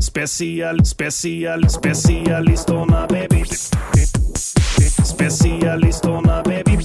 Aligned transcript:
Special, 0.00 0.84
special, 0.84 1.68
specialisterna 1.68 3.06
baby. 3.08 3.44
Specialisterna 5.04 6.42
baby. 6.42 6.76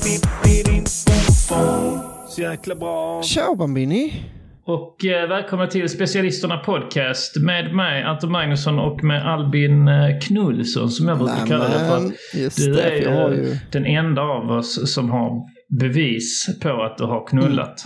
Så 2.29 2.41
jäkla 2.41 2.75
bra. 2.75 3.21
Ciao 3.23 3.55
Bambini! 3.55 4.23
Och 4.65 5.05
eh, 5.05 5.29
välkomna 5.29 5.67
till 5.67 5.89
Specialisterna 5.89 6.57
Podcast 6.57 7.37
med 7.37 7.75
mig 7.75 8.03
Anton 8.03 8.31
Magnusson 8.31 8.79
och 8.79 9.03
med 9.03 9.27
Albin 9.33 9.87
eh, 9.87 10.19
Knullsson 10.21 10.89
som 10.91 11.07
jag 11.07 11.17
brukar 11.17 11.47
kalla 11.47 11.63
det 11.67 11.79
för. 11.79 11.97
Att 11.97 12.55
Du 12.55 12.73
det, 12.73 12.81
är 12.83 13.01
för 13.03 13.09
jag 13.11 13.21
har 13.21 13.29
ju 13.31 13.35
ju- 13.35 13.57
den 13.71 13.85
enda 13.85 14.21
av 14.21 14.51
oss 14.51 14.93
som 14.93 15.09
har 15.09 15.41
bevis 15.79 16.59
på 16.61 16.83
att 16.83 16.97
du 16.97 17.03
har 17.03 17.27
knullat. 17.27 17.85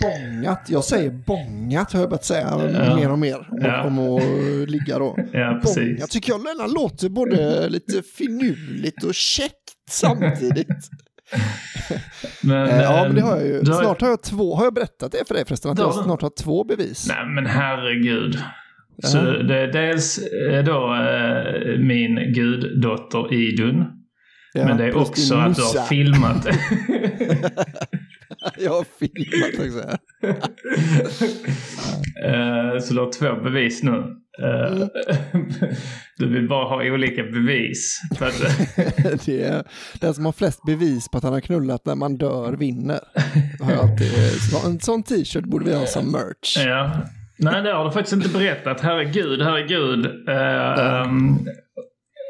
Bångat, 0.00 0.66
jag 0.68 0.84
säger 0.84 1.10
bångat 1.10 1.92
har 1.92 2.00
jag 2.00 2.08
börjat 2.10 2.24
säga 2.24 2.70
Ja. 2.74 2.96
mer 2.96 3.10
och 3.12 3.18
mer 3.18 3.36
om, 3.50 3.58
Ja. 3.62 3.82
om 3.84 3.98
att 3.98 4.70
ligga 4.70 4.98
då. 4.98 5.16
Ja, 5.32 5.58
precis. 5.62 5.76
Bångat 5.76 6.10
tycker 6.10 6.32
jag 6.32 6.40
denna 6.44 6.66
låter 6.66 7.08
både 7.08 7.68
lite 7.68 8.02
finurligt 8.02 9.04
och 9.04 9.14
käckt 9.14 9.54
samtidigt. 9.90 10.68
Men, 12.42 12.68
Eh, 12.68 12.82
ja, 12.82 13.04
men 13.06 13.14
det 13.16 13.22
har 13.22 13.36
jag 13.36 13.46
ju. 13.46 13.56
har- 13.58 13.64
Snart 13.82 14.00
har 14.00 14.08
jag 14.08 14.22
två, 14.22 14.54
har 14.56 14.64
jag 14.64 14.74
berättat 14.74 15.12
det 15.12 15.28
för 15.28 15.34
dig 15.34 15.44
förresten? 15.46 15.70
Att 15.70 15.78
har 15.78 15.84
jag 15.86 16.04
snart 16.04 16.22
har 16.22 16.30
två 16.42 16.64
bevis. 16.64 17.06
Nej 17.08 17.26
men 17.34 17.46
herregud. 17.46 18.38
Så 19.02 19.16
det 19.22 19.58
är 19.58 19.72
dels 19.72 20.18
eh, 20.18 20.64
då 20.64 20.94
eh, 20.94 21.78
min 21.78 22.32
guddotter 22.34 23.34
Idun. 23.34 23.84
Ja, 24.56 24.64
men 24.64 24.76
det 24.76 24.84
är 24.84 24.96
också 24.96 25.34
att 25.34 25.56
du 25.56 25.62
har 25.62 25.86
filmat. 25.86 26.46
Jag 28.58 28.70
har 28.70 28.84
filmat 28.98 29.66
också. 29.66 29.96
Eh, 32.24 32.78
Så 32.80 32.94
du 32.94 33.00
har 33.00 33.12
två 33.12 33.42
bevis 33.42 33.82
nu. 33.82 33.90
Eh, 34.42 34.74
Mm. 34.74 34.88
Du 36.18 36.28
vill 36.28 36.48
bara 36.48 36.68
ha 36.68 36.84
olika 36.92 37.22
bevis. 37.22 38.00
Det 39.24 39.42
är 39.42 39.64
den 40.00 40.14
som 40.14 40.24
har 40.24 40.32
flest 40.32 40.62
bevis 40.66 41.08
på 41.08 41.18
att 41.18 41.24
han 41.24 41.32
har 41.32 41.40
knullat 41.40 41.86
när 41.86 41.94
man 41.94 42.16
dör 42.16 42.52
vinner. 42.52 43.00
Så 44.50 44.66
en 44.68 44.80
sån 44.80 45.02
t-shirt 45.02 45.44
borde 45.44 45.64
vi 45.64 45.74
ha 45.74 45.86
som 45.86 46.12
merch. 46.12 46.56
ja. 46.66 46.92
Nej, 47.38 47.62
det 47.62 47.72
har 47.72 47.84
du 47.84 47.90
faktiskt 47.90 48.12
inte 48.12 48.28
berättat. 48.28 48.80
Herregud, 48.80 49.42
herregud. 49.42 50.06
Uh, 50.28 51.02
um, 51.06 51.46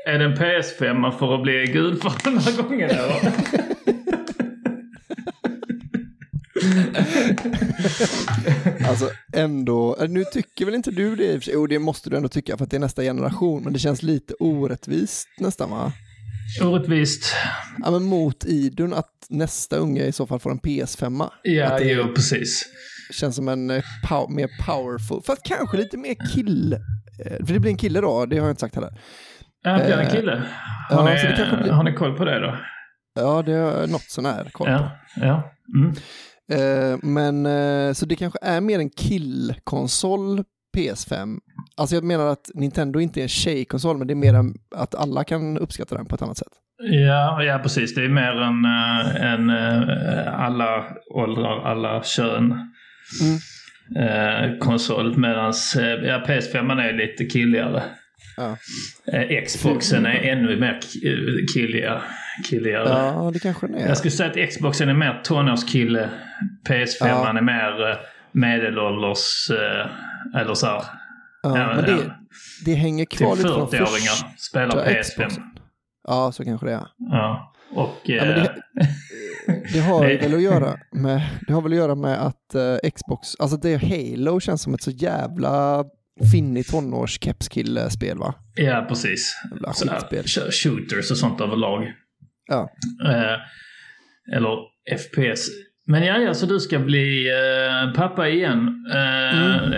är 0.06 0.18
det 0.18 0.24
en 0.24 0.34
PS5 0.36 1.10
för 1.18 1.34
att 1.34 1.42
bli 1.42 1.64
gudfar 1.72 2.12
den 2.24 2.38
här 2.38 2.62
gången 2.62 2.90
eller? 2.90 3.32
Alltså 8.88 9.10
ändå, 9.32 9.96
eh, 10.00 10.08
nu 10.08 10.24
tycker 10.32 10.64
väl 10.64 10.74
inte 10.74 10.90
du 10.90 11.16
det 11.16 11.24
i 11.24 11.30
och 11.30 11.34
för 11.34 11.44
sig? 11.44 11.54
Jo, 11.54 11.66
det 11.66 11.78
måste 11.78 12.10
du 12.10 12.16
ändå 12.16 12.28
tycka 12.28 12.56
för 12.56 12.64
att 12.64 12.70
det 12.70 12.76
är 12.76 12.80
nästa 12.80 13.02
generation, 13.02 13.62
men 13.64 13.72
det 13.72 13.78
känns 13.78 14.02
lite 14.02 14.34
orättvist 14.38 15.28
nästan 15.38 15.70
va? 15.70 15.92
Orättvist. 16.62 17.34
Ja, 17.84 17.90
men 17.90 18.02
mot 18.02 18.44
Idun 18.44 18.94
att 18.94 19.10
nästa 19.28 19.76
unge 19.76 20.04
i 20.04 20.12
så 20.12 20.26
fall 20.26 20.40
får 20.40 20.50
en 20.50 20.58
PS5. 20.60 21.28
Ja, 21.42 21.66
att 21.66 21.78
det 21.78 21.92
jo, 21.92 22.04
precis. 22.14 22.62
känns 23.12 23.36
som 23.36 23.48
en 23.48 23.70
eh, 23.70 23.82
pow- 24.08 24.30
mer 24.30 24.48
powerful, 24.66 25.22
fast 25.26 25.42
kanske 25.44 25.76
lite 25.76 25.96
mer 25.96 26.16
kill. 26.34 26.72
eh, 26.72 27.46
För 27.46 27.52
det 27.54 27.60
blir 27.60 27.70
en 27.70 27.76
kille 27.76 28.00
då, 28.00 28.26
det 28.26 28.36
har 28.38 28.46
jag 28.46 28.52
inte 28.52 28.60
sagt 28.60 28.74
heller. 28.74 28.98
Ja, 29.64 29.74
blir 29.74 29.86
det 29.86 29.94
en 29.94 30.00
Eh, 30.00 30.10
kille? 30.12 30.42
ja, 30.90 30.96
Har, 30.96 31.10
ni, 31.10 31.18
så 31.18 31.26
det 31.26 31.56
blir- 31.62 31.72
har 31.72 31.82
ni 31.84 31.92
koll 31.92 32.16
på 32.16 32.24
det 32.24 32.38
då? 32.40 32.56
Ja, 33.20 33.42
det 33.42 33.52
jag 33.52 33.90
något 33.90 34.00
sånär 34.10 34.48
koll 34.52 34.66
på. 34.66 34.72
Ja. 34.72 34.90
ja. 35.16 35.52
Mm. 35.76 35.90
Eh, 36.52 36.98
men 37.02 37.46
eh, 37.46 37.92
så 37.92 38.06
det 38.06 38.16
kanske 38.16 38.38
är 38.42 38.60
mer 38.60 38.78
en 38.78 38.90
killkonsol 38.90 40.44
PS5. 40.76 41.38
Alltså 41.76 41.94
jag 41.96 42.04
menar 42.04 42.26
att 42.26 42.50
Nintendo 42.54 43.00
inte 43.00 43.20
är 43.20 43.22
en 43.22 43.28
tjejkonsol, 43.28 43.98
men 43.98 44.06
det 44.06 44.12
är 44.12 44.16
mer 44.16 44.34
att 44.76 44.94
alla 44.94 45.24
kan 45.24 45.58
uppskatta 45.58 45.94
den 45.96 46.06
på 46.06 46.14
ett 46.14 46.22
annat 46.22 46.38
sätt. 46.38 46.52
Ja, 46.78 47.42
ja, 47.42 47.58
precis. 47.58 47.94
Det 47.94 48.04
är 48.04 48.08
mer 48.08 48.32
en, 48.42 48.64
eh, 48.64 49.32
en 49.32 49.50
eh, 49.50 50.40
alla 50.40 50.84
åldrar, 51.14 51.64
alla 51.64 52.02
kön 52.02 52.44
Mm. 53.22 53.38
eh, 54.52 54.58
konsol. 54.58 55.16
Medan 55.18 55.52
ja, 56.02 56.22
PS5 56.26 56.80
är 56.80 56.92
lite 56.92 57.24
killigare. 57.24 57.82
Ja. 58.36 58.56
Eh, 59.12 59.44
Xboxen 59.44 60.06
är 60.06 60.14
ännu 60.32 60.56
mer 60.60 60.80
eh, 61.04 61.46
killiga, 61.54 62.02
killigare. 62.50 62.88
Ja, 62.88 63.30
det 63.32 63.38
kanske 63.38 63.66
den 63.66 63.76
är. 63.76 63.88
Jag 63.88 63.96
skulle 63.98 64.10
säga 64.10 64.30
att 64.30 64.48
Xboxen 64.50 64.88
är 64.88 64.94
mer 64.94 65.20
tonårskille. 65.24 66.10
PS5 66.68 66.94
Ja. 67.00 67.28
är 67.38 67.42
mer 67.42 67.90
eh, 67.90 67.96
medelålders... 68.32 69.50
Eller 70.36 70.54
så 70.54 70.66
här. 70.66 70.82
ja, 71.42 71.58
ja, 71.58 71.74
men 71.76 71.84
det, 71.84 72.14
det 72.64 72.74
hänger 72.74 73.04
kvar 73.04 73.36
lite 73.36 73.48
från 73.48 73.68
40-åringar 73.68 74.36
spelar 74.38 74.70
första 74.84 74.90
PS5. 74.90 75.02
Xboxen. 75.02 75.42
Ja, 76.08 76.32
så 76.32 76.44
kanske 76.44 76.66
det 76.66 76.72
är. 76.72 76.86
Ja. 76.98 77.54
Och... 77.74 78.00
Ja, 78.04 78.24
det, 78.24 78.54
det 79.72 79.80
har 79.80 80.00
väl 80.06 80.34
att 80.34 80.42
göra 80.42 80.76
med, 80.92 81.22
det 81.46 81.52
har 81.52 81.62
väl 81.62 81.72
att 81.72 81.78
göra 81.78 81.94
med 81.94 82.26
att 82.26 82.56
Xbox, 82.94 83.28
alltså 83.38 83.56
det 83.56 83.76
Halo 83.82 84.40
känns 84.40 84.62
som 84.62 84.74
ett 84.74 84.82
så 84.82 84.90
jävla 84.90 85.84
finnig 86.32 86.66
tonårs-kepskille-spel 86.66 88.18
va? 88.18 88.34
Ja, 88.54 88.84
precis. 88.88 89.34
Jävla 89.50 89.72
Så 89.72 89.90
här, 89.90 90.50
shooters 90.50 91.10
och 91.10 91.16
sånt 91.16 91.40
överlag. 91.40 91.92
Ja. 92.48 92.68
Eh, 93.06 93.38
eller 94.36 94.56
FPS. 94.98 95.48
Men 95.86 96.02
ja, 96.06 96.34
så 96.34 96.46
du 96.46 96.60
ska 96.60 96.78
bli 96.78 97.28
eh, 97.30 97.92
pappa 97.94 98.28
igen. 98.28 98.68
Eh, 98.94 99.64
Mm. 99.64 99.72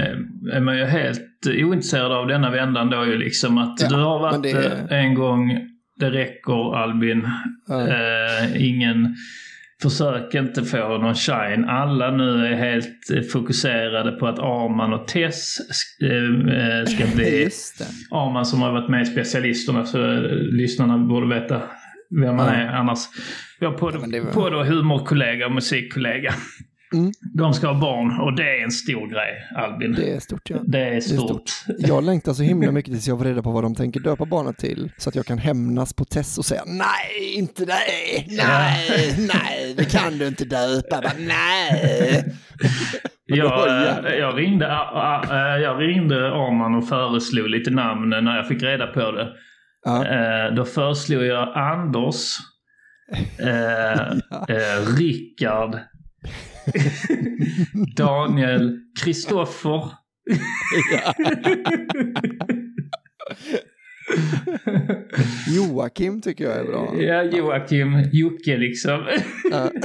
är 0.52 0.60
man 0.60 0.78
ju 0.78 0.84
helt 0.84 1.22
ointresserad 1.46 2.12
av 2.12 2.26
denna 2.26 2.50
vändan 2.50 2.90
då 2.90 3.06
ju 3.06 3.18
liksom 3.18 3.58
att 3.58 3.80
Ja, 3.80 3.88
du 3.88 3.94
har 3.94 4.18
varit 4.18 4.42
det- 4.42 4.86
en 4.90 5.14
gång, 5.14 5.60
det 6.00 6.10
räcker 6.10 6.76
Albin. 6.76 7.28
Ja. 7.68 7.88
Eh, 7.88 8.66
ingen, 8.68 9.16
försök 9.82 10.34
inte 10.34 10.62
få 10.64 10.98
någon 10.98 11.14
shine. 11.14 11.64
Alla 11.68 12.10
nu 12.10 12.46
är 12.46 12.54
helt 12.56 13.10
eh, 13.14 13.22
fokuserade 13.32 14.12
på 14.12 14.26
att 14.26 14.38
Arman 14.38 14.92
och 14.92 15.08
Tess 15.08 15.56
eh, 16.02 16.78
eh, 16.78 16.84
ska 16.84 17.06
bli. 17.16 17.48
Arman 18.10 18.46
som 18.46 18.62
har 18.62 18.72
varit 18.72 18.90
med 18.90 19.02
i 19.02 19.04
Specialisterna 19.04 19.84
så 19.86 19.98
lyssnarna 20.52 20.98
borde 20.98 21.34
veta 21.40 21.62
vem 22.20 22.36
man 22.36 22.46
Ja. 22.46 22.52
är 22.54 22.66
annars. 22.66 22.98
Vi 23.60 23.66
har 23.66 23.72
podd, 23.72 23.94
Ja, 23.94 24.22
var- 24.24 24.32
podd 24.32 24.54
och 24.54 24.66
humorkollega 24.66 25.46
och 25.46 25.52
musikkollega. 25.52 26.34
Mm. 26.94 27.12
De 27.34 27.54
ska 27.54 27.66
ha 27.66 27.80
barn 27.80 28.20
och 28.20 28.36
det 28.36 28.58
är 28.58 28.64
en 28.64 28.70
stor 28.70 29.06
grej, 29.08 29.48
Albin. 29.56 29.92
Det 29.92 30.10
är 30.10 30.20
stort 30.20 30.50
ja. 30.50 30.56
Det 30.66 30.78
är 30.78 31.00
stort. 31.00 31.48
stort. 31.48 31.76
Jag 31.78 32.04
längtar 32.04 32.32
så 32.32 32.42
himla 32.42 32.72
mycket 32.72 32.92
tills 32.92 33.08
jag 33.08 33.18
får 33.18 33.24
reda 33.24 33.42
på 33.42 33.50
vad 33.50 33.64
de 33.64 33.74
tänker 33.74 34.00
döpa 34.00 34.24
barnet 34.24 34.58
till. 34.58 34.92
Så 34.98 35.08
att 35.08 35.14
jag 35.14 35.26
kan 35.26 35.38
hämnas 35.38 35.92
på 35.94 36.04
Tess 36.04 36.38
och 36.38 36.44
säga 36.44 36.62
nej, 36.66 37.34
inte 37.34 37.64
det, 37.64 37.74
nej, 38.28 39.14
nej, 39.34 39.74
det 39.76 39.84
kan 39.84 40.18
du 40.18 40.26
inte 40.26 40.44
döpa, 40.44 41.00
Bara, 41.00 41.12
nej. 41.18 42.24
Jag, 43.28 43.68
jag, 44.18 44.38
ringde, 44.38 44.64
jag 45.62 45.80
ringde 45.80 46.26
Arman 46.26 46.74
och 46.74 46.88
föreslog 46.88 47.48
lite 47.48 47.70
namn 47.70 48.10
när 48.10 48.36
jag 48.36 48.48
fick 48.48 48.62
reda 48.62 48.86
på 48.86 49.12
det. 49.12 49.28
Ja. 49.84 50.06
Eh, 50.06 50.54
Då 50.54 50.64
föreslog 50.64 51.24
jag 51.24 51.56
Anders, 51.56 52.32
eh, 53.38 54.10
eh, 54.56 54.96
Rickard, 54.98 55.78
Daniel, 57.96 58.78
Kristoffer. 59.04 59.90
Joakim 65.48 66.22
tycker 66.22 66.44
jag 66.44 66.56
är 66.56 66.64
bra. 66.64 66.94
Ja, 66.98 67.22
Joakim, 67.22 68.10
Jocke 68.12 68.56
liksom. 68.56 69.06
Ja. 69.50 69.70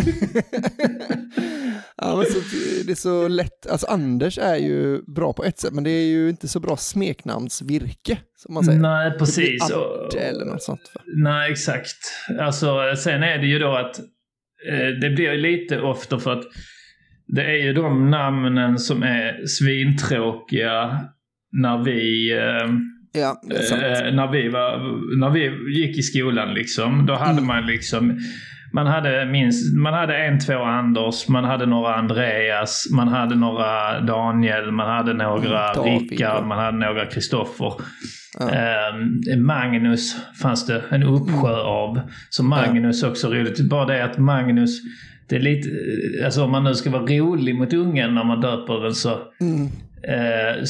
ja, 1.97 2.15
men 2.15 2.25
så, 2.25 2.39
det 2.85 2.91
är 2.91 2.95
så 2.95 3.27
lätt. 3.27 3.67
Alltså 3.69 3.87
Anders 3.87 4.37
är 4.37 4.55
ju 4.55 5.01
bra 5.01 5.33
på 5.33 5.43
ett 5.43 5.59
sätt, 5.59 5.73
men 5.73 5.83
det 5.83 5.89
är 5.89 6.05
ju 6.05 6.29
inte 6.29 6.47
så 6.47 6.59
bra 6.59 6.77
smeknamnsvirke, 6.77 8.17
som 8.35 8.53
man 8.53 8.63
säger. 8.63 8.79
Nej, 8.79 9.17
precis. 9.17 9.67
Det 9.67 9.67
blir 9.67 10.05
Adde 10.05 10.19
eller 10.19 10.45
något 10.45 10.63
sånt. 10.63 10.91
Nej, 11.15 11.51
exakt. 11.51 11.97
Alltså, 12.39 12.95
sen 12.97 13.23
är 13.23 13.37
det 13.37 13.47
ju 13.47 13.59
då 13.59 13.75
att 13.75 13.99
det 15.01 15.09
blir 15.09 15.37
lite 15.37 15.81
ofta 15.81 16.19
för 16.19 16.33
att 16.33 16.43
det 17.27 17.43
är 17.43 17.63
ju 17.65 17.73
de 17.73 18.09
namnen 18.09 18.77
som 18.79 19.03
är 19.03 19.45
svintråkiga 19.45 20.99
när 21.51 21.83
vi, 21.83 22.31
eh, 22.31 22.69
Ja, 23.13 23.41
eh, 23.51 24.13
när 24.13 24.31
vi, 24.31 24.49
var, 24.49 24.77
när 25.19 25.29
vi 25.29 25.71
gick 25.81 25.97
i 25.97 26.01
skolan. 26.01 26.53
Liksom. 26.53 27.05
Då 27.05 27.13
hade 27.13 27.31
Mm. 27.31 27.47
man 27.47 27.65
liksom 27.65 28.19
man 28.73 28.87
hade, 28.87 29.25
minst, 29.25 29.77
man 29.77 29.93
hade 29.93 30.17
en, 30.17 30.39
två 30.39 30.63
Anders, 30.63 31.27
man 31.27 31.43
hade 31.43 31.65
några 31.65 31.95
Andreas, 31.95 32.87
man 32.95 33.07
hade 33.07 33.35
några 33.35 33.99
Daniel, 33.99 34.71
man 34.71 34.89
hade 34.89 35.13
några 35.13 35.73
Mm, 35.73 35.99
Rickard, 35.99 36.45
man 36.45 36.57
hade 36.57 36.77
några 36.77 37.05
Kristoffer. 37.05 37.73
Eh, 38.39 39.37
Magnus 39.37 40.15
fanns 40.41 40.65
det 40.65 40.83
en 40.89 41.03
uppsjö 41.03 41.55
av. 41.55 41.99
Så 42.29 42.43
Magnus 42.43 43.03
också 43.03 43.29
roligt. 43.29 43.59
Bara 43.69 43.85
det 43.85 44.03
att 44.03 44.17
Magnus, 44.17 44.79
det 45.29 45.35
är 45.35 45.39
lite, 45.39 45.69
alltså 46.25 46.43
om 46.43 46.51
man 46.51 46.63
nu 46.63 46.73
ska 46.75 46.89
vara 46.89 47.03
rolig 47.05 47.55
mot 47.55 47.73
ungen 47.73 48.15
när 48.15 48.23
man 48.23 48.41
döper 48.41 48.83
den 48.83 48.93
så, 48.95 49.17
Mm. 49.41 49.65
eh, 50.07 50.63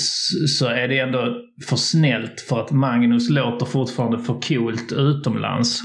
så 0.47 0.67
är 0.67 0.87
det 0.87 0.99
ändå 0.99 1.35
för 1.69 1.75
snällt 1.75 2.41
för 2.41 2.59
att 2.61 2.71
Magnus 2.71 3.29
låter 3.29 3.65
fortfarande 3.65 4.19
för 4.19 4.41
coolt 4.47 4.91
utomlands. 4.91 5.81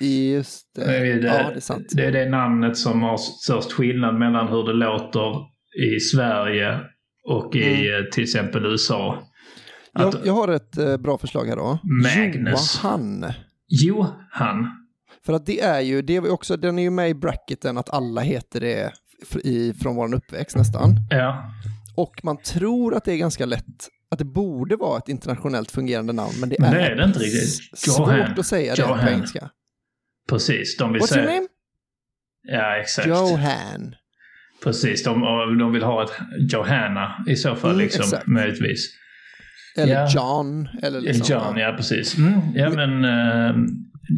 Just 0.00 0.74
det. 0.76 0.84
Det 0.86 0.96
är 0.96 1.20
det, 1.22 1.26
ja, 1.28 1.50
det 1.50 1.56
är 1.56 1.60
sant. 1.60 1.86
det 1.96 2.04
är 2.04 2.12
det 2.12 2.28
namnet 2.28 2.76
som 2.76 3.02
har 3.02 3.16
störst 3.16 3.72
skillnad 3.72 4.14
mellan 4.18 4.48
hur 4.48 4.66
det 4.66 4.72
låter 4.72 5.34
i 5.96 6.00
Sverige 6.00 6.78
och 7.28 7.56
i 7.56 7.86
Mm. 7.88 8.04
eh, 8.04 8.10
till 8.12 8.22
exempel 8.22 8.66
USA. 8.66 9.18
Jag, 9.94 10.08
Att, 10.08 10.26
jag 10.26 10.32
har 10.32 10.48
ett 10.48 10.78
eh, 10.78 10.96
bra 10.96 11.18
förslag 11.18 11.44
här 11.46 11.56
då. 11.56 11.78
Magnus. 11.82 12.80
Johan. 12.84 13.32
Johan. 13.68 14.70
För 15.26 15.32
att 15.32 15.46
det 15.46 15.60
är 15.60 15.80
ju, 15.80 16.02
det 16.02 16.16
är 16.16 16.30
också, 16.32 16.56
den 16.56 16.78
är 16.78 16.82
ju 16.82 16.90
med 16.90 17.10
i 17.10 17.14
bracketen 17.14 17.78
att 17.78 17.90
alla 17.90 18.20
heter 18.20 18.60
det 18.60 18.92
i, 19.44 19.72
från 19.72 19.96
vår 19.96 20.14
uppväxt 20.14 20.56
nästan. 20.56 20.90
Ja. 21.10 21.50
Och 21.96 22.14
man 22.22 22.36
tror 22.42 22.94
att 22.94 23.04
det 23.04 23.12
är 23.12 23.16
ganska 23.16 23.46
lätt, 23.46 23.88
att 24.10 24.18
det 24.18 24.24
borde 24.24 24.76
vara 24.76 24.98
ett 24.98 25.08
internationellt 25.08 25.70
fungerande 25.70 26.12
namn, 26.12 26.32
men 26.40 26.48
det, 26.48 26.56
Men 26.58 26.72
är, 26.74 26.78
det 26.78 26.86
är 26.86 26.96
det 26.96 27.04
inte 27.04 27.18
riktigt. 27.18 27.42
s- 27.42 27.80
svårt 27.80 28.08
Johan. 28.08 28.38
att 28.38 28.46
säga 28.46 28.74
det 28.74 28.82
Johan. 28.82 29.04
på 29.04 29.10
engelska. 29.10 29.50
Precis, 30.28 30.76
de 30.76 30.92
vill 30.92 31.02
What's 31.02 31.06
säga... 31.06 31.22
your 31.24 31.34
name? 31.34 31.48
Ja, 32.42 32.76
exakt. 32.80 33.08
Johan. 33.08 33.94
Precis, 34.64 35.04
de, 35.04 35.20
de 35.58 35.72
vill 35.72 35.82
ha 35.82 36.04
ett 36.04 36.10
Johanna 36.52 37.24
i 37.28 37.36
så 37.36 37.56
fall, 37.56 37.70
Mm, 37.70 37.82
liksom, 37.82 38.02
exakt. 38.02 38.26
möjligtvis. 38.26 38.90
Eller 39.78 39.94
Ja. 39.94 40.08
John. 40.14 40.68
Eller 40.82 41.00
liksom. 41.00 41.34
John, 41.36 41.56
ja 41.58 41.74
precis. 41.76 42.18
Mm, 42.18 42.40
ja 42.54 42.70
men... 42.70 43.04
Uh, 43.04 43.56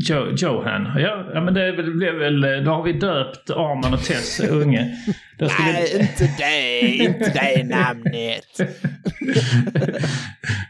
jo, 0.08 0.26
Johan. 0.36 0.88
Ja, 0.98 1.24
ja 1.34 1.40
men 1.40 1.54
det 1.54 1.72
blev 1.72 2.14
väl... 2.14 2.40
Då 2.64 2.70
har 2.70 2.82
vi 2.82 2.92
döpt 2.92 3.50
Arman 3.50 3.94
och 3.94 4.02
Tess 4.04 4.40
unge. 4.50 4.96
Nej, 5.40 5.90
vi, 5.94 6.00
inte 6.00 6.30
det, 6.38 6.80
inte 7.04 7.32
det 7.34 7.64
namnet. 7.76 8.60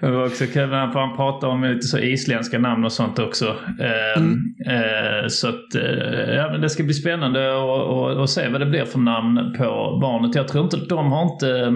det 0.01 0.11
var 0.11 0.27
också 0.27 0.47
kul 0.47 0.69
när 0.69 0.87
han 0.87 1.17
pratade 1.17 1.53
om 1.53 1.65
lite 1.65 1.87
så 1.87 1.99
isländska 1.99 2.59
namn 2.59 2.85
och 2.85 2.93
sånt 2.93 3.19
också. 3.19 3.47
Eh, 3.81 4.23
Mm. 4.23 4.55
eh, 4.67 5.29
så 5.29 5.49
att 5.49 5.75
eh, 5.75 6.35
ja, 6.35 6.49
men 6.53 6.61
det 6.61 6.71
ska 6.71 6.83
bli 6.83 6.95
spännande 6.95 7.49
att- 7.49 7.91
att 7.91 8.17
att 8.23 8.31
se 8.31 8.49
vad 8.49 8.61
det 8.61 8.67
blir 8.67 8.85
för 8.85 8.99
namn 8.99 9.55
på 9.59 9.99
barnet. 10.03 10.35
Jag 10.35 10.49
tror 10.49 10.65
inte 10.65 10.77
de 10.77 11.13
har 11.13 11.23
inte 11.33 11.75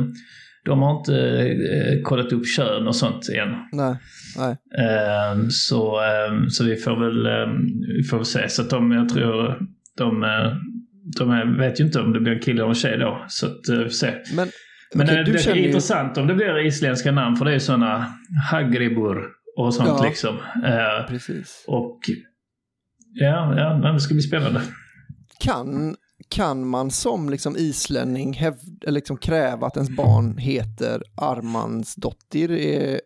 de 0.64 0.82
har 0.82 0.98
inte 0.98 1.14
eh, 1.74 2.02
kollat 2.02 2.32
upp 2.32 2.46
kön 2.56 2.86
och 2.86 2.96
sånt 2.96 3.28
än. 3.28 3.48
Nej, 3.72 3.96
nej. 4.38 4.56
Eh, 4.78 5.48
så, 5.50 6.00
eh, 6.04 6.46
så 6.48 6.64
vi 6.64 6.76
får 6.76 7.00
väl 7.04 7.26
eh, 7.26 7.54
vi 7.96 8.02
får 8.02 8.16
väl 8.16 8.26
se. 8.26 8.48
Så 8.48 8.62
att 8.62 8.70
de, 8.70 8.92
jag 8.92 9.08
tror 9.08 9.58
de, 9.96 10.22
eh, 10.22 10.52
de 11.18 11.30
är, 11.30 11.58
vet 11.58 11.80
ju 11.80 11.84
inte 11.84 12.00
om 12.00 12.12
det 12.12 12.20
blir 12.20 12.32
en 12.32 12.40
kille 12.40 12.58
eller 12.60 12.68
en 12.68 12.74
tjej 12.74 12.98
då. 12.98 13.24
Så 13.28 13.46
att 13.46 13.68
eh, 13.68 13.76
vi 13.76 13.82
får 13.84 13.90
se. 13.90 14.14
Men, 14.36 14.48
Men 14.94 15.06
okej, 15.06 15.18
eh, 15.18 15.24
det 15.24 15.38
känner 15.38 15.56
är 15.56 15.60
ju... 15.60 15.66
intressant 15.66 16.18
om 16.18 16.26
det 16.26 16.34
blir 16.34 16.66
isländska 16.66 17.12
namn 17.12 17.36
för 17.36 17.44
det 17.44 17.50
är 17.50 17.54
ju 17.54 17.60
sådana 17.60 18.06
Hagribur 18.50 19.18
och 19.56 19.74
sånt 19.74 19.88
Ja. 19.88 20.04
liksom. 20.08 20.36
Precis. 21.08 21.64
och 21.68 22.00
ja, 23.12 23.54
ja, 23.82 23.92
det 23.92 24.00
ska 24.00 24.14
bli 24.14 24.22
spännande. 24.22 24.60
Kan, 25.40 25.96
kan 26.30 26.68
man 26.68 26.90
som 26.90 27.30
liksom 27.30 27.56
islänning 27.56 28.32
häv, 28.32 28.54
liksom 28.86 29.16
kräva 29.16 29.66
att 29.66 29.76
ens 29.76 29.90
barn 29.90 30.38
heter 30.38 31.02
Armansdottir 31.16 32.50
i 32.52 33.00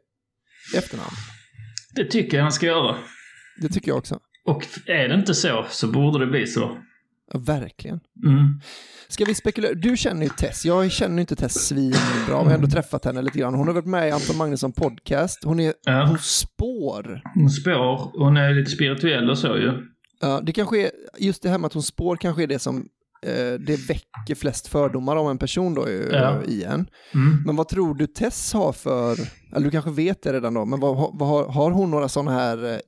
efternamn? 0.76 1.10
Det 1.94 2.04
tycker 2.04 2.36
jag 2.36 2.44
han 2.44 2.52
ska 2.52 2.66
göra. 2.66 2.96
Det 3.60 3.68
tycker 3.68 3.88
jag 3.90 3.98
också. 3.98 4.18
Och 4.46 4.66
är 4.86 5.08
det 5.08 5.14
inte 5.14 5.34
så 5.34 5.66
så 5.70 5.88
borde 5.92 6.18
det 6.24 6.30
bli 6.30 6.46
så. 6.46 6.78
Ja, 7.32 7.38
verkligen. 7.38 8.00
Mm. 8.26 8.60
Ska 9.08 9.24
vi 9.24 9.34
spekulera? 9.34 9.74
Du 9.74 9.96
känner 9.96 10.22
ju 10.22 10.28
Tess. 10.28 10.64
Jag 10.64 10.92
känner 10.92 11.20
inte 11.20 11.36
Tess 11.36 11.66
svinbra, 11.66 11.98
men 12.26 12.28
jag 12.28 12.44
har 12.44 12.50
ändå 12.54 12.68
träffat 12.68 13.04
henne 13.04 13.22
lite 13.22 13.38
grann. 13.38 13.54
Hon 13.54 13.66
har 13.66 13.74
varit 13.74 13.86
med 13.86 14.08
i 14.08 14.10
Anton 14.10 14.36
Magnusson 14.36 14.72
podcast. 14.72 15.44
Hon 15.44 15.60
är 15.60 15.74
Ja. 15.84 16.08
på 16.12 16.22
spår. 16.22 17.20
Hon 17.34 17.50
spår, 17.50 18.10
hon 18.18 18.36
är 18.36 18.54
lite 18.54 18.70
spirituell 18.70 19.30
och 19.30 19.38
så 19.38 19.56
ju. 19.58 19.72
Ja, 20.20 20.40
det 20.40 20.52
kanske 20.52 20.82
är, 20.86 20.90
just 21.18 21.42
det 21.42 21.48
här 21.48 21.58
med 21.58 21.66
att 21.66 21.72
hon 21.72 21.82
spår 21.82 22.16
kanske 22.16 22.42
är 22.42 22.46
det 22.46 22.58
som 22.58 22.88
det 23.66 23.88
väcker 23.88 24.34
flest 24.34 24.68
fördomar 24.68 25.16
om 25.16 25.28
en 25.30 25.38
person 25.38 25.74
då 25.74 25.88
ju, 25.88 26.08
Ja. 26.12 26.42
i 26.48 26.64
en. 26.64 26.86
Mm. 27.14 27.42
Men 27.46 27.56
vad 27.56 27.68
tror 27.68 27.94
du 27.94 28.06
Tess 28.06 28.52
har 28.54 28.72
för, 28.72 29.16
eller 29.56 29.64
du 29.64 29.70
kanske 29.70 29.90
vet 29.90 30.22
det 30.22 30.32
redan 30.32 30.54
då, 30.54 30.64
men 30.64 30.80
vad, 30.80 30.96
vad, 31.18 31.28
har, 31.28 31.48
har 31.48 31.70
hon 31.70 31.90
några 31.90 32.08
sådana 32.08 32.32
här 32.32 32.72
eh, 32.72 32.78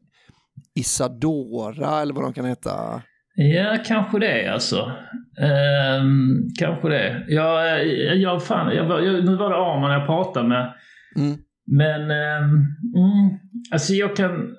Isadora 0.74 2.00
eller 2.02 2.14
vad 2.14 2.24
de 2.24 2.32
kan 2.32 2.44
heta? 2.44 3.02
Ja, 3.34 3.78
kanske 3.86 4.18
det 4.18 4.52
alltså. 4.52 4.92
Ehm, 5.40 6.48
kanske 6.58 6.88
det. 6.88 7.24
Jag, 7.28 7.86
jag, 8.16 8.44
fan, 8.44 8.76
jag, 8.76 9.04
jag, 9.04 9.24
nu 9.24 9.36
var 9.36 9.50
det 9.50 9.56
Arman 9.56 9.92
jag 9.92 10.06
pratade 10.06 10.48
med. 10.48 10.74
Mm. 11.16 11.36
Men 11.66 12.00
ehm, 12.00 12.48
mm, 12.96 13.38
alltså 13.72 13.92
jag 13.92 14.16
kan, 14.16 14.54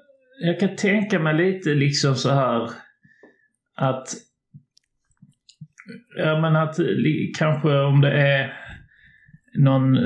jag 0.46 0.60
kan 0.60 0.76
tänka 0.76 1.20
mig 1.20 1.34
lite 1.34 1.70
liksom 1.70 2.16
så 2.16 2.30
här 2.30 2.70
att 3.78 4.08
Ja 6.18 6.42
men 6.42 6.56
att 6.56 6.76
kanske 7.38 7.70
om 7.80 8.02
det 8.02 8.12
är 8.12 8.54
någon 9.60 9.98
eh, 9.98 10.04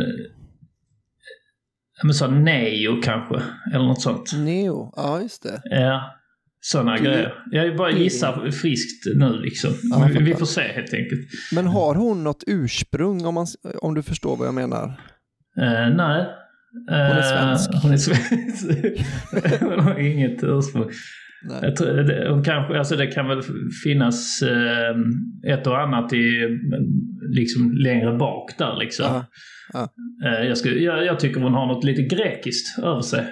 men 2.03 2.13
så 2.13 2.27
Neo 2.27 3.01
kanske 3.01 3.41
eller 3.73 3.85
något 3.85 4.01
sånt. 4.01 4.33
Neo, 4.37 4.93
ja 4.95 5.21
just 5.21 5.43
det. 5.43 5.61
Ja, 5.63 6.11
sådana 6.61 6.91
Det- 6.95 7.03
grejer. 7.03 7.33
Jag 7.51 7.77
bara 7.77 7.91
gissar 7.91 8.51
friskt 8.51 9.05
nu 9.15 9.33
liksom. 9.41 9.71
Ja, 9.83 10.09
vi, 10.19 10.33
får 10.33 10.45
se 10.45 10.61
helt 10.61 10.93
enkelt. 10.93 11.21
Men 11.55 11.67
har 11.67 11.95
hon 11.95 12.23
något 12.23 12.43
ursprung 12.47 13.25
om, 13.25 13.33
man, 13.33 13.47
om 13.81 13.93
du 13.93 14.03
förstår 14.03 14.37
vad 14.37 14.47
jag 14.47 14.53
menar? 14.53 14.83
Eh, 15.61 15.95
nej. 15.95 16.25
Hon 16.87 16.95
är 16.95 17.17
Eh, 17.17 17.23
svensk. 17.23 17.83
hon 17.83 17.91
är 17.91 17.97
svensk. 17.97 18.65
hon 19.59 19.79
har 19.79 19.99
inget 19.99 20.43
ursprung. 20.43 20.89
Nej. 21.43 21.73
Jag 22.07 22.45
kanske, 22.45 22.77
alltså 22.79 22.95
det 22.95 23.07
kan 23.07 23.27
väl 23.27 23.41
finnas 23.83 24.41
eh, 24.41 25.53
ett 25.53 25.67
och 25.67 25.79
annat 25.81 26.13
i, 26.13 26.47
liksom 27.35 27.71
längre 27.71 28.17
bak 28.17 28.51
där 28.57 28.77
liksom. 28.79 29.05
Ja, 29.05 29.25
ja. 29.73 29.89
Eh, 30.25 30.47
jag, 30.47 30.57
skulle, 30.57 30.79
jag, 30.79 31.05
jag 31.05 31.19
tycker 31.19 31.41
hon 31.41 31.53
har 31.53 31.65
något 31.67 31.83
lite 31.83 32.15
grekiskt 32.15 32.79
över 32.79 33.01
sig. 33.01 33.25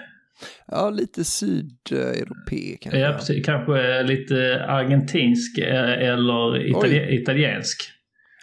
Ja, 0.67 0.89
lite 0.89 1.23
sydeuropé 1.23 2.77
kanske. 2.81 2.99
Ja, 2.99 3.13
precis. 3.13 3.45
Kanske 3.45 4.03
lite 4.03 4.65
argentinsk 4.67 5.57
eh, 5.57 5.91
eller 6.09 6.59
itali- 6.73 7.09
italiensk. 7.21 7.77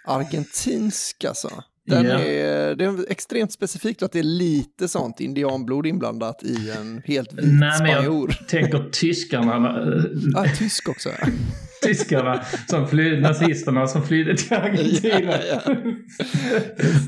argentinsk 0.05 1.25
alltså. 1.25 1.49
Den 1.87 2.05
Ja. 2.05 2.19
är, 2.19 2.75
det 2.75 2.85
är 2.85 3.11
extremt 3.11 3.51
specifikt 3.51 4.03
att 4.03 4.11
det 4.11 4.19
är 4.19 4.23
lite 4.23 4.87
sånt 4.87 5.19
indianblod 5.19 5.85
inblandat 5.87 6.43
i 6.43 6.71
en 6.79 7.01
helt 7.05 7.33
vit 7.33 7.45
Nej, 7.45 7.53
men 7.81 7.87
spanjor. 7.87 8.35
jag 8.39 8.47
tänker 8.47 8.89
tyskarna, 8.91 9.55
äh, 9.55 10.41
Ah, 10.41 10.45
tysk 10.57 10.89
också. 10.89 11.09
tyskarna 11.83 12.43
som 12.69 12.87
flydde, 12.87 13.19
nazisterna 13.21 13.87
som 13.87 14.03
flydde 14.07 14.37
till 14.37 14.53
Argentina. 14.57 15.33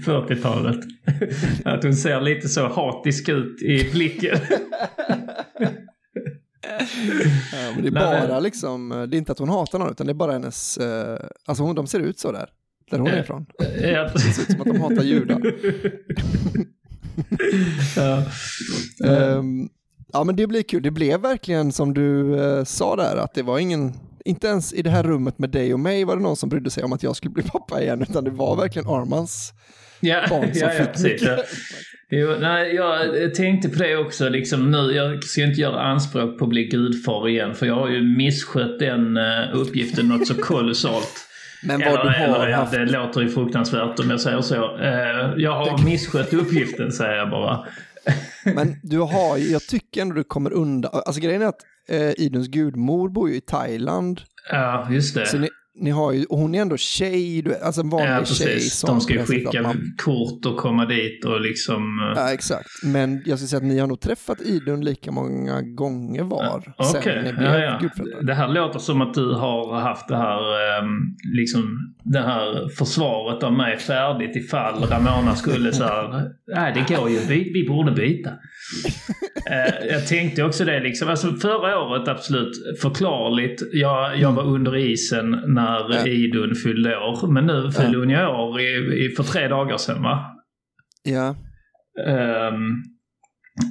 40-talet. 0.05 0.79
Att 1.65 1.83
hon 1.83 1.93
ser 1.95 2.21
lite 2.21 2.49
så 2.49 2.67
hatisk 2.67 3.29
ut 3.29 3.61
i 3.61 3.89
blicken. 3.91 4.37
Ja, 6.61 7.81
det 7.81 7.87
är 7.87 7.91
Nej, 7.91 7.91
bara 7.91 8.39
liksom, 8.39 8.89
det 8.89 9.17
är 9.17 9.17
inte 9.17 9.31
att 9.31 9.39
hon 9.39 9.49
hatar 9.49 9.79
någon 9.79 9.91
utan 9.91 10.07
det 10.07 10.11
är 10.11 10.15
bara 10.15 10.31
hennes, 10.31 10.77
eh, 10.77 11.19
alltså 11.45 11.63
hon, 11.63 11.75
de 11.75 11.87
ser 11.87 11.99
ut 11.99 12.19
så 12.19 12.31
där. 12.31 12.49
Där 12.89 12.99
hon 12.99 13.07
är 13.07 13.19
ifrån. 13.19 13.45
Ja. 13.81 14.09
Det 14.13 14.19
ser 14.19 14.41
ut 14.41 14.51
som 14.51 14.61
att 14.61 14.67
de 14.67 14.81
hatar 14.81 15.03
judar. 15.03 15.41
Ja. 17.95 18.23
Ehm, 19.09 19.69
ja 20.13 20.23
men 20.23 20.35
det 20.35 20.47
blir 20.47 20.63
kul. 20.63 20.83
Det 20.83 20.91
blev 20.91 21.21
verkligen 21.21 21.71
som 21.71 21.93
du 21.93 22.39
eh, 22.43 22.63
sa 22.63 22.95
där 22.95 23.15
att 23.15 23.33
det 23.33 23.43
var 23.43 23.59
ingen, 23.59 23.93
inte 24.25 24.47
ens 24.47 24.73
i 24.73 24.81
det 24.81 24.89
här 24.89 25.03
rummet 25.03 25.39
med 25.39 25.49
dig 25.49 25.73
och 25.73 25.79
mig 25.79 26.03
var 26.03 26.15
det 26.15 26.21
någon 26.21 26.35
som 26.35 26.49
brydde 26.49 26.69
sig 26.69 26.83
om 26.83 26.93
att 26.93 27.03
jag 27.03 27.15
skulle 27.15 27.31
bli 27.31 27.43
pappa 27.51 27.81
igen 27.81 28.01
utan 28.01 28.23
det 28.23 28.31
var 28.31 28.55
verkligen 28.55 28.87
Armans 28.87 29.53
Ja, 29.99 30.25
barn 30.29 30.53
som 30.53 30.67
ja, 30.67 30.73
ja, 30.73 30.83
fick 30.83 30.87
precis. 30.87 31.03
mycket. 31.03 31.27
Ja. 31.27 31.43
Jo, 32.11 32.35
nej, 32.39 32.75
jag 32.75 33.35
tänkte 33.35 33.69
på 33.69 33.79
det 33.79 33.97
också, 33.97 34.29
liksom 34.29 34.71
nu, 34.71 34.77
jag 34.77 35.23
ska 35.23 35.43
inte 35.43 35.61
göra 35.61 35.81
anspråk 35.81 36.39
på 36.39 36.45
att 36.45 36.49
bli 36.49 36.63
gudfar 36.63 37.29
igen, 37.29 37.55
för 37.55 37.65
jag 37.65 37.75
har 37.75 37.89
ju 37.89 38.01
misskött 38.01 38.79
den 38.79 39.17
uh, 39.17 39.55
uppgiften 39.55 40.07
något 40.07 40.27
så 40.27 40.33
kolossalt. 40.33 41.28
Men 41.63 41.79
vad 41.79 41.87
Eller, 41.87 42.03
du 42.03 42.09
har 42.33 42.45
eller 42.45 42.51
haft, 42.53 42.71
det 42.71 42.85
låter 42.85 43.21
ju 43.21 43.29
fruktansvärt 43.29 43.99
om 43.99 44.09
jag 44.09 44.21
säger 44.21 44.41
så. 44.41 44.77
Eh, 44.77 45.33
jag 45.37 45.51
har 45.55 45.83
misskött 45.85 46.33
uppgiften, 46.33 46.91
säger 46.91 47.13
jag 47.15 47.29
bara. 47.29 47.65
men 48.55 48.75
du 48.83 48.99
har 48.99 49.37
ju- 49.37 49.51
jag 49.51 49.61
tycker 49.61 50.01
ändå 50.01 50.15
du 50.15 50.23
kommer 50.23 50.53
undan, 50.53 50.91
alltså 51.05 51.21
grejen 51.21 51.41
är 51.41 51.45
att 51.45 51.61
eh, 51.89 52.11
Iduns 52.17 52.47
gudmor 52.47 53.09
bor 53.09 53.29
ju 53.29 53.35
i 53.35 53.41
Thailand, 53.41 54.21
Ja, 54.51 54.87
just 54.91 55.15
det. 55.15 55.25
så 55.25 55.37
ni, 55.37 55.49
ni 55.75 55.89
har 55.89 56.11
ju, 56.11 56.25
och 56.25 56.37
hon 56.37 56.55
är 56.55 56.61
ändå 56.61 56.77
tjej, 56.77 57.41
du, 57.41 57.55
alltså 57.55 57.81
en 57.81 57.89
vanlig 57.89 58.09
ja, 58.09 58.25
tjej 58.25 58.59
som 58.59 58.87
De 58.89 59.01
ska 59.01 59.13
ju 59.13 59.25
skicka 59.25 59.61
man- 59.61 59.93
kort 60.03 60.45
och 60.45 60.57
komma 60.57 60.85
dit 60.85 61.25
och 61.25 61.41
liksom... 61.41 61.99
eh, 61.99 62.21
Ja, 62.21 62.33
exakt. 62.33 62.69
Men 62.83 63.21
jag 63.25 63.39
skulle 63.39 63.47
säga 63.47 63.57
att 63.57 63.63
ni 63.63 63.79
har 63.79 63.87
nog 63.87 63.99
träffat 63.99 64.41
Idun 64.41 64.85
lika 64.85 65.11
många 65.11 65.61
gånger 65.61 66.23
var 66.23 66.73
Okej, 66.77 67.01
sen 67.03 67.23
ni 67.23 67.33
blev 67.33 67.53
ja, 67.53 67.79
ja. 67.81 68.05
Det 68.21 68.33
här 68.33 68.47
låter 68.47 68.79
som 68.79 69.01
att 69.01 69.13
du 69.13 69.33
har 69.33 69.79
haft 69.79 70.07
det 70.07 70.17
här, 70.17 70.39
ehm, 70.79 70.89
liksom, 71.37 71.93
det 72.03 72.19
här 72.21 72.69
försvaret 72.77 73.43
av 73.43 73.53
mig 73.53 73.77
färdigt 73.77 74.35
ifall 74.35 74.83
Ramona 74.83 75.35
skulle 75.35 75.71
så 75.73 75.83
här, 75.83 76.29
nej 76.55 76.73
det 76.87 76.95
går 76.95 77.09
ju, 77.09 77.19
vi, 77.19 77.51
vi 77.53 77.67
borde 77.67 77.91
byta. 77.91 78.29
Eh, 79.51 79.87
jag 79.91 80.07
tänkte 80.07 80.43
också 80.43 80.65
det 80.65 80.79
liksom, 80.79 81.09
alltså 81.09 81.33
förra 81.33 81.79
året 81.79 82.07
absolut 82.07 82.51
förklarligt, 82.81 83.61
jag, 83.73 84.17
jag 84.19 84.31
var 84.31 84.43
under 84.43 84.77
isen 84.77 85.29
när 85.47 85.68
Ja. 85.89 86.07
Idun 86.07 86.55
fyllde 86.55 86.97
år, 86.97 87.27
men 87.31 87.45
nu 87.45 87.71
fyllde 87.71 87.97
hon 87.97 88.09
ju 88.09 88.25
år 88.25 88.59
i, 88.61 89.05
i, 89.05 89.09
för 89.17 89.23
tre 89.23 89.47
dagar 89.47 89.77
sedan 89.77 90.01
va? 90.03 90.25
Ja, 91.03 91.35
Ehm, 92.07 92.73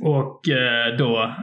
och 0.03 0.49
eh, 0.49 0.97
då, 0.99 1.35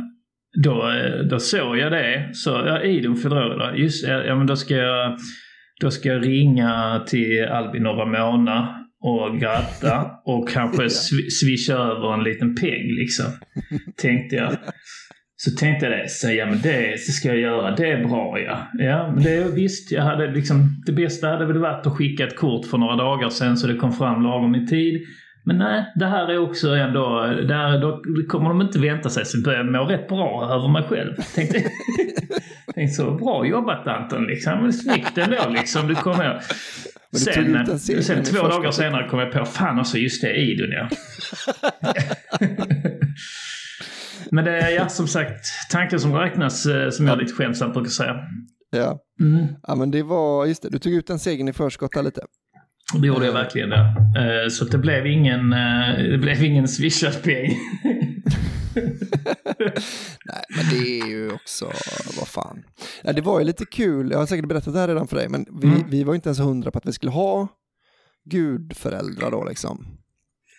då, 0.63 0.89
eh, 0.91 1.25
då 1.29 1.39
såg 1.39 1.77
jag 1.77 1.91
det. 1.91 2.29
Så 2.33 2.49
ja, 2.49 2.81
Idun 2.83 3.15
fyller 3.15 3.45
år 3.45 3.55
idag. 3.55 3.79
Just 3.79 4.07
ja, 4.07 4.35
men 4.35 4.47
då 4.47 4.55
ska 4.55 4.75
jag, 4.75 5.17
då 5.81 5.91
ska 5.91 6.09
jag 6.09 6.25
ringa 6.27 7.03
till 7.07 7.45
Albin 7.45 7.85
och 7.87 7.97
Ramona 7.97 8.85
och 8.99 9.39
gratta 9.39 10.11
och 10.25 10.49
kanske 10.49 10.83
swi- 10.83 11.29
swisha 11.29 11.73
över 11.73 12.13
en 12.13 12.23
liten 12.23 12.55
peng 12.55 12.87
liksom. 12.99 13.25
Tänkte 14.01 14.35
jag. 14.35 14.51
Så 15.45 15.51
tänkte 15.51 15.85
jag 15.85 15.99
det, 15.99 16.09
så, 16.09 16.31
ja 16.31 16.45
men 16.45 16.61
det 16.61 16.99
så 16.99 17.11
ska 17.11 17.27
jag 17.27 17.37
göra, 17.37 17.75
det 17.75 17.91
är 17.91 18.03
bra 18.07 18.39
ja. 18.39 18.67
Ja, 18.73 19.11
men 19.13 19.23
det 19.23 19.55
visst, 19.55 19.91
jag 19.91 20.03
hade 20.03 20.27
liksom, 20.31 20.83
det 20.85 20.91
bästa 20.91 21.27
hade 21.27 21.45
väl 21.45 21.57
varit 21.57 21.87
att 21.87 21.93
skicka 21.93 22.27
ett 22.27 22.35
kort 22.35 22.65
för 22.65 22.77
några 22.77 22.95
dagar 22.95 23.29
sedan 23.29 23.57
så 23.57 23.67
det 23.67 23.75
kom 23.75 23.93
fram 23.93 24.23
lagom 24.23 24.55
i 24.55 24.67
tid. 24.67 25.05
Men 25.43 25.57
nej, 25.57 25.85
det 25.95 26.05
här 26.05 26.31
är 26.31 26.37
också 26.37 26.67
ändå, 26.67 27.21
där, 27.47 27.81
då 27.81 28.01
kommer 28.27 28.49
de 28.49 28.61
inte 28.61 28.79
vänta 28.79 29.09
sig 29.09 29.25
så 29.25 29.41
börjar 29.41 29.63
jag 29.63 29.71
må 29.71 29.83
rätt 29.83 30.07
bra 30.07 30.49
över 30.51 30.67
mig 30.67 30.83
själv. 30.83 31.15
Tänkte, 31.35 31.59
tänkte 32.73 32.95
så, 32.95 33.11
bra 33.11 33.45
jobbat 33.45 33.87
Anton 33.87 34.23
liksom. 34.23 34.71
Snyggt 34.71 35.17
ändå 35.17 35.49
liksom, 35.49 35.87
du 35.87 35.95
kom 35.95 36.21
ut 36.21 36.43
Sen, 37.19 37.79
sen 37.79 38.23
två 38.23 38.47
dagar 38.47 38.71
senare 38.71 39.07
kom 39.09 39.19
jag 39.19 39.31
på, 39.31 39.45
fan 39.45 39.79
alltså 39.79 39.97
just 39.97 40.21
det, 40.21 40.35
Idun 40.35 40.71
ja. 40.71 40.89
Men 44.31 44.45
det 44.45 44.51
är 44.59 44.69
ja, 44.69 44.89
som 44.89 45.07
sagt 45.07 45.45
tanken 45.71 45.99
som 45.99 46.13
räknas, 46.13 46.65
eh, 46.65 46.89
som 46.89 47.07
jag 47.07 47.17
lite 47.17 47.33
skämtsamt 47.33 47.73
brukar 47.73 47.89
säga. 47.89 48.15
ja. 48.71 48.99
Mm. 49.21 49.47
ja, 49.63 49.75
men 49.75 49.91
det 49.91 50.03
var, 50.03 50.45
just 50.45 50.61
det, 50.63 50.69
du 50.69 50.79
tog 50.79 50.93
ut 50.93 51.07
den 51.07 51.19
segern 51.19 51.47
i 51.47 51.53
förskott 51.53 51.91
där 51.93 52.03
lite. 52.03 52.21
Det 53.01 53.07
gjorde 53.07 53.25
jag 53.25 53.33
verkligen 53.33 53.69
det. 53.69 53.77
Eh, 54.17 54.49
Så 54.49 54.65
det 54.65 54.77
blev 54.77 55.05
ingen, 55.07 55.53
eh, 55.53 55.97
det 56.11 56.17
blev 56.17 56.43
ingen 56.43 56.67
swishad 56.67 57.23
peng. 57.23 57.53
Nej, 60.25 60.43
men 60.55 60.65
det 60.71 60.99
är 60.99 61.07
ju 61.07 61.31
också, 61.31 61.65
vad 62.19 62.27
fan. 62.27 62.63
Ja, 63.03 63.13
det 63.13 63.21
var 63.21 63.39
ju 63.39 63.45
lite 63.45 63.65
kul, 63.65 64.11
jag 64.11 64.17
har 64.19 64.25
säkert 64.25 64.47
berättat 64.47 64.73
det 64.73 64.79
här 64.79 64.87
redan 64.87 65.07
för 65.07 65.15
dig, 65.17 65.29
men 65.29 65.45
vi, 65.61 65.67
Mm. 65.67 65.89
vi 65.89 66.03
var 66.03 66.15
inte 66.15 66.29
ens 66.29 66.39
hundra 66.39 66.71
på 66.71 66.77
att 66.77 66.85
vi 66.85 66.93
skulle 66.93 67.11
ha 67.11 67.47
gudföräldrar 68.29 69.31
då 69.31 69.43
liksom. 69.43 69.85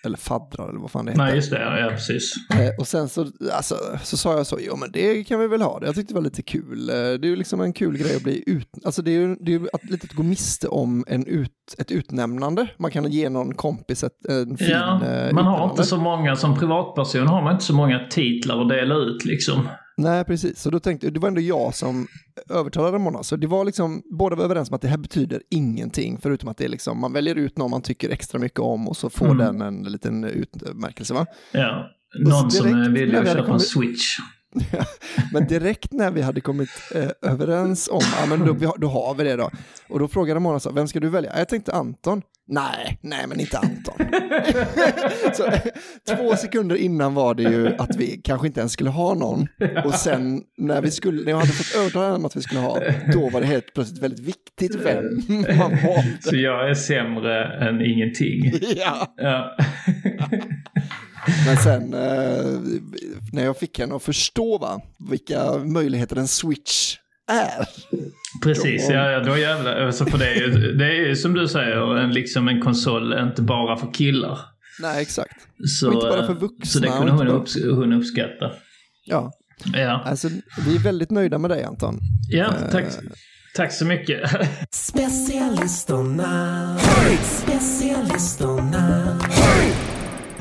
Eller 0.07 0.17
faddrar 0.19 0.69
eller 0.69 0.81
vad 0.81 0.91
fan 0.91 1.05
det 1.05 1.11
heter. 1.13 1.25
Nej, 1.25 1.35
just 1.35 1.51
det. 1.51 1.79
Ja, 1.81 1.89
precis. 1.91 2.33
Eh, 2.55 2.71
Och 2.79 2.87
sen 2.89 3.09
så, 3.09 3.27
alltså, 3.53 3.75
så 4.03 4.17
sa 4.17 4.37
jag 4.37 4.47
så, 4.47 4.59
jo 4.61 4.77
men 4.77 4.91
det 4.93 5.25
kan 5.25 5.41
vi 5.41 5.47
väl 5.47 5.63
ha. 5.63 5.81
Jag 5.83 5.95
tyckte 5.95 6.13
det 6.13 6.19
var 6.19 6.25
lite 6.25 6.43
kul. 6.43 6.89
Eh, 6.91 6.95
Det 6.95 7.01
är 7.03 7.27
ju 7.27 7.37
liksom 7.37 7.61
en 7.61 7.73
kul 7.73 7.97
grej 7.99 8.17
att 8.17 8.23
bli 8.23 8.43
ut, 8.47 8.69
alltså 8.85 9.03
det 9.03 9.11
är 9.11 9.19
ju, 9.21 9.35
det 9.41 9.55
är 9.55 9.59
ju 9.59 9.67
att 9.73 9.85
lite 9.91 10.05
att 10.11 10.13
gå 10.17 10.23
miste 10.23 10.69
om 10.69 11.05
en 11.09 11.27
ut, 11.27 11.51
ett 11.79 11.91
utnämnande. 11.91 12.67
Man 12.79 12.91
kan 12.91 13.11
ge 13.13 13.29
någon 13.29 13.55
kompis 13.55 14.05
ett, 14.05 14.27
en 14.29 14.57
fin 14.57 14.69
Ja, 14.71 15.01
eh, 15.07 15.33
man 15.33 15.45
har 15.45 15.71
inte 15.71 15.83
så 15.85 15.97
många, 15.97 16.37
som 16.37 16.59
privatperson 16.59 17.27
har 17.27 17.43
man 17.43 17.53
inte 17.53 17.65
så 17.65 17.75
många 17.75 17.99
titlar 18.11 18.63
att 18.63 18.69
dela 18.69 18.95
ut 18.95 19.25
liksom. 19.25 19.69
Nej, 19.99 20.25
precis. 20.25 20.61
Så 20.61 20.71
då 20.71 20.81
tänkte 20.81 21.11
det 21.11 21.21
var 21.21 21.29
ändå 21.29 21.41
jag 21.41 21.75
som 21.75 22.07
övertalade 22.51 22.99
Mona. 22.99 23.23
Så 23.23 23.37
det 23.37 23.47
var 23.47 23.65
liksom, 23.65 24.03
båda 24.19 24.37
var 24.37 24.45
överens 24.45 24.71
om 24.71 24.75
att 24.75 24.83
det 24.83 24.89
här 24.89 24.97
betyder 24.99 25.43
ingenting, 25.51 26.19
förutom 26.23 26.49
att 26.49 26.57
det 26.57 26.65
är 26.65 26.69
liksom, 26.69 27.01
man 27.01 27.13
väljer 27.13 27.35
ut 27.35 27.59
någon 27.59 27.71
man 27.71 27.83
tycker 27.83 28.11
extra 28.11 28.39
mycket 28.39 28.61
om 28.61 28.89
och 28.89 28.97
så 28.97 29.11
får 29.11 29.27
Mm. 29.27 29.39
den 29.39 29.63
en 29.63 29.83
liten 29.83 30.25
utmärkelse. 30.25 31.15
Va? 31.15 31.27
Ja. 31.53 31.91
Någon 32.21 32.51
som 32.51 32.67
direkt 32.67 32.87
eh, 32.87 32.93
vill 32.93 33.27
köpa 33.27 33.53
en 33.53 33.61
switch. 33.61 34.03
Men 35.33 35.47
direkt 35.47 35.93
när 35.93 36.11
vi 36.11 36.23
hade 36.23 36.41
kommit 36.41 36.71
eh, 36.95 37.31
överens 37.33 37.89
om, 37.89 38.03
ja 38.21 38.27
men 38.27 38.47
då, 38.47 38.75
då 38.79 38.89
har 38.89 39.15
vi 39.15 39.25
det 39.25 39.37
då. 39.37 39.51
Och 39.89 39.99
då 39.99 40.09
frågade 40.09 40.41
Mona 40.41 40.61
så, 40.61 40.73
vem 40.73 40.89
ska 40.89 41.01
du 41.01 41.09
välja? 41.09 41.39
Jag 41.39 41.49
tänkte 41.49 41.73
Anton. 41.73 42.23
Nej, 42.49 42.99
nej 43.01 43.27
men 43.29 43.41
inte 43.41 43.59
Anton. 43.59 43.95
så, 45.35 45.47
eh, 45.47 45.61
två 46.17 46.37
sekunder 46.37 46.77
innan 46.77 47.15
var 47.15 47.35
det 47.35 47.43
ju 47.43 47.77
att 47.79 47.97
vi 47.97 48.21
kanske 48.25 48.47
inte 48.47 48.61
ens 48.61 48.73
skulle 48.73 48.91
ha 48.91 49.15
någon. 49.15 49.47
Och 49.85 49.95
sen 49.95 50.43
när 50.59 50.83
vi 50.83 50.91
skulle, 50.91 51.23
när 51.23 51.31
jag 51.31 51.39
hade 51.39 51.53
fått 51.53 51.81
övertala 51.81 52.15
om 52.15 52.25
att 52.25 52.37
vi 52.37 52.43
skulle 52.43 52.61
ha, 52.61 52.81
då 53.13 53.31
var 53.31 53.41
det 53.41 53.47
helt 53.47 53.75
plötsligt 53.75 54.03
väldigt 54.03 54.21
viktigt 54.21 54.75
vem 54.75 55.05
man 55.59 55.71
valde. 55.71 56.17
Så 56.21 56.37
jag 56.37 56.71
är 56.71 56.75
sämre 56.75 57.69
än 57.69 57.81
ingenting. 57.81 58.53
Ja. 58.77 59.15
Ja. 59.17 59.57
Men 61.47 61.57
sen 61.57 61.95
eh, 61.95 62.45
när 63.33 63.45
jag 63.45 63.59
fick 63.59 63.79
henne 63.79 63.95
att 63.97 64.03
förstå 64.03 64.59
va, 64.59 64.81
vilka 65.11 65.57
möjligheter 65.59 66.17
en 66.17 66.29
switch 66.29 66.97
är. 67.31 67.67
Precis, 68.43 68.87
ja, 68.91 69.11
ja 69.11 69.21
då 69.21 69.37
jävlar. 69.39 69.77
Alltså, 69.77 70.07
för 70.07 70.19
det, 70.19 70.29
är 70.31 70.35
ju, 70.35 70.73
det 70.73 70.85
är 70.87 71.07
ju 71.07 71.17
som 71.17 71.35
du 71.35 71.49
säger 71.49 71.97
en, 71.97 72.13
liksom 72.13 72.49
en 72.49 72.61
konsol 72.63 73.13
inte 73.19 73.43
bara 73.43 73.77
för 73.77 73.95
killar. 73.95 74.39
Nej, 74.81 75.03
exakt. 75.03 75.37
Så, 75.81 75.89
Och 75.89 75.95
inte 75.95 76.07
bara 76.07 76.27
för 76.27 76.33
eh, 76.33 76.39
vuxna 76.39 76.65
Så 76.67 76.79
det 76.79 76.89
kunde 76.89 77.13
hon, 77.13 77.29
upps 77.29 77.57
hon 77.65 77.93
uppskatta. 77.93 78.51
Ja, 79.05 79.33
Ja, 79.75 80.03
alltså 80.05 80.29
vi 80.67 80.75
är 80.77 80.79
väldigt 80.79 81.11
nöjda 81.11 81.39
med 81.39 81.51
dig 81.51 81.65
Anton. 81.65 81.99
ja 82.31 82.53
tack, 82.73 82.85
Eh. 82.85 82.91
tack 83.55 83.73
så 83.73 83.85
mycket. 83.85 84.31
Specialisterna, 84.71 86.79
specialisterna. 87.23 89.19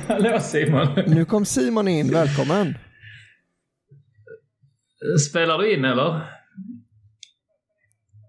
Hallå 0.08 0.40
Simon. 0.40 0.88
Nu 1.08 1.26
kom 1.26 1.46
Simon 1.46 1.88
in, 1.88 2.12
välkommen. 2.12 2.78
Spelar 5.30 5.58
du 5.58 5.74
in 5.74 5.86
eller? 5.86 6.22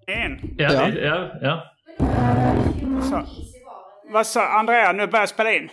En. 0.07 0.55
Ja, 0.59 0.73
Ja. 0.73 0.87
det- 0.87 1.01
ja, 1.01 1.31
ja. 1.43 1.73
Så. 3.03 3.27
Vad 4.13 4.27
sa 4.27 4.59
Andrea? 4.59 4.93
Nu 4.93 5.07
börjar 5.07 5.23
jag 5.23 5.29
spela 5.29 5.53
in. 5.53 5.63
Nej, 5.63 5.71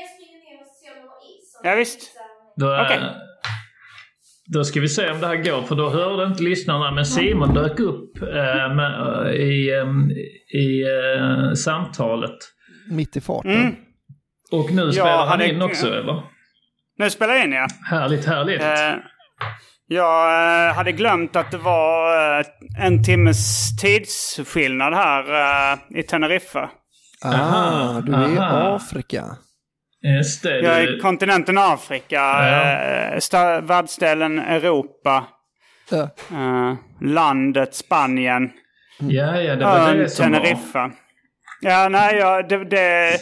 jag 0.00 0.10
springer 0.10 0.38
ner 0.38 0.60
och 0.60 0.66
ser 0.66 0.96
om 0.96 1.02
det 1.02 1.08
var 1.08 1.18
is. 1.38 1.60
Ja, 1.64 1.74
visst. 1.74 2.16
Då, 2.56 2.80
Okej. 2.84 2.96
eh, 2.96 3.12
Då 4.52 4.64
ska 4.64 4.80
vi 4.80 4.88
se 4.88 5.10
om 5.10 5.20
det 5.20 5.26
här 5.26 5.36
går, 5.36 5.62
för 5.62 5.74
då 5.76 5.90
hörde 5.90 6.24
inte 6.24 6.42
lyssnarna. 6.42 6.90
Men 6.90 7.06
Simon 7.06 7.54
dök 7.54 7.80
upp 7.80 8.22
eh, 8.22 8.74
med, 8.74 9.26
eh, 9.26 9.32
i, 9.32 9.70
eh, 9.70 10.60
i 10.60 10.82
eh, 10.82 11.52
samtalet. 11.54 12.36
Mitt 12.90 13.16
i 13.16 13.20
farten. 13.20 13.50
Mm. 13.54 13.74
Och 14.52 14.70
nu 14.72 14.92
spelar 14.92 15.26
han 15.26 15.40
in 15.42 15.62
också, 15.62 15.86
eller? 15.86 16.22
Nu 16.98 17.10
spelar 17.10 17.34
jag 17.34 17.44
in 17.44 17.52
ja. 17.52 17.66
Härligt, 17.90 18.26
härligt. 18.26 18.62
Eh, 18.62 18.94
jag 19.86 20.66
eh, 20.68 20.74
hade 20.74 20.92
glömt 20.92 21.36
att 21.36 21.50
det 21.50 21.58
var 21.58 22.38
eh, 22.40 22.46
en 22.78 23.04
timmes 23.04 23.76
tidsskillnad 23.80 24.94
här 24.94 25.22
eh, 25.72 25.98
i 25.98 26.02
Teneriffa. 26.02 26.70
Ah, 27.24 27.34
Aha, 27.34 28.00
du 28.00 28.14
är 28.14 28.28
i. 28.34 28.38
Afrika. 28.40 29.24
Just 30.18 30.42
det. 30.42 30.60
Jag 30.60 30.76
är 30.82 30.86
du- 30.86 30.96
i 30.96 31.00
kontinenten 31.00 31.58
Afrika, 31.58 32.14
Ja. 32.16 32.72
eh, 33.56 33.60
världsdelen 33.62 34.38
Europa, 34.38 35.24
Ja. 35.90 36.02
eh, 36.32 36.74
landet 37.00 37.74
Spanien, 37.74 38.50
Ja, 38.98 39.40
ja, 39.40 39.56
det 39.56 39.64
var 39.64 39.78
ön 39.90 39.98
det 39.98 40.08
som 40.08 40.32
var. 40.32 40.38
Teneriffa. 40.40 40.90
Ja, 41.60 41.88
nej, 41.88 42.16
jag, 42.16 42.48
det, 42.48 42.64
det, 42.64 43.16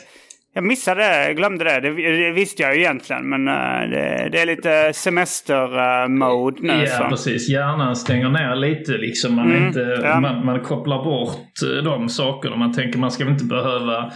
jag 0.58 0.64
missade 0.64 1.00
det, 1.00 1.24
jag 1.26 1.36
glömde 1.36 1.64
det. 1.64 1.80
det. 1.80 1.90
Det 2.24 2.30
visste 2.32 2.62
jag 2.62 2.74
ju 2.74 2.80
egentligen, 2.80 3.28
men 3.28 3.48
eh, 3.48 3.90
det, 3.90 4.28
det 4.32 4.40
är 4.40 4.46
lite 4.46 4.92
semester-mode 4.94 6.56
nu. 6.62 6.72
Ja, 6.72 6.86
så. 6.86 7.08
precis. 7.08 7.48
Hjärnan 7.48 7.96
stänger 7.96 8.28
ner 8.30 8.56
lite 8.56 8.92
liksom. 8.92 9.34
Man, 9.34 9.50
Mm, 9.50 9.66
inte, 9.66 10.00
ja. 10.02 10.20
man, 10.20 10.44
man 10.46 10.60
kopplar 10.60 11.04
bort 11.04 11.52
eh, 11.76 11.84
de 11.84 12.08
sakerna. 12.08 12.56
Man 12.56 12.72
tänker 12.72 12.98
man 12.98 13.10
ska 13.10 13.24
väl 13.24 13.32
inte 13.32 13.44
behöva 13.44 14.12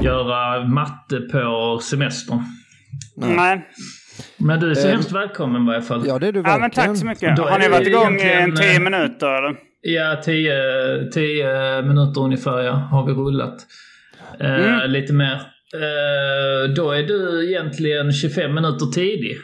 göra 0.00 0.64
matte 0.68 1.20
på 1.20 1.78
semestern. 1.82 2.40
Nej. 3.16 3.66
Men 4.36 4.60
du 4.60 4.70
är 4.70 4.74
så 4.74 4.86
Eh, 4.88 4.92
hemskt 4.92 5.12
välkommen 5.12 5.62
i 5.62 5.66
varje 5.66 5.82
fall. 5.82 6.02
Ja, 6.06 6.18
det 6.18 6.26
är 6.28 6.32
du 6.32 6.38
Ja, 6.38 6.42
verkligen. 6.42 6.60
men 6.60 6.70
tack 6.70 6.96
så 6.96 7.06
mycket. 7.06 7.36
Då 7.36 7.42
Har 7.42 7.50
är 7.50 7.58
ni 7.58 7.68
varit 7.68 7.86
igång 7.88 8.14
i 8.16 8.52
tio 8.56 8.74
eh, 8.76 8.80
minuter 8.80 9.26
eller? 9.38 9.56
Ja, 9.80 10.20
tio, 10.24 10.54
tio 11.12 11.82
minuter 11.82 12.20
ungefär 12.20 12.60
ja, 12.62 12.72
har 12.72 13.06
vi 13.06 13.12
rullat. 13.12 13.56
Eh, 14.40 14.54
Mm. 14.54 14.90
Lite 14.90 15.12
mer. 15.12 15.40
Eh, 15.74 16.70
då 16.76 16.92
är 16.92 17.02
du 17.02 17.48
egentligen 17.50 18.12
25 18.12 18.54
minuter 18.54 18.86
tidig. 18.86 19.36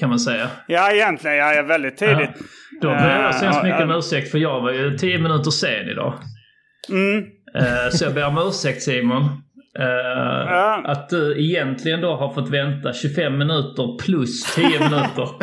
Kan 0.00 0.08
man 0.08 0.18
säga. 0.20 0.50
Ja, 0.68 0.92
egentligen. 0.92 1.36
Jag 1.36 1.56
är 1.56 1.62
väldigt 1.62 1.96
tidigt. 1.96 2.30
Ja. 2.38 2.44
Då 2.82 2.88
ber 2.88 3.20
jag 3.22 3.34
så 3.34 3.44
hemskt 3.44 3.58
Eh, 3.58 3.64
mycket 3.64 3.80
om 3.82 3.90
ursäkt 3.90 4.30
för 4.30 4.38
jag 4.38 4.60
var 4.60 4.72
ju 4.72 4.98
10 4.98 5.18
minuter 5.18 5.50
sen 5.50 5.88
idag. 5.88 6.14
Mm. 6.88 7.24
Eh, 7.54 7.90
Så 7.90 8.04
jag 8.04 8.14
ber 8.14 8.26
om 8.26 8.38
ursäkt 8.48 8.82
Simon. 8.82 9.22
Eh, 9.78 9.84
Ja. 10.46 10.82
Att 10.86 11.08
du 11.08 11.44
egentligen 11.44 12.00
då 12.00 12.16
har 12.16 12.34
fått 12.34 12.50
vänta 12.50 12.92
25 12.92 13.38
minuter 13.38 13.98
plus 14.04 14.54
10 14.54 14.66
minuter. 14.68 15.28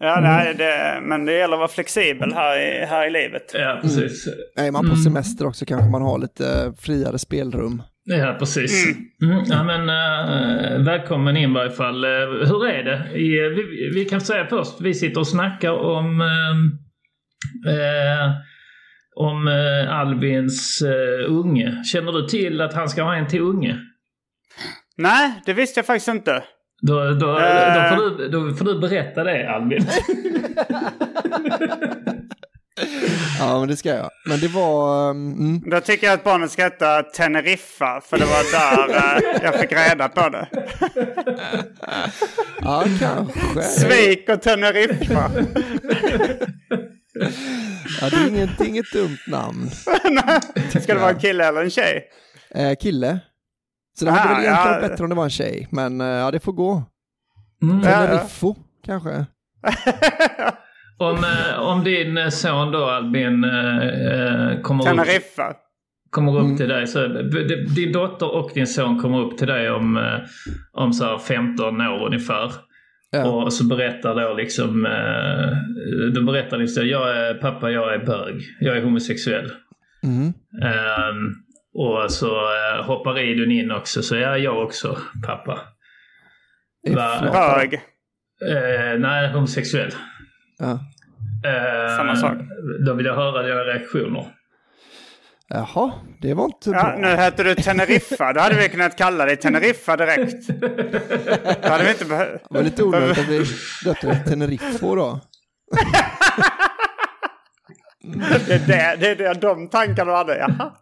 Ja, 0.00 0.20
nej, 0.20 0.54
det, 0.54 1.00
men 1.02 1.24
det 1.24 1.32
gäller 1.32 1.54
att 1.54 1.58
vara 1.58 1.68
flexibel 1.68 2.32
här 2.32 2.58
i, 2.58 2.84
här 2.86 3.06
i 3.06 3.10
livet. 3.10 3.50
ja, 3.54 3.78
precis. 3.82 4.28
Är 4.56 4.70
man 4.70 4.90
på 4.90 4.96
semester 4.96 5.46
också 5.46 5.64
kanske 5.64 5.90
man 5.90 6.02
har 6.02 6.18
lite 6.18 6.72
friare 6.80 7.18
spelrum. 7.18 7.82
Ja, 8.04 8.36
precis. 8.38 8.86
Mm. 9.22 9.44
Ja, 9.46 9.62
men, 9.64 9.88
eh, 9.88 10.84
välkommen 10.84 11.36
in 11.36 11.50
i 11.50 11.54
varje 11.54 11.70
fall. 11.70 12.04
Eh, 12.04 12.10
hur 12.48 12.66
är 12.66 12.84
det? 12.84 13.18
I, 13.18 13.48
vi, 13.48 13.90
vi 13.94 14.04
kan 14.04 14.20
säga 14.20 14.46
först, 14.46 14.80
vi 14.80 14.94
sitter 14.94 15.20
och 15.20 15.28
snackar 15.28 15.72
om 15.72 16.20
eh, 16.20 16.56
eh, 17.74 18.30
om 19.14 19.48
eh, 19.48 19.98
Albins 19.98 20.82
eh, 20.82 21.32
unge. 21.32 21.84
Känner 21.84 22.12
du 22.12 22.26
till 22.28 22.60
att 22.60 22.74
han 22.74 22.88
ska 22.88 23.02
ha 23.02 23.14
en 23.14 23.28
till 23.28 23.40
unge? 23.40 23.78
Nej, 24.96 25.42
det 25.46 25.52
visste 25.52 25.78
jag 25.78 25.86
faktiskt 25.86 26.08
inte. 26.08 26.42
Då, 26.80 27.04
då, 27.04 27.14
då, 27.14 27.38
Eh. 27.38 27.96
får, 27.96 28.18
du, 28.18 28.28
då 28.28 28.54
får 28.54 28.64
du 28.64 28.78
berätta 28.80 29.24
det 29.24 29.50
Albin. 29.54 29.86
Ja, 33.38 33.58
men 33.58 33.68
det 33.68 33.76
ska 33.76 33.88
jag. 33.88 34.10
Men 34.26 34.40
det 34.40 34.48
var... 34.48 35.10
um, 35.10 35.32
Mm, 35.32 35.70
Då 35.70 35.80
tycker 35.80 36.06
jag 36.06 36.14
att 36.14 36.24
barnet 36.24 36.50
ska 36.50 36.62
heta 36.62 37.02
Teneriffa, 37.02 38.00
för 38.00 38.18
det 38.18 38.24
var 38.24 38.52
där 38.52 38.96
eh, 38.96 39.40
jag 39.42 39.60
fick 39.60 39.72
reda 39.72 40.08
på 40.08 40.28
det. 40.28 40.48
ja, 42.60 42.84
kanske. 43.00 43.62
Svik 43.62 44.28
och 44.28 44.42
Teneriffa. 44.42 45.30
Ja, 48.00 48.10
det, 48.10 48.16
är 48.16 48.28
inget, 48.28 48.60
inget 48.60 48.92
dumt 48.92 49.18
namn. 49.26 49.70
Ska 50.82 50.94
det 50.94 51.00
vara 51.00 51.10
en 51.10 51.18
kille 51.18 51.44
eller 51.48 51.62
en 51.62 51.70
tjej? 51.70 52.04
Eh, 52.54 52.74
kille. 52.80 53.18
Så 53.98 54.04
det 54.04 54.10
hade 54.10 54.22
Ah, 54.24 54.34
väl 54.34 54.44
egentligen 54.44 54.66
ja. 54.72 54.78
varit 54.80 54.90
bättre 54.90 55.04
om 55.04 55.10
det 55.10 55.16
var 55.16 55.24
en 55.24 55.30
tjej. 55.30 55.68
Men 55.70 56.00
eh, 56.00 56.06
ja, 56.06 56.30
det 56.30 56.40
får 56.40 56.52
gå. 56.52 56.82
Mm. 57.62 57.80
Ja, 57.84 57.90
ja. 57.90 58.06
Teneriffo, 58.06 58.54
kanske. 58.84 59.10
Om, 61.00 61.16
eh, 61.16 61.58
om 61.60 61.84
din 61.84 62.18
eh, 62.18 62.28
son 62.28 62.72
då 62.72 62.84
Albin 62.84 63.44
eh, 63.44 64.60
kommer, 64.62 64.82
upp, 64.82 64.88
Teneriffa. 64.88 65.52
kommer 66.10 66.36
upp 66.38 66.44
Mm. 66.44 66.56
till 66.56 66.68
dig. 66.68 66.86
Så, 66.86 67.06
din 67.76 67.92
dotter 67.92 68.34
och 68.34 68.50
din 68.54 68.66
son 68.66 69.02
kommer 69.02 69.18
upp 69.20 69.38
till 69.38 69.46
dig 69.46 69.70
om, 69.70 70.16
om 70.72 70.92
så 70.92 71.04
här 71.04 71.18
15 71.18 71.80
år 71.80 72.06
ungefär. 72.06 72.52
Ja. 73.10 73.24
Och 73.26 73.52
så 73.52 73.64
berättar 73.64 74.14
då 74.14 74.34
liksom, 74.34 74.82
då 76.14 76.22
berättar 76.22 76.56
liksom, 76.58 76.86
jag 76.88 77.16
är 77.16 77.34
pappa, 77.34 77.70
jag 77.70 77.94
är 77.94 77.98
bög, 78.06 78.42
jag 78.60 78.76
är 78.76 78.82
homosexuell. 78.82 79.52
Mm. 80.02 80.26
Ehm, 80.62 81.34
och 81.80 82.12
så 82.12 82.26
eh, 82.26 82.84
hoppar 82.84 83.18
Idun 83.18 83.50
in 83.50 83.70
också, 83.70 84.02
så 84.02 84.16
jag 84.16 84.32
är 84.32 84.36
jag 84.36 84.62
också 84.64 84.98
pappa. 85.26 85.60
Bög. 87.32 87.74
Eh, 87.74 88.98
nej, 88.98 89.32
homosexuell. 89.32 89.90
Ja. 90.58 90.70
Eh, 91.50 91.96
Samma 91.96 92.16
sak. 92.16 92.38
Då 92.86 92.94
vill 92.94 93.06
jag 93.06 93.14
höra 93.14 93.42
dina 93.42 93.60
reaktioner. 93.64 94.26
Jaha, 95.48 95.92
det 96.20 96.34
var 96.34 96.44
inte 96.44 96.70
Ja, 96.70 96.82
bra. 96.82 96.96
nu 96.98 97.08
heter 97.08 97.44
du 97.44 97.54
Teneriffa. 97.54 98.32
Då 98.32 98.40
hade 98.40 98.54
vi 98.54 98.68
kunnat 98.68 98.98
kalla 98.98 99.24
dig 99.24 99.36
Teneriffa 99.36 99.96
direkt. 99.96 100.48
Då 101.62 101.68
hade 101.68 101.84
vi 101.84 101.90
inte 101.90 102.04
behövt... 102.04 102.42
Det 102.50 102.54
var 102.54 102.62
lite 102.62 102.82
onödigt 102.82 103.18
att 103.18 103.28
vi 103.28 103.44
döpte 103.84 104.14
till 104.14 104.30
Teneriffo 104.32 104.94
då. 104.94 105.20
Det 108.46 108.54
är 108.54 108.58
det, 108.66 108.96
det, 109.00 109.26
är 109.26 109.34
det 109.34 109.40
de 109.40 109.68
tankarna 109.68 110.10
du 110.10 110.16
hade. 110.16 110.38
Jaha. 110.38 110.72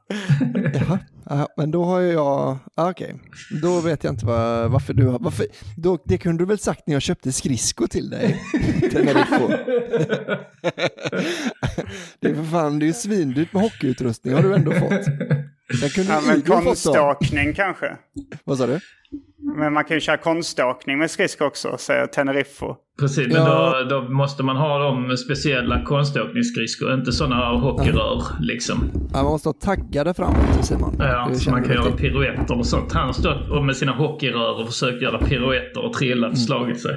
Jaha, 0.75 0.99
ja, 1.29 1.49
men 1.57 1.71
då 1.71 1.85
har 1.85 2.01
jag, 2.01 2.59
ah, 2.75 2.91
okej, 2.91 3.15
då 3.62 3.81
vet 3.81 4.05
jag 4.05 4.12
inte 4.12 4.27
vad, 4.27 4.71
varför 4.71 4.95
du 4.95 5.07
har, 5.07 5.19
varför, 5.19 5.47
då, 5.77 5.99
det 6.05 6.19
kunde 6.19 6.43
du 6.43 6.49
väl 6.49 6.59
sagt 6.59 6.87
när 6.87 6.95
jag 6.95 7.03
köpte 7.03 7.33
skridsko 7.33 7.87
till 7.87 8.11
dig, 8.11 8.43
Teneriffo. 8.93 9.49
det 12.21 12.29
är 12.29 12.35
för 12.35 12.45
fan, 12.45 12.79
det 12.79 12.85
är 12.85 12.87
ju 12.87 12.93
svindyrt 12.93 13.53
med 13.53 13.62
hockeyutrustning 13.62 14.35
har 14.35 14.43
du 14.43 14.55
ändå 14.55 14.73
fått. 14.73 15.05
Kunde 15.95 16.12
Ja, 16.12 16.21
men 16.27 16.43
konståkning 16.43 17.55
kanske. 17.55 17.97
Vad 18.45 18.59
sa 18.59 18.67
du? 18.67 18.81
Men 19.59 19.73
man 19.73 19.85
kan 19.85 19.97
ju 19.97 20.01
köra 20.01 20.16
konståkning 20.16 20.99
med 20.99 21.11
skridskor 21.11 21.47
också, 21.47 21.77
säger 21.79 22.07
Teneriffo. 22.07 22.75
Precis, 23.01 23.27
men 23.27 23.37
Ja. 23.37 23.83
då, 23.88 24.01
då 24.01 24.09
måste 24.09 24.42
man 24.42 24.57
ha 24.57 24.79
de 24.79 25.16
speciella 25.16 25.83
konståkningsskridskor, 25.85 26.95
inte 26.95 27.12
sådana 27.12 27.37
hockeyrör 27.59 28.23
liksom. 28.40 28.90
Ja, 29.12 29.23
man 29.23 29.25
måste 29.33 29.49
ha 29.49 29.53
taggade 29.55 30.14
framåt 30.14 30.64
Simon. 30.64 30.97
Ja, 30.99 31.31
så 31.35 31.51
man 31.51 31.62
kan 31.62 31.73
göra 31.75 31.85
till. 31.85 31.92
piruetter 31.97 32.59
och 32.59 32.66
sånt. 32.66 32.92
Han 32.92 33.14
och 33.51 33.64
med 33.64 33.77
sina 33.77 33.92
hockeyrör 33.92 34.61
och 34.61 34.66
försökt 34.66 35.03
göra 35.03 35.19
piruetter 35.19 35.85
och 35.85 35.92
trillat 35.92 36.33
och 36.33 36.38
slagit 36.38 36.81
sig. 36.81 36.95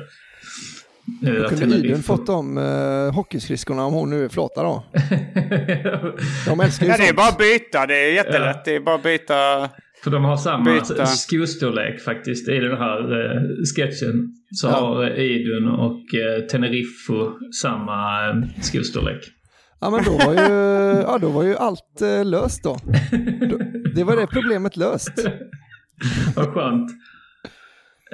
Nu 1.22 1.46
Kunde. 1.50 1.76
Idun 1.76 2.04
fått 2.04 2.28
de 2.28 2.58
uh, 2.58 3.14
hockeyskridskorna 3.14 3.86
om 3.86 3.94
hon 3.94 4.10
nu 4.10 4.26
är 4.26 4.30
flata 4.30 4.64
då? 4.64 4.84
De 6.48 6.60
älskar 6.60 6.86
ju 6.86 6.92
Ja, 6.92 6.98
det 6.98 7.04
är 7.04 7.08
sånt. 7.08 7.18
bara 7.18 7.28
att 7.28 7.38
byta. 7.38 7.86
Det 7.86 7.96
är 7.96 8.14
jättelätt. 8.14 8.66
Det 8.66 8.76
är 8.76 8.80
bara 8.80 8.96
att 8.96 9.04
byta. 9.04 9.70
För 10.04 10.12
de 10.12 10.24
har 10.26 10.38
samma 10.38 10.74
Byta. 10.74 11.06
skostorlek 11.06 12.02
faktiskt 12.02 12.50
i 12.50 12.60
den 12.60 12.78
här 12.78 13.00
eh, 13.22 13.42
sketchen. 13.76 14.34
Så 14.52 14.68
Ja. 14.68 14.72
har 14.72 15.04
eh, 15.04 15.20
Idun 15.20 15.68
och 15.68 16.14
eh, 16.16 16.46
Teneriffo 16.46 17.32
samma 17.62 18.30
eh, 18.30 18.36
skostorlek. 18.62 19.24
Ja 19.82 19.90
men 19.90 20.04
då 20.04 20.12
var 20.12 20.34
ju, 20.34 20.40
ja, 21.08 21.18
då 21.22 21.30
var 21.30 21.44
ju 21.44 21.56
allt 21.56 22.02
eh, 22.02 22.26
löst 22.26 22.64
då. 22.64 22.78
då. 23.50 23.58
Det 23.96 24.04
var 24.04 24.16
det 24.16 24.28
problemet 24.28 24.78
löst. 24.78 25.12
Vad 26.36 26.54
skönt. 26.54 26.92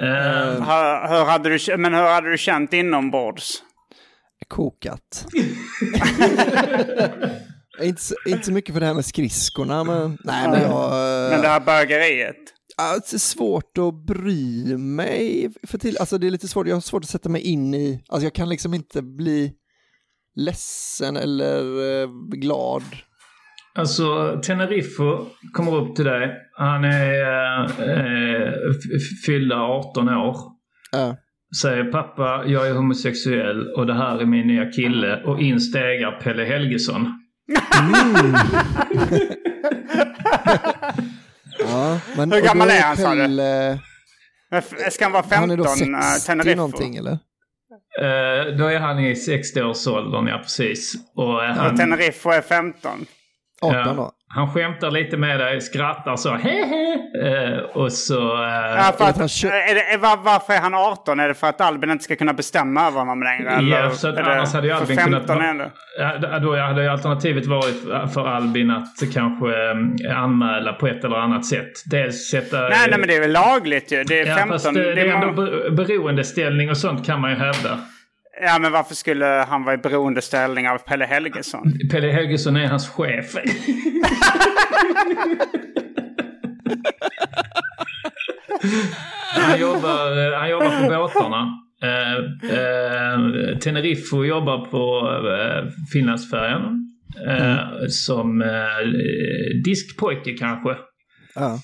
Eh, 0.02 0.06
Hur, 0.06 1.08
hur, 1.08 1.24
hade 1.24 1.48
du, 1.58 1.76
men 1.76 1.94
hur 1.94 2.02
hade 2.02 2.30
du 2.30 2.38
känt 2.38 2.72
inombords? 2.72 3.62
Kokat. 4.48 5.26
inte, 7.82 8.02
så, 8.02 8.14
inte 8.26 8.46
så 8.46 8.52
mycket 8.52 8.72
för 8.74 8.80
det 8.80 8.86
här 8.86 8.94
med 8.94 9.04
skridskorna 9.04 9.84
men 9.84 10.18
nej 10.24 10.48
men 10.48 10.62
jag... 10.62 10.90
Men 11.30 11.40
det 11.42 11.48
här 11.48 11.60
bögeriet. 11.60 12.36
Är 12.78 13.18
svårt 13.18 13.78
att 13.78 14.06
bry 14.06 14.76
mig 14.76 15.52
för 15.62 15.78
till, 15.78 15.96
alltså 15.98 16.18
det 16.18 16.26
är 16.26 16.30
lite 16.30 16.48
svårt, 16.48 16.66
jag 16.66 16.76
har 16.76 16.80
svårt 16.80 17.04
att 17.04 17.10
sätta 17.10 17.28
mig 17.28 17.42
in 17.42 17.74
i, 17.74 18.04
alltså 18.08 18.26
jag 18.26 18.34
kan 18.34 18.48
liksom 18.48 18.74
inte 18.74 19.02
bli 19.02 19.52
ledsen 20.36 21.16
eller 21.16 21.60
eh, 22.02 22.08
glad. 22.28 22.82
Alltså, 23.74 24.38
Teneriffo 24.42 25.26
kommer 25.52 25.76
upp 25.76 25.96
till 25.96 26.04
dig. 26.04 26.32
Han 26.52 26.84
är 26.84 27.62
eh, 27.62 28.52
fyllda 29.26 29.56
18 29.56 30.08
år. 30.08 30.36
Ja. 30.92 31.16
Säger 31.60 31.84
pappa, 31.84 32.44
jag 32.46 32.68
är 32.68 32.74
homosexuell 32.74 33.68
och 33.76 33.86
det 33.86 33.94
här 33.94 34.18
är 34.18 34.26
min 34.26 34.46
nya 34.46 34.70
kille. 34.70 35.22
Och 35.24 35.40
in 35.40 35.60
stegar 35.60 36.20
Pelle 36.20 36.44
Helgesson. 36.44 37.25
Ja, 41.58 42.00
men, 42.16 42.32
Hur 42.32 42.40
gammal 42.40 42.70
är 42.70 42.80
han, 42.80 42.96
sa 42.96 43.14
du? 43.14 43.26
Ska 44.90 45.04
han 45.04 45.12
vara 45.12 45.22
15? 45.22 45.38
Han 45.40 45.50
är 45.50 45.56
då 45.56 45.64
eh, 45.64 45.70
60 45.70 46.26
Tenerife? 46.26 46.56
någonting 46.56 46.96
eller? 46.96 47.12
Eh, 48.00 48.56
då 48.58 48.66
är 48.66 48.78
han 48.78 48.98
i 48.98 49.14
60-årsåldern, 49.14 50.26
ja 50.26 50.38
precis. 50.38 50.94
Och 51.14 51.44
eh, 51.44 51.50
Och 51.50 51.56
han, 51.56 51.76
Tenerife 51.76 52.30
är 52.30 52.42
15. 52.42 53.06
18 53.60 53.78
ja, 53.78 53.92
då? 53.92 54.12
Han 54.28 54.50
skämtar 54.54 54.90
lite 54.90 55.16
med 55.16 55.40
dig, 55.40 55.60
skrattar 55.60 56.16
så 56.16 56.34
hehe. 56.34 56.92
Eh, 57.24 57.58
och 57.58 57.92
så... 57.92 58.42
eh, 58.44 58.50
Ja, 58.76 58.92
för 58.98 59.04
att, 59.04 59.16
är 59.18 59.74
det, 59.74 59.92
är, 59.92 59.98
var, 59.98 60.16
varför 60.16 60.52
är 60.52 60.60
han 60.60 60.74
18? 60.74 61.20
Är 61.20 61.28
det 61.28 61.34
för 61.34 61.46
att 61.46 61.60
Albin 61.60 61.90
inte 61.90 62.04
ska 62.04 62.16
kunna 62.16 62.32
bestämma 62.32 62.86
över 62.86 62.98
honom 62.98 63.22
längre? 63.22 63.50
Eller 63.50 63.80
Ja, 63.82 63.90
så 63.90 64.08
att 64.08 64.18
annars 64.18 64.52
hade 64.54 64.66
ju 64.66 64.72
Albin 64.72 64.96
15 64.96 65.26
kunnat... 65.26 65.72
Ja, 65.98 66.38
då 66.38 66.56
hade 66.56 66.82
ju 66.82 66.88
alternativet 66.88 67.46
varit 67.46 67.82
för 68.14 68.28
Albin 68.28 68.70
att 68.70 69.12
kanske 69.14 69.48
eh, 69.48 70.18
anmäla 70.22 70.72
på 70.72 70.86
ett 70.86 71.04
eller 71.04 71.16
annat 71.16 71.44
sätt. 71.46 71.72
Dels 71.90 72.30
sätta... 72.30 72.60
Nej, 72.60 72.70
nej, 72.90 72.98
men 72.98 73.08
det 73.08 73.14
är 73.16 73.20
väl 73.20 73.32
lagligt 73.32 73.92
ju. 73.92 74.04
Det 74.04 74.20
är 74.20 74.26
Ja, 74.26 74.34
15. 74.36 74.52
fast 74.58 74.74
det, 74.74 74.94
det 74.94 75.00
är 75.00 75.14
ändå 75.14 75.42
be- 75.42 75.70
beroendeställning 75.70 76.70
och 76.70 76.76
sånt 76.76 77.06
kan 77.06 77.20
man 77.20 77.30
ju 77.30 77.36
hävda. 77.36 77.78
Ja, 78.40 78.58
men 78.58 78.72
varför 78.72 78.94
skulle 78.94 79.24
han 79.26 79.64
vara 79.64 79.74
i 79.74 79.78
beroendeställning 79.78 80.68
av 80.68 80.78
Pelle 80.78 81.04
Helgesson? 81.04 81.72
Pelle 81.90 82.12
Helgesson 82.12 82.56
är 82.56 82.66
hans 82.66 82.88
chef. 82.88 83.34
han, 89.34 89.60
jobbar, 89.60 90.36
han 90.38 90.50
jobbar 90.50 90.80
på 90.82 90.88
båtarna. 90.88 91.62
Eh, 91.82 92.16
eh, 92.58 93.58
Tenerife 93.58 94.16
jobbar 94.16 94.64
på 94.64 95.10
eh, 95.28 95.70
Finlandsfärjan. 95.92 96.82
Eh, 97.28 97.58
Som 97.88 98.42
eh, 98.42 98.86
diskpojke 99.64 100.32
kanske. 100.32 100.76
Ja. 101.34 101.58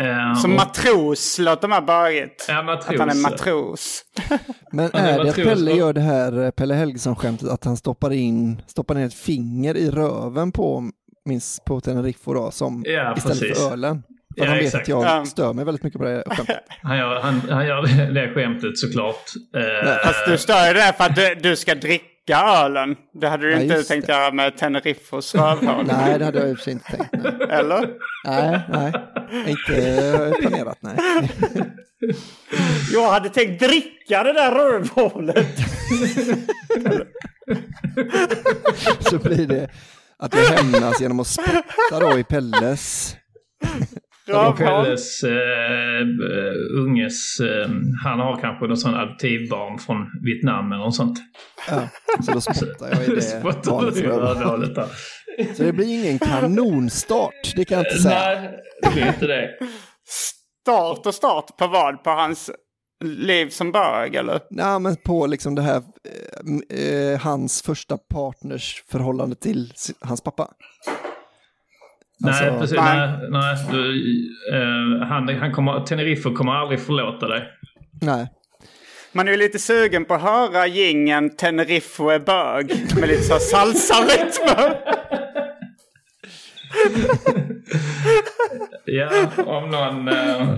Eh, 0.00 0.34
Som 0.34 0.50
och- 0.50 0.56
matros 0.56 1.38
låter 1.38 1.68
man 1.68 1.86
böjigt. 1.86 2.44
Ja, 2.48 2.62
matros. 2.62 2.88
Att 2.88 2.98
han 2.98 3.08
är 3.10 3.14
matros. 3.22 4.02
Men 4.72 4.90
är 4.92 5.16
var 5.18 5.24
det 5.24 5.30
att. 5.30 5.36
Pelle 5.36 5.72
gör 5.72 5.92
det 5.92 6.00
här 6.00 6.44
eh, 6.44 6.50
Pelle 6.50 6.74
Helgesson-skämtet 6.74 7.48
att 7.48 7.64
han 7.64 7.76
stoppar 7.76 8.12
in, 8.12 8.62
stoppar 8.66 8.94
ner 8.94 9.06
ett 9.06 9.14
finger 9.14 9.76
i 9.76 9.90
röven 9.90 10.52
på, 10.52 10.90
minst 11.24 11.64
på 11.64 11.80
Tenerife 11.80 12.30
då, 12.32 12.50
som 12.50 12.82
Ja, 12.86 13.14
istället 13.16 13.40
precis. 13.40 13.58
för 13.64 13.72
ölen? 13.72 14.02
För 14.38 14.44
Ja, 14.44 14.48
han 14.50 14.56
vet 14.58 14.66
exakt. 14.66 14.82
att 14.82 14.88
jag 14.88 15.04
Ja. 15.04 15.24
stör 15.24 15.52
mig 15.52 15.64
väldigt 15.64 15.82
mycket 15.84 15.98
på 16.00 16.04
det 16.04 16.22
skämtet. 16.26 16.56
Han 16.82 16.98
gör, 16.98 17.20
han, 17.20 17.40
han 17.50 17.66
gör 17.66 17.82
det 18.14 18.34
skämtet 18.34 18.78
såklart. 18.78 19.24
Eh, 19.56 19.96
Fast 20.04 20.26
du 20.26 20.38
stör 20.38 20.66
ju 20.68 20.72
det 20.74 20.92
för 20.96 21.04
att 21.04 21.16
du, 21.16 21.34
du 21.34 21.56
ska 21.56 21.74
dricka 21.74 22.08
ölen. 22.38 22.96
Det 23.20 23.28
hade 23.28 23.46
du 23.46 23.52
Ja, 23.52 23.60
inte 23.60 23.82
tänkt 23.82 24.06
det. 24.06 24.12
göra 24.12 24.32
med 24.32 24.56
Teneriffos 24.56 25.34
rövhål. 25.34 25.84
Nej, 25.86 26.18
det 26.18 26.24
hade 26.24 26.38
jag 26.38 26.50
i 26.50 26.52
och 26.52 26.56
för 26.56 26.64
sig 26.64 26.72
inte 26.72 26.90
tänkt. 26.96 27.08
Nej, 27.12 27.48
Eller? 27.50 27.88
nej, 28.24 28.60
nej. 28.68 28.92
Inte 29.32 30.34
planerat, 30.40 30.78
nej. 30.80 30.96
Jag 32.92 33.10
hade 33.10 33.28
tänkt 33.28 33.62
dricka 33.62 34.22
det 34.22 34.32
där 34.32 34.52
rövhålet. 34.52 35.58
Så 39.00 39.18
blir 39.18 39.46
det 39.46 39.70
att 40.18 40.34
jag 40.34 40.42
hämnas 40.42 41.00
genom 41.00 41.20
att 41.20 41.26
spotta 41.26 42.00
då 42.00 42.18
i 42.18 42.24
Pelles. 42.24 43.16
Och 44.28 44.34
Rövhål. 44.34 44.84
Pelles 44.84 45.22
eh, 45.22 45.30
unges, 46.78 47.40
eh, 47.40 47.68
han 48.04 48.20
har 48.20 48.40
kanske 48.40 48.66
någon 48.66 48.76
sån 48.76 48.94
adoptivbarn 48.94 49.78
från 49.78 49.96
Vietnam 50.24 50.72
eller 50.72 50.84
något 50.84 50.94
sånt. 50.94 51.18
Ja, 51.68 51.88
så 52.26 52.32
då 52.32 52.40
spottar 52.40 52.88
jag 52.88 53.04
i 53.04 53.06
det 53.06 53.14
där. 54.74 54.88
Så 55.54 55.62
det 55.62 55.72
blir 55.72 56.04
ingen 56.04 56.18
kanonstart, 56.18 57.52
det 57.56 57.64
kan 57.64 57.78
jag 57.78 57.86
inte 57.86 58.02
säga. 58.02 58.40
Nej, 58.40 58.50
det 58.82 58.90
blir 58.90 59.06
inte 59.06 59.26
det. 59.26 59.50
Start 60.62 61.06
och 61.06 61.14
start 61.14 61.56
på 61.58 61.66
vad? 61.66 62.04
På 62.04 62.10
hans 62.10 62.50
liv 63.04 63.48
som 63.48 63.72
bög 63.72 64.14
eller? 64.14 64.40
Nej, 64.50 64.80
men 64.80 64.96
på 64.96 65.26
liksom 65.26 65.54
det 65.54 65.62
här, 65.62 65.82
eh, 66.70 66.78
eh, 66.78 67.20
hans 67.20 67.62
första 67.62 67.98
partners 67.98 68.84
förhållande 68.90 69.36
till 69.36 69.72
hans 70.00 70.20
pappa. 70.20 70.48
Alltså, 72.24 72.44
nej, 72.44 72.58
precis. 72.60 72.76
nej. 72.76 73.08
Nej, 73.08 73.28
nej, 73.30 73.56
du, 73.70 73.96
eh, 74.52 75.06
han, 75.08 75.28
han 75.28 75.52
kommer, 75.52 75.80
Tenerife 75.80 76.30
kommer 76.30 76.52
aldrig 76.52 76.80
förlåta 76.80 77.28
dig. 77.28 77.42
Nej, 78.02 78.26
Man 79.12 79.28
är 79.28 79.32
ju 79.32 79.38
lite 79.38 79.58
sugen 79.58 80.04
på 80.04 80.14
att 80.14 80.22
höra 80.22 80.66
gingen 80.66 81.36
Tenerife 81.36 82.02
är 82.14 82.18
bög. 82.18 82.72
Med 83.00 83.08
lite 83.08 83.22
så 83.22 83.38
salsa-rytmer. 83.38 84.74
Ja, 88.84 89.08
om 89.46 89.70
någon... 89.70 90.08
Eh, 90.08 90.48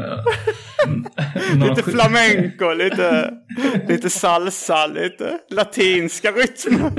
Lite 1.68 1.82
flamenco, 1.82 2.72
lite, 2.72 3.30
lite 3.88 4.10
salsa, 4.10 4.86
lite 4.86 5.38
latinska 5.50 6.30
rytmer. 6.30 6.90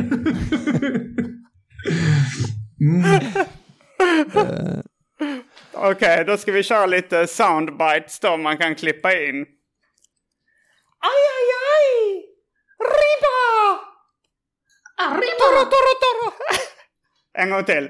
Okej, 5.74 6.26
då 6.26 6.38
ska 6.38 6.52
vi 6.52 6.64
köra 6.64 6.86
lite 6.86 7.28
soundbites 7.28 8.20
då 8.20 8.38
man 8.38 8.58
kan 8.58 8.76
klippa 8.76 9.14
in. 9.14 9.46
Aj, 11.00 11.22
aj, 11.36 11.50
aj! 11.72 12.24
Riba! 12.80 13.80
Arriba! 14.98 15.38
Toro, 15.40 15.66
toro, 15.66 15.94
toro. 16.02 16.34
En 17.34 17.50
gång 17.50 17.64
till. 17.64 17.90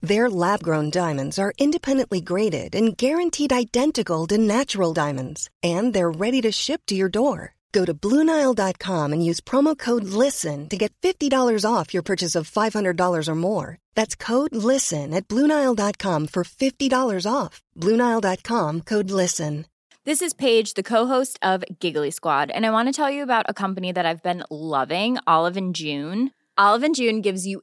Their 0.00 0.30
lab 0.30 0.62
grown 0.62 0.90
diamonds 0.90 1.38
are 1.38 1.52
independently 1.58 2.20
graded 2.20 2.74
and 2.74 2.96
guaranteed 2.96 3.52
identical 3.52 4.26
to 4.28 4.38
natural 4.38 4.94
diamonds, 4.94 5.50
and 5.62 5.92
they're 5.92 6.10
ready 6.10 6.40
to 6.42 6.52
ship 6.52 6.82
to 6.86 6.94
your 6.94 7.08
door. 7.08 7.54
Go 7.72 7.84
to 7.84 7.92
BlueNile.com 7.92 9.12
and 9.12 9.24
use 9.24 9.40
promo 9.40 9.76
code 9.76 10.04
LISTEN 10.04 10.68
to 10.68 10.76
get 10.76 10.92
$50 11.02 11.64
off 11.70 11.92
your 11.92 12.02
purchase 12.02 12.34
of 12.34 12.50
$500 12.50 13.28
or 13.28 13.34
more. 13.34 13.76
That's 13.94 14.14
code 14.16 14.54
LISTEN 14.54 15.12
at 15.12 15.28
BlueNile.com 15.28 16.28
for 16.28 16.44
$50 16.44 17.30
off. 17.30 17.60
BlueNile.com 17.76 18.82
code 18.82 19.10
LISTEN. 19.10 19.66
This 20.04 20.22
is 20.22 20.32
Paige, 20.32 20.72
the 20.72 20.82
co-host 20.82 21.38
of 21.42 21.64
Giggly 21.80 22.10
Squad, 22.10 22.50
and 22.50 22.64
I 22.64 22.70
want 22.70 22.88
to 22.88 22.94
tell 22.94 23.10
you 23.10 23.22
about 23.22 23.44
a 23.46 23.52
company 23.52 23.92
that 23.92 24.06
I've 24.06 24.22
been 24.22 24.42
loving, 24.48 25.18
Olive 25.26 25.58
and 25.58 25.74
June. 25.74 26.30
Olive 26.56 26.82
and 26.82 26.94
June 26.94 27.20
gives 27.20 27.46
you 27.46 27.62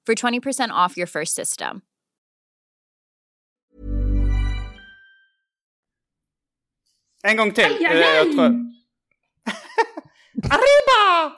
for 0.11 0.15
20% 0.41 0.69
off 0.71 0.97
your 0.97 1.07
first 1.07 1.35
system. 1.35 1.81
En 7.23 7.37
gång 7.37 7.51
till. 7.51 7.63
Aj, 7.65 7.85
aj, 7.85 7.97
Eh, 7.97 8.15
Jag 8.15 8.27
aj. 8.27 8.33
tror... 8.33 8.45
Arriba! 10.49 11.31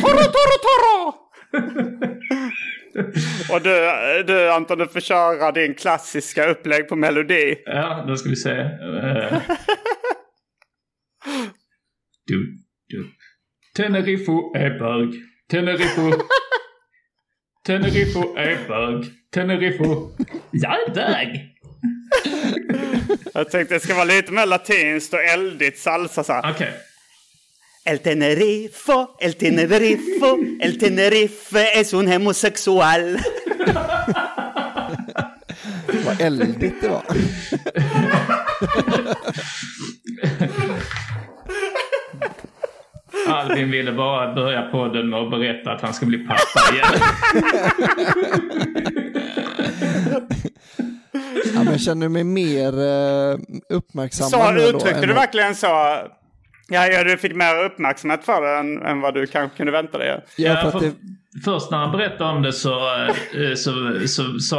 Toro, 0.00 0.24
toro, 0.24 0.56
toro! 0.66 1.14
Och 3.54 3.62
du, 3.62 3.74
du 4.26 4.50
Anton, 4.50 4.78
du 4.78 4.88
får 4.88 5.00
köra 5.00 5.52
din 5.52 5.74
klassiska 5.74 6.46
upplägg 6.50 6.88
på 6.88 6.96
melodi. 6.96 7.62
Ja, 7.66 8.04
då 8.08 8.16
ska 8.16 8.28
vi 8.28 8.36
se. 8.36 8.54
Du, 12.26 12.58
du. 12.88 13.10
Tenerifo 13.76 14.54
är 14.56 14.78
bög. 14.78 15.14
Tenerifo. 15.50 16.10
Tenerifo 17.66 18.36
är 18.36 18.68
bög. 18.68 19.04
Tenerifo. 19.34 20.10
Jag 20.50 20.72
är 20.72 20.94
bög. 20.94 21.56
Jag 23.34 23.50
tänkte 23.50 23.74
det 23.74 23.80
ska 23.80 23.94
vara 23.94 24.04
lite 24.04 24.32
mer 24.32 24.46
latinskt 24.46 25.14
och 25.14 25.22
eldigt 25.22 25.78
salsa 25.78 26.24
så. 26.24 26.38
Okej. 26.38 26.72
El 27.84 27.98
Tenerifo, 27.98 29.06
el 29.20 29.34
Tenerifo, 29.34 30.38
el 30.60 30.78
Tenerife 30.78 31.80
es 31.80 31.92
un 31.92 32.12
homosexual. 32.12 33.18
Vad 36.04 36.20
eldigt 36.20 36.80
det 36.80 36.88
var. 36.88 37.04
Albin 43.50 43.70
ville 43.70 43.92
bara 43.92 44.34
börja 44.34 44.62
podden 44.62 45.10
med 45.10 45.18
att 45.20 45.30
berätta 45.30 45.72
att 45.72 45.80
han 45.80 45.94
ska 45.94 46.06
bli 46.06 46.18
pappa 46.18 46.74
igen. 46.74 46.86
Ja, 51.54 51.64
men 51.64 51.72
jag 51.72 51.80
känner 51.80 52.08
mig 52.08 52.24
mer 52.24 52.78
uh, 52.78 53.38
uppmärksam. 53.68 54.30
Så 54.30 54.52
uttryckte 54.52 54.90
än 54.90 55.08
du 55.08 55.14
verkligen 55.14 55.54
så? 55.54 55.66
Ja, 56.68 56.86
ja, 56.86 57.04
du 57.04 57.16
fick 57.16 57.34
mer 57.34 57.64
uppmärksamhet 57.64 58.24
för 58.24 58.42
det 58.42 58.58
än, 58.58 58.82
än 58.82 59.00
vad 59.00 59.14
du 59.14 59.26
kanske 59.26 59.56
kunde 59.56 59.72
vänta 59.72 59.98
dig. 59.98 60.24
Ja, 60.36 60.56
för 60.56 60.70
för- 60.70 60.80
det, 60.80 60.92
Först 61.44 61.70
när 61.70 61.78
han 61.78 61.92
berättade 61.92 62.30
om 62.30 62.42
det 62.42 62.52
så, 62.52 62.70
eh, 62.74 63.54
så, 63.54 63.72
så, 64.06 64.38
så 64.38 64.56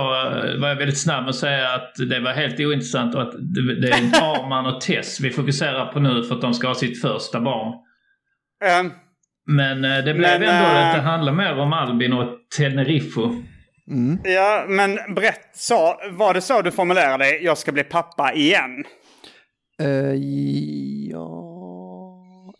var 0.60 0.68
jag 0.68 0.76
väldigt 0.76 1.02
snabb 1.02 1.22
med 1.24 1.30
att 1.30 1.36
säga 1.36 1.70
att 1.74 1.94
det 2.10 2.20
var 2.20 2.32
helt 2.32 2.60
ointressant 2.60 3.16
och 3.16 3.22
att 3.22 3.32
det, 3.32 3.82
det 3.82 3.88
är 3.88 4.22
Arman 4.24 4.66
och 4.66 4.82
Tess 4.82 5.20
vi 5.20 5.30
fokuserar 5.32 5.86
på 5.86 6.00
nu 6.00 6.24
för 6.24 6.36
att 6.36 6.42
de 6.42 6.54
ska 6.54 6.68
ha 6.68 6.76
sitt 6.76 7.02
första 7.02 7.42
barn. 7.42 7.74
Ehm, 8.66 8.92
Men 9.48 9.86
eh, 9.86 9.98
det 9.98 10.14
blev 10.14 10.40
Men, 10.40 10.50
ändå 10.50 10.70
eh, 10.70 10.88
att 10.90 10.96
det 10.96 11.02
handlar 11.02 11.34
mer 11.34 11.60
om 11.60 11.74
Albin 11.74 12.14
och 12.14 12.28
Tenerifo. 12.58 13.32
ja, 14.24 14.66
men 14.68 14.96
berätt 15.16 15.50
så. 15.54 15.96
Var 16.12 16.34
det 16.34 16.42
så 16.42 16.62
du 16.62 16.72
formulerade? 16.72 17.30
Jag 17.40 17.58
ska 17.58 17.72
bli 17.72 17.84
pappa 17.84 18.34
igen. 18.34 18.84
eh, 19.82 20.14
ja, 21.12 21.48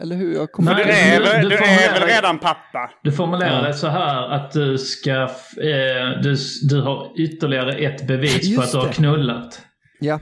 eller 0.02 0.16
hur? 0.16 0.34
Jag 0.36 0.52
kommer 0.52 0.74
Nej, 0.76 0.86
Du 0.86 0.92
är, 0.92 1.20
du- 1.20 1.26
väl, 1.26 1.50
du 1.50 1.50
du 1.50 1.56
är 1.64 2.00
väl 2.00 2.10
redan 2.10 2.40
pappa? 2.40 2.92
Du 3.04 3.12
formulerar 3.12 3.62
Ja. 3.62 3.68
det 3.68 3.74
så 3.74 3.88
här 3.88 4.30
att 4.30 4.52
du 4.52 4.78
ska... 4.78 5.12
Eh, 5.12 6.22
du, 6.24 6.36
du 6.70 6.82
har 6.82 7.20
ytterligare 7.20 7.72
ett 7.74 8.08
bevis 8.08 8.56
på 8.56 8.62
Just 8.62 8.64
att 8.64 8.72
du 8.72 8.78
har 8.78 8.88
det. 8.88 8.94
knullat. 8.94 9.62
Ja, 10.00 10.20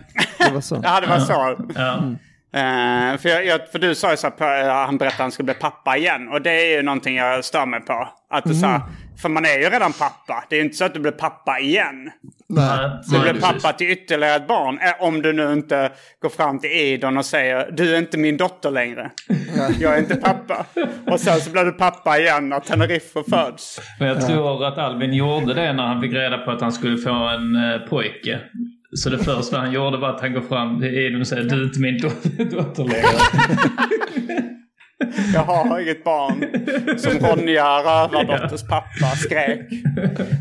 det 0.48 0.54
var 0.54 0.62
så. 0.62 0.76
Ja, 0.84 1.00
det 1.02 1.08
var 1.08 1.20
så. 1.20 1.58
Ja. 1.76 2.04
Eh, 2.54 3.18
för, 3.18 3.30
jag, 3.30 3.46
jag, 3.46 3.72
för 3.72 3.80
du 3.80 3.96
sa 3.96 4.12
ju 4.12 4.18
så 4.18 4.28
att 4.28 4.42
eh, 4.42 4.48
han 4.68 4.98
berättade 4.98 5.08
att 5.16 5.20
han 5.20 5.32
skulle 5.32 5.46
bli 5.46 5.54
pappa 5.54 5.98
igen. 5.98 6.30
Och 6.30 6.42
det 6.42 6.52
är 6.52 6.76
ju 6.78 6.82
någonting 6.82 7.16
jag 7.16 7.46
stör 7.46 7.66
mig 7.66 7.82
på. 7.82 8.10
Att 8.32 8.44
du 8.44 8.54
sa, 8.54 8.82
för 9.22 9.30
man 9.30 9.46
är 9.46 9.60
ju 9.60 9.70
redan 9.70 9.94
pappa. 9.94 10.44
Det 10.50 10.56
är 10.56 10.58
ju 10.58 10.64
inte 10.66 10.78
så 10.78 10.86
att 10.86 10.94
du 10.94 11.00
blir 11.00 11.12
pappa 11.12 11.60
igen. 11.60 12.10
Nej. 12.50 12.90
Så 13.04 13.12
du 13.12 13.18
Nej, 13.22 13.32
blir 13.34 13.42
precis. 13.42 13.64
pappa 13.64 13.78
till 13.78 13.90
ytterligare 13.90 14.36
ett 14.36 14.48
barn. 14.48 14.80
Eh, 14.82 15.04
Om 15.08 15.22
du 15.22 15.34
nu 15.34 15.54
inte 15.54 15.92
går 16.22 16.30
fram 16.30 16.60
till 16.60 16.72
Idon 16.72 17.18
och 17.18 17.26
säger 17.26 17.72
du 17.72 17.96
är 17.96 18.00
inte 18.00 18.18
min 18.18 18.38
dotter 18.38 18.72
längre. 18.72 19.12
Jag 19.80 19.94
är 19.94 20.00
inte 20.00 20.16
pappa. 20.16 20.66
Och 21.08 21.20
sen 21.20 21.42
så 21.42 21.52
blir 21.52 21.64
du 21.66 21.72
pappa 21.72 22.20
igen 22.20 22.50
när 22.50 22.60
Teneriffa 22.60 23.24
föds. 23.30 23.80
Men 24.00 24.08
jag 24.08 24.28
tror 24.28 24.66
att 24.66 24.78
Albin 24.78 25.14
gjorde 25.14 25.54
det 25.54 25.74
när 25.74 25.84
han 25.84 26.02
fick 26.02 26.14
reda 26.14 26.38
på 26.38 26.52
att 26.52 26.62
han 26.62 26.72
skulle 26.72 26.98
få 26.98 27.10
en 27.14 27.58
pojke. 27.90 28.40
Så 28.96 29.10
det 29.10 29.18
första 29.18 29.58
han 29.58 29.72
gjorde 29.72 29.98
var 29.98 30.10
att 30.10 30.22
han 30.22 30.34
går 30.34 30.42
fram 30.42 30.80
till 30.80 30.88
Idun 30.98 31.22
och 31.22 31.28
säger 31.28 31.44
du 31.44 31.62
är 31.62 31.64
inte 31.64 31.80
min 31.80 31.98
do- 31.98 32.50
dotter 32.52 32.84
längre. 32.84 34.50
Jag 35.34 35.44
har 35.44 35.80
inget 35.80 36.04
barn. 36.04 36.46
Som 37.00 37.12
Ronja, 37.28 37.64
rövardotters 37.80 38.62
pappa, 38.68 39.16
skrek. 39.16 39.60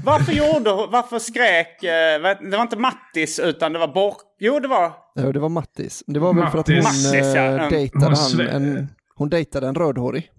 Varför 0.05 0.33
gjorde 0.33 0.71
Varför 0.71 1.19
skrek... 1.19 1.83
eh, 1.85 2.51
Det 2.51 2.57
var 2.57 2.63
inte 2.63 2.77
Mattis 2.79 3.41
utan 3.45 3.73
det 3.73 3.79
var 3.79 3.89
Bork... 3.95 4.17
Jo, 4.41 4.61
det 4.61 4.69
var... 4.69 4.93
Ja, 5.15 5.33
det 5.33 5.39
var 5.41 5.49
Mattis. 5.49 6.05
Det 6.07 6.21
var 6.21 6.35
väl 6.35 6.47
för 6.47 6.59
att 6.59 6.67
hon 6.69 6.77
Mattis. 6.77 7.07
Mattis, 7.13 7.35
ja. 7.35 7.43
eh, 7.43 7.55
Mm. 7.55 7.71
dejtade 7.71 8.05
Hon 8.07 8.47
han, 8.49 8.63
en, 8.67 8.89
hon 9.15 9.29
dejtade 9.29 9.67
en 9.69 9.75
rödhårig. 9.75 10.31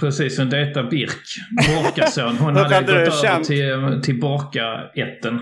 Precis, 0.00 0.38
hon 0.38 0.50
dejtar 0.50 0.82
Birk, 0.90 1.26
Borkason. 1.68 2.36
Hon 2.36 2.56
hade 2.56 2.80
gått 2.80 2.88
över 2.90 3.44
till, 3.44 4.02
till 4.02 4.20
Borka-ätten. 4.20 5.40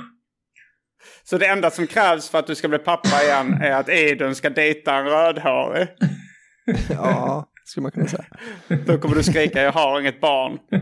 Så 1.31 1.39
det 1.39 1.47
enda 1.47 1.71
som 1.71 1.87
krävs 1.87 2.29
för 2.31 2.39
att 2.39 2.47
du 2.47 2.55
ska 2.55 2.69
bli 2.69 2.79
pappa 2.79 3.23
igen 3.23 3.53
är 3.63 3.71
att 3.73 3.89
Idun 3.89 4.35
ska 4.35 4.51
dejta 4.51 4.95
en 4.95 5.05
rödhårig. 5.05 5.89
Ja, 6.91 7.47
skulle 7.65 7.83
man 7.83 7.93
kunna 7.93 8.07
säga. 8.07 8.25
Då 8.87 8.99
kommer 8.99 9.17
du 9.17 9.23
skrika 9.23 9.63
jag 9.63 9.73
har 9.73 10.01
inget 10.01 10.21
barn. 10.21 10.59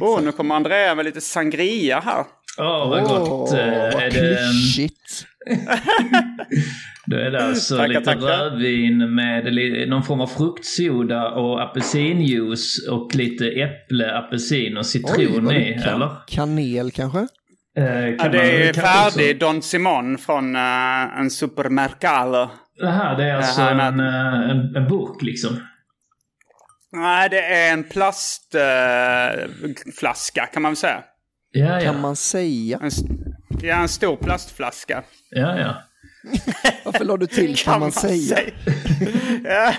Åh, 0.00 0.22
nu 0.22 0.32
kommer 0.32 0.54
Andrea 0.54 0.94
med 0.94 1.04
lite 1.04 1.20
sangria 1.20 2.00
här. 2.00 2.24
Åh, 2.58 2.88
vad 2.90 3.02
gott. 3.02 3.52
Eh, 3.52 3.66
vad 3.66 4.02
det, 4.02 4.10
klyschigt. 4.10 5.26
då 7.06 7.16
är 7.16 7.30
det 7.30 7.44
alltså 7.44 7.76
Tackar, 7.76 7.88
lite 7.88 8.04
tackar. 8.04 8.20
rödvin 8.20 9.14
med 9.14 9.44
någon 9.88 10.02
form 10.02 10.20
av 10.20 10.26
fruktsoda 10.26 11.28
och 11.30 11.62
apelsinjuice 11.62 12.88
och 12.90 13.14
lite 13.14 13.46
äpple, 13.46 14.16
apelsin 14.18 14.76
och 14.76 14.86
citron 14.86 15.44
vad 15.44 15.56
i, 15.56 15.78
kan- 15.84 15.94
eller? 15.94 16.10
Kanel 16.28 16.90
kanske? 16.90 17.26
Eh, 17.76 18.08
Ja, 18.08 18.18
kan 18.18 18.32
det 18.32 18.68
är 18.68 18.72
färdig 18.72 19.36
också- 19.36 19.46
Don 19.46 19.62
Simon 19.62 20.18
från 20.18 20.56
eh, 20.56 21.18
en 21.20 21.30
supermercado. 21.30 22.48
Det 22.80 22.90
här 22.90 23.16
det 23.16 23.24
är 23.24 23.34
alltså 23.36 23.60
här 23.62 23.74
är 23.74 23.80
en, 23.88 24.00
eh, 24.00 24.50
en, 24.50 24.76
en 24.76 24.88
burk 24.88 25.22
liksom. 25.22 25.60
Nej, 26.92 27.28
det 27.30 27.40
är 27.46 27.72
en 27.72 27.84
plastflaska 27.84 29.48
flaska 30.00 30.46
kan 30.46 30.62
man 30.62 30.70
väl 30.70 30.76
säga. 30.76 31.02
Ja, 31.52 31.64
ja. 31.74 31.80
Kan 31.80 32.00
man 32.00 32.16
säga. 32.16 32.78
En, 32.82 32.90
ja, 33.62 33.74
en 33.76 33.88
stor 33.88 34.16
plastflaska. 34.16 35.02
ja, 35.30 35.58
ja. 35.58 35.82
Varför 36.84 37.04
la 37.04 37.16
du 37.16 37.26
till 37.26 37.56
kan, 37.56 37.80
man 37.80 37.92
säga? 37.92 38.38
ja. 39.44 39.74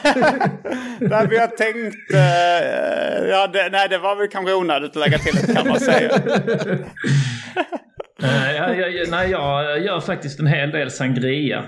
Där 0.99 1.27
vi 1.27 1.37
har 1.37 1.47
tänkt... 1.47 2.13
eh, 2.13 3.29
ja, 3.29 3.47
det, 3.47 3.69
nej, 3.71 3.89
det 3.89 3.97
var 3.97 4.15
väl 4.15 4.27
kanske 4.27 4.53
onödigt 4.53 4.89
att 4.89 4.95
lägga 4.95 5.17
till 5.17 5.37
ett 5.37 5.55
kan 5.55 5.67
man 5.67 5.79
säga. 5.79 6.11
Eh, 8.23 8.51
ja, 8.55 8.73
ja, 8.73 8.87
ja, 8.87 9.05
nej, 9.11 9.31
jag 9.31 9.81
gör 9.83 9.99
faktiskt 9.99 10.39
en 10.39 10.47
hel 10.47 10.71
del 10.71 10.91
sangria. 10.91 11.63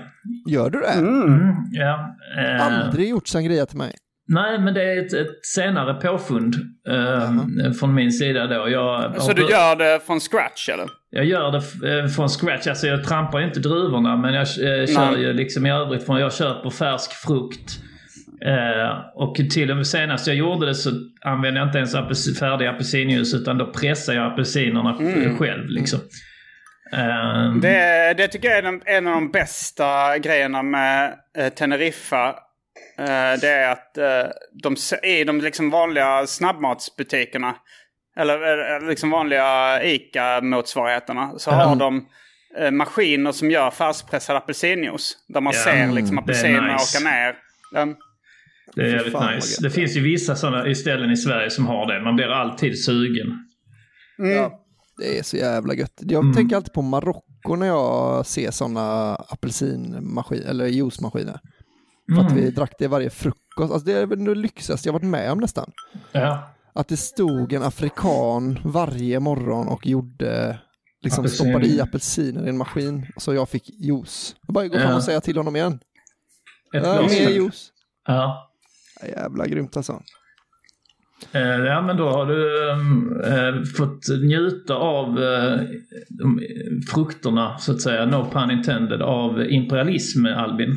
Gör 0.48 0.70
du 0.70 0.80
det? 0.80 0.86
Mm. 0.92 1.54
Ja, 1.70 2.16
eh, 2.38 2.66
Aldrig 2.66 3.08
gjort 3.08 3.28
sangria 3.28 3.66
till 3.66 3.78
mig. 3.78 3.92
Nej, 4.28 4.58
men 4.58 4.74
det 4.74 4.82
är 4.82 5.06
ett, 5.06 5.12
ett 5.12 5.46
senare 5.46 5.94
påfund 5.94 6.54
eh, 6.88 7.72
från 7.80 7.94
min 7.94 8.12
sida 8.12 8.46
då. 8.46 8.68
Jag, 8.68 9.22
Så 9.22 9.32
du 9.32 9.42
gör 9.50 9.76
det 9.76 10.00
från 10.06 10.20
scratch 10.20 10.68
eller? 10.68 10.88
Jag 11.10 11.24
gör 11.24 11.52
det 11.52 11.98
eh, 11.98 12.06
från 12.06 12.28
scratch. 12.28 12.66
Alltså 12.66 12.86
jag 12.86 13.04
trampar 13.04 13.40
inte 13.40 13.60
druvorna 13.60 14.16
men 14.16 14.34
jag 14.34 14.40
eh, 14.42 14.86
kör 14.86 15.10
Nej. 15.10 15.20
ju 15.20 15.32
liksom 15.32 15.66
i 15.66 15.70
övrigt 15.70 16.06
från, 16.06 16.20
jag 16.20 16.34
köper 16.34 16.70
färsk 16.70 17.12
frukt. 17.12 17.78
Eh, 18.46 18.98
och 19.14 19.34
till 19.34 19.70
och 19.70 19.76
med 19.76 19.86
senast 19.86 20.26
jag 20.26 20.36
gjorde 20.36 20.66
det 20.66 20.74
så 20.74 20.90
använde 21.24 21.60
jag 21.60 21.68
inte 21.68 21.78
ens 21.78 21.94
apelsi- 21.94 22.38
färdig 22.38 22.66
apelsinjuice 22.66 23.34
utan 23.34 23.58
då 23.58 23.66
pressade 23.72 24.18
jag 24.18 24.32
apelsinerna 24.32 24.96
mm. 25.00 25.38
själv 25.38 25.68
liksom. 25.68 26.00
Eh, 26.92 27.54
Det, 27.62 28.14
det 28.16 28.28
tycker 28.28 28.48
jag 28.48 28.58
är 28.58 28.62
den, 28.62 28.80
en 28.84 29.06
av 29.06 29.14
de 29.14 29.30
bästa 29.30 30.18
grejerna 30.18 30.62
med 30.62 31.14
eh, 31.38 31.48
Teneriffa. 31.48 32.34
Eh, 32.98 33.40
det 33.40 33.48
är 33.48 33.72
att 33.72 33.98
eh, 33.98 34.30
de, 34.62 34.76
i 35.08 35.24
de 35.24 35.40
liksom 35.40 35.70
vanliga 35.70 36.26
snabbmatsbutikerna 36.26 37.54
eller, 38.16 38.38
eller 38.38 38.88
liksom 38.88 39.10
vanliga 39.10 39.82
ICA-motsvarigheterna, 39.82 41.38
så 41.38 41.50
har 41.50 41.76
de 41.76 42.06
eh, 42.58 42.70
maskiner 42.70 43.32
som 43.32 43.50
gör 43.50 43.70
färskpressad 43.70 44.36
apelsinjuice. 44.36 45.16
Där 45.28 45.40
man 45.40 45.52
Ja, 45.56 45.60
ser 45.60 45.92
liksom 45.92 46.18
apelsinerna 46.18 46.72
nice. 46.72 46.98
åka 46.98 47.10
ner. 47.10 47.34
Um, 47.82 47.96
Det 48.74 48.82
är 48.82 48.86
jävligt 48.86 49.20
nice. 49.34 49.62
Det 49.62 49.70
finns 49.70 49.96
ju 49.96 50.00
vissa 50.02 50.36
sådana 50.36 50.74
ställen 50.74 51.10
i 51.10 51.16
Sverige 51.16 51.50
som 51.50 51.66
har 51.66 51.92
det. 51.92 52.00
Man 52.00 52.16
blir 52.16 52.28
alltid 52.28 52.84
sugen. 52.84 53.26
Ja, 54.16 54.60
det 54.98 55.18
är 55.18 55.22
så 55.22 55.36
jävla 55.36 55.74
gött. 55.74 55.98
Jag 56.00 56.22
Mm. 56.22 56.34
tänker 56.34 56.56
alltid 56.56 56.72
på 56.72 56.82
Marocko 56.82 57.56
när 57.56 57.66
jag 57.66 58.26
ser 58.26 58.50
sådana 58.50 59.14
apelsinmaskiner, 59.14 60.50
eller 60.50 60.66
juicemaskiner. 60.66 61.40
För 62.14 62.22
att 62.24 62.32
vi 62.32 62.50
drack 62.50 62.72
det 62.78 62.88
varje 62.88 63.10
frukost. 63.10 63.72
Alltså 63.72 63.86
det 63.86 63.92
är 63.92 64.06
väl 64.06 64.24
det 64.24 64.34
lyxigaste 64.34 64.88
jag 64.88 64.92
varit 64.92 65.04
med 65.04 65.32
om 65.32 65.38
nästan. 65.38 65.70
Ja. 66.12 66.50
Att 66.72 66.88
det 66.88 66.96
stod 66.96 67.52
en 67.52 67.62
afrikan 67.62 68.58
varje 68.64 69.20
morgon 69.20 69.68
och 69.68 69.86
gjorde, 69.86 70.58
liksom 71.02 71.22
Apelsin. 71.24 71.46
stoppade 71.46 71.66
i 71.66 71.80
apelsiner 71.80 72.46
i 72.46 72.48
en 72.48 72.58
maskin. 72.58 73.06
Så 73.16 73.34
jag 73.34 73.48
fick 73.48 73.70
juice. 73.70 74.36
Jag 74.46 74.54
bara 74.54 74.68
gå 74.68 74.78
fram 74.78 74.90
Ja. 74.90 74.96
och 74.96 75.02
säga 75.02 75.20
till 75.20 75.36
honom 75.36 75.56
igen. 75.56 75.78
Ett 76.74 76.82
glas. 76.82 77.12
mer 77.12 77.30
juice. 77.30 77.70
Ja. 78.06 78.50
Jävla 79.16 79.46
grymt 79.46 79.76
alltså. 79.76 80.02
Eh, 81.32 81.40
Ja, 81.42 81.82
men 81.82 81.96
då 81.96 82.10
har 82.10 82.26
du 82.26 82.70
ehm, 82.70 83.20
eh, 83.24 83.62
fått 83.76 84.08
njuta 84.24 84.74
av 84.74 85.22
eh, 85.22 85.60
frukterna, 86.92 87.58
så 87.58 87.72
att 87.72 87.80
säga, 87.80 88.04
no 88.06 88.30
pun 88.32 88.50
intended, 88.50 89.02
av 89.02 89.42
imperialism, 89.50 90.26
Albin. 90.26 90.74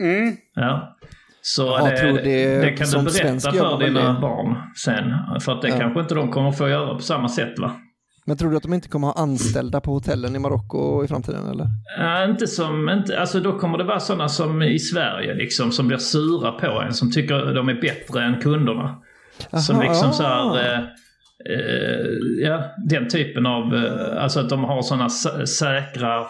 Mm. 0.00 0.36
Ja. 0.54 0.96
Så 1.42 1.62
Ja, 1.66 1.84
det, 1.84 1.96
tror 1.96 2.12
det- 2.12 2.60
det 2.60 2.70
kan 2.72 2.86
som 2.86 3.04
du 3.04 3.10
berätta 3.12 3.50
för 3.52 3.78
dina 3.86 4.12
det. 4.12 4.20
barn 4.20 4.56
sen. 4.84 5.04
För 5.40 5.52
att 5.52 5.62
det 5.62 5.68
Ja. 5.68 5.78
kanske 5.78 6.00
inte 6.00 6.14
de 6.14 6.30
kommer 6.30 6.52
få 6.52 6.68
göra 6.68 6.94
på 6.94 7.00
samma 7.02 7.28
sätt 7.28 7.58
va? 7.58 7.72
Men 8.26 8.36
tror 8.36 8.50
du 8.50 8.56
att 8.56 8.62
de 8.62 8.74
inte 8.74 8.88
kommer 8.88 9.06
ha 9.06 9.14
anställda 9.14 9.80
på 9.80 9.92
hotellen 9.92 10.36
i 10.36 10.38
Marocko 10.38 11.04
i 11.04 11.08
framtiden 11.08 11.48
eller? 11.50 11.66
Ja, 11.98 12.24
inte 12.24 12.46
som, 12.46 12.88
inte, 12.88 13.20
alltså 13.20 13.40
då 13.40 13.58
kommer 13.58 13.78
det 13.78 13.84
vara 13.84 14.00
sådana 14.00 14.28
som 14.28 14.62
i 14.62 14.78
Sverige 14.78 15.34
liksom, 15.34 15.72
som 15.72 15.88
blir 15.88 15.98
sura 15.98 16.52
på 16.52 16.66
en, 16.80 16.92
som 16.94 17.12
tycker 17.12 17.54
de 17.54 17.68
är 17.68 17.80
bättre 17.80 18.22
än 18.24 18.40
kunderna. 18.40 18.98
som 19.66 19.76
Aha, 19.76 19.88
liksom 19.88 20.08
ah. 20.08 20.12
så 20.12 20.22
här, 20.22 20.56
eh, 20.74 20.78
eh, 21.50 22.06
ja, 22.48 22.64
den 22.90 23.08
typen 23.08 23.46
av, 23.46 23.74
eh, 23.74 24.22
alltså 24.22 24.40
att 24.40 24.48
de 24.48 24.64
har 24.64 24.82
sådana 24.82 25.08
sä- 25.08 25.44
säkra 25.44 26.16
eh, 26.20 26.26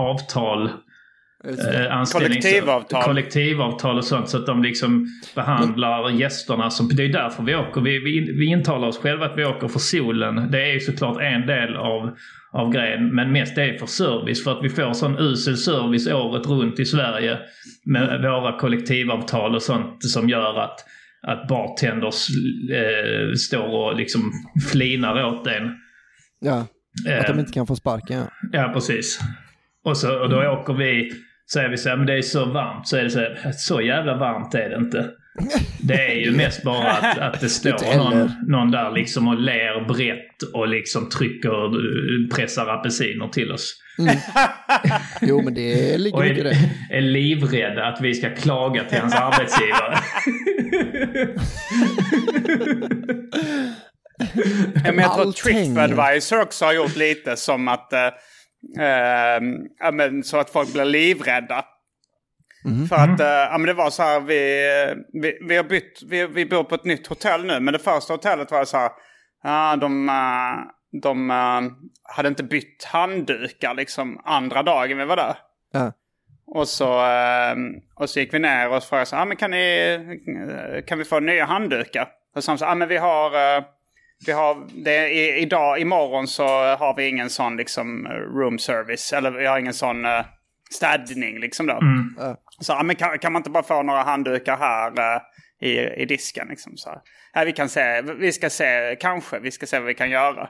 avtal. 0.00 0.70
Eh, 1.46 1.96
anställnings- 1.96 2.12
Kollektivavtal. 2.12 3.02
Kollektivavtal 3.02 3.98
och 3.98 4.04
sånt 4.04 4.28
så 4.28 4.36
att 4.36 4.46
de 4.46 4.62
liksom 4.62 5.06
behandlar 5.34 6.10
gästerna 6.10 6.70
som, 6.70 6.88
det 6.88 7.04
är 7.04 7.08
därför 7.08 7.42
vi 7.42 7.54
åker. 7.54 7.80
Vi, 7.80 7.98
vi, 7.98 8.20
vi 8.38 8.46
intalar 8.46 8.88
oss 8.88 8.98
själva 8.98 9.26
att 9.26 9.38
vi 9.38 9.44
åker 9.44 9.68
för 9.68 9.78
solen. 9.78 10.50
Det 10.50 10.62
är 10.62 10.72
ju 10.72 10.80
såklart 10.80 11.20
en 11.20 11.46
del 11.46 11.76
av, 11.76 12.16
av 12.52 12.72
grejen. 12.72 13.14
Men 13.14 13.32
mest 13.32 13.54
det 13.54 13.62
är 13.62 13.78
för 13.78 13.86
service. 13.86 14.44
För 14.44 14.58
att 14.58 14.64
vi 14.64 14.68
får 14.68 14.92
sån 14.92 15.18
usel 15.18 15.56
service 15.56 16.06
året 16.06 16.46
runt 16.46 16.80
i 16.80 16.84
Sverige. 16.84 17.38
Med 17.84 18.22
våra 18.22 18.58
kollektivavtal 18.58 19.54
och 19.54 19.62
sånt 19.62 20.04
som 20.04 20.28
gör 20.28 20.58
att, 20.60 20.78
att 21.22 21.48
bartenders 21.48 22.28
eh, 22.72 23.34
står 23.34 23.66
och 23.68 23.96
liksom 23.96 24.32
flinar 24.72 25.24
åt 25.24 25.46
en. 25.46 25.74
Ja, 26.40 26.66
att 27.20 27.26
de 27.26 27.32
Eh, 27.32 27.38
inte 27.38 27.52
kan 27.52 27.66
få 27.66 27.76
sparken. 27.76 28.18
Ja. 28.18 28.26
Ja, 28.52 28.70
precis. 28.74 29.20
Och, 29.84 29.96
så, 29.96 30.18
och 30.18 30.28
då 30.30 30.36
åker 30.36 30.72
vi, 30.74 31.12
säger 31.52 31.68
vi 31.68 31.76
så 31.76 31.88
här, 31.88 31.96
men 31.96 32.06
det 32.06 32.18
är 32.18 32.22
så 32.22 32.44
varmt. 32.44 32.88
Så 32.88 32.96
är 32.96 33.04
det 33.04 33.10
så 33.10 33.18
här, 33.18 33.52
så 33.52 33.80
jävla 33.80 34.16
varmt 34.16 34.54
är 34.54 34.68
det 34.68 34.76
inte. 34.76 35.10
Det 35.80 35.94
är 35.94 36.14
ju 36.14 36.30
mest 36.30 36.62
bara 36.62 36.90
att, 36.92 37.18
att 37.34 37.40
det 37.40 37.48
står 37.48 37.96
någon, 37.96 38.30
någon 38.48 38.70
där 38.70 38.90
liksom 38.90 39.28
och 39.28 39.40
ler 39.40 39.88
brett 39.88 40.42
och 40.54 40.68
liksom 40.68 41.08
trycker, 41.08 41.64
eh, 41.66 42.36
pressar 42.36 42.66
apelsiner 42.66 43.28
till 43.28 43.52
oss. 43.52 43.82
Jo, 45.20 45.42
men 45.42 45.54
det 45.54 45.98
ligger 45.98 46.18
mycket 46.18 46.38
i 46.38 46.40
är, 46.40 46.44
det. 46.44 46.96
är 46.96 47.00
livrädd 47.00 47.78
att 47.78 48.00
vi 48.00 48.14
ska 48.14 48.30
klaga 48.34 48.84
till 48.84 48.98
hans 48.98 49.14
arbetsgivare. 49.14 49.98
Ja, 54.84 54.92
men 54.92 54.98
jag 54.98 55.14
tror. 55.14 55.32
Tripadvisor 55.32 56.40
också 56.40 56.64
har 56.64 56.72
gjort 56.72 56.96
lite 56.96 57.36
som 57.36 57.68
att... 57.68 57.92
Eh, 58.78 59.34
eh, 59.36 59.40
ja, 59.78 59.90
men, 59.92 60.24
så 60.24 60.38
att 60.38 60.50
folk 60.50 60.72
blir 60.72 60.84
livrädda. 60.84 61.64
För 62.88 62.96
att 62.96 63.20
eh, 63.20 63.26
ja, 63.26 63.58
men 63.58 63.66
det 63.66 63.74
var 63.74 63.90
så 63.90 64.02
här, 64.02 64.20
vi, 64.20 64.94
vi, 65.12 65.38
vi 65.48 65.56
har 65.56 65.64
bytt, 65.64 66.02
vi, 66.06 66.26
vi 66.26 66.46
bor 66.46 66.64
på 66.64 66.74
ett 66.74 66.84
nytt 66.84 67.06
hotell 67.06 67.44
nu. 67.44 67.60
Men 67.60 67.72
det 67.72 67.78
första 67.78 68.14
hotellet 68.14 68.50
var 68.50 68.64
så 68.64 68.76
här, 68.76 68.90
ja, 69.42 69.76
de, 69.76 70.08
eh, 70.08 71.00
de 71.02 71.30
eh, 71.30 71.60
hade 72.16 72.28
inte 72.28 72.42
bytt 72.42 72.84
handdukar 72.84 73.74
liksom 73.74 74.20
andra 74.24 74.62
dagen 74.62 74.98
vi 74.98 75.04
var 75.04 75.16
där. 75.16 75.36
Ja. 75.72 75.92
Och 76.46 76.68
så, 76.68 77.06
eh, 77.06 77.56
och 77.94 78.10
så 78.10 78.20
gick 78.20 78.34
vi 78.34 78.38
ner 78.38 78.68
och 78.68 78.84
frågade 78.84 79.06
så 79.06 79.16
här, 79.16 79.22
ah, 79.22 79.26
men 79.26 79.36
kan, 79.36 79.50
ni, 79.50 79.98
eh, 80.50 80.84
kan 80.84 80.98
vi 80.98 81.04
få 81.04 81.20
nya 81.20 81.44
handdukar? 81.44 82.08
Och 82.34 82.42
så 82.42 82.46
sa 82.46 82.52
de 82.52 82.58
så 82.58 82.64
här, 82.64 82.72
ah, 82.72 82.74
men 82.74 82.88
vi 82.88 82.96
har, 82.96 83.56
eh, 83.56 83.64
vi 84.26 84.32
har 84.32 84.68
det, 84.84 85.08
i, 85.08 85.40
idag, 85.40 85.80
imorgon 85.80 86.26
så 86.26 86.46
har 86.74 86.96
vi 86.96 87.08
ingen 87.08 87.30
sån 87.30 87.56
liksom 87.56 88.06
room 88.08 88.58
service. 88.58 89.12
Eller 89.12 89.30
vi 89.30 89.46
har 89.46 89.58
ingen 89.58 89.74
sån 89.74 90.04
uh, 90.04 90.24
städning 90.70 91.40
liksom 91.40 91.66
då. 91.66 91.80
Så 92.60 92.72
ah, 92.72 92.82
men 92.82 92.96
kan, 92.96 93.18
kan 93.18 93.32
man 93.32 93.40
inte 93.40 93.50
bara 93.50 93.62
få 93.62 93.82
några 93.82 94.02
handdukar 94.02 94.56
här 94.56 95.14
eh, 95.14 95.22
i, 95.60 96.02
i 96.02 96.04
disken 96.04 96.48
liksom 96.48 96.76
så 96.76 96.90
här. 96.90 97.00
Ja, 97.32 97.44
vi 97.44 97.52
kan 97.52 97.68
se, 97.68 98.02
vi 98.02 98.32
ska 98.32 98.50
se, 98.50 98.96
kanske, 99.00 99.38
vi 99.38 99.50
ska 99.50 99.66
se 99.66 99.78
vad 99.78 99.86
vi 99.86 99.94
kan 99.94 100.10
göra. 100.10 100.48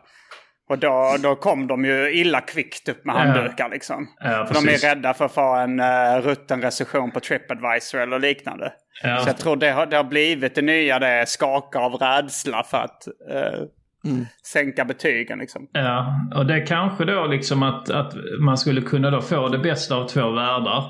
Och 0.68 0.78
då, 0.78 1.16
då 1.22 1.34
kom 1.34 1.66
de 1.66 1.84
ju 1.84 2.10
illa 2.12 2.40
kvickt 2.40 2.88
upp 2.88 3.04
med 3.04 3.14
Ja. 3.14 3.18
handdukar 3.18 3.68
liksom. 3.68 4.08
Ja, 4.20 4.46
för 4.46 4.54
de 4.54 4.60
är 4.60 4.66
precis. 4.66 4.84
rädda 4.84 5.14
för 5.14 5.24
att 5.24 5.32
få 5.34 5.54
en 5.56 5.80
uh, 5.80 6.20
rutten 6.22 6.62
recension 6.62 7.10
på 7.10 7.20
Tripadvisor 7.20 8.00
eller 8.00 8.18
liknande. 8.18 8.72
Ja. 9.02 9.18
Så 9.18 9.28
jag 9.28 9.38
tror 9.38 9.56
det 9.56 9.70
har, 9.70 9.86
det 9.86 9.96
har 9.96 10.04
blivit 10.04 10.54
det 10.54 10.62
nya, 10.62 10.98
det 10.98 11.06
är 11.06 11.24
skaka 11.24 11.78
av 11.78 11.92
rädsla 11.94 12.62
för 12.62 12.78
att 12.78 13.06
eh, 13.30 13.60
sänka 14.46 14.84
betygen 14.84 15.38
liksom. 15.38 15.68
Ja, 15.72 16.14
och 16.34 16.46
det 16.46 16.54
är 16.54 16.66
kanske 16.66 17.04
då 17.04 17.26
liksom 17.26 17.62
att, 17.62 17.90
att 17.90 18.14
man 18.40 18.58
skulle 18.58 18.80
kunna 18.80 19.10
då 19.10 19.20
få 19.20 19.48
det 19.48 19.58
bästa 19.58 19.94
av 19.96 20.08
två 20.08 20.30
världar. 20.30 20.84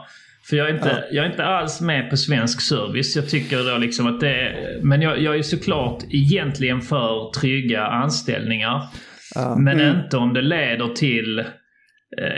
För 0.48 0.56
jag 0.56 0.68
är 0.68 0.74
inte, 0.74 1.04
jag 1.10 1.24
är 1.24 1.30
inte 1.30 1.44
alls 1.44 1.80
med 1.80 2.10
på 2.10 2.16
svensk 2.16 2.60
service. 2.60 3.16
Jag 3.16 3.30
tycker 3.30 3.72
då 3.72 3.78
liksom 3.78 4.06
att 4.06 4.20
det 4.20 4.30
är, 4.30 4.80
Men 4.82 5.02
jag, 5.02 5.20
jag 5.20 5.36
är 5.36 5.42
såklart 5.42 6.02
egentligen 6.10 6.80
för 6.80 7.40
trygga 7.40 7.86
anställningar. 7.86 8.82
Men 9.58 9.80
inte 9.96 10.16
om 10.16 10.34
det 10.34 10.42
leder 10.42 10.88
till... 10.88 11.38
eh, 11.38 11.44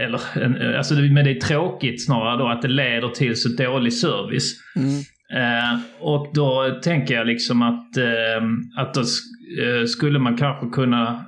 Eller, 0.04 0.20
en- 0.42 0.76
alltså, 0.76 0.94
det- 0.94 1.12
men 1.12 1.24
det 1.24 1.30
är 1.30 1.40
tråkigt 1.40 2.04
snarare 2.06 2.38
då 2.38 2.48
att 2.48 2.62
det 2.62 2.68
leder 2.68 3.08
till 3.08 3.36
så 3.40 3.48
dålig 3.48 3.92
service. 3.92 4.54
Eh, 5.36 5.78
och 6.00 6.30
då 6.34 6.80
tänker 6.82 7.14
jag 7.14 7.26
liksom 7.26 7.62
att, 7.62 7.96
eh, 7.96 8.42
att 8.82 8.94
då 8.94 9.00
sk- 9.00 9.80
eh, 9.80 9.84
skulle 9.86 10.18
man 10.18 10.36
kanske 10.36 10.68
kunna 10.68 11.24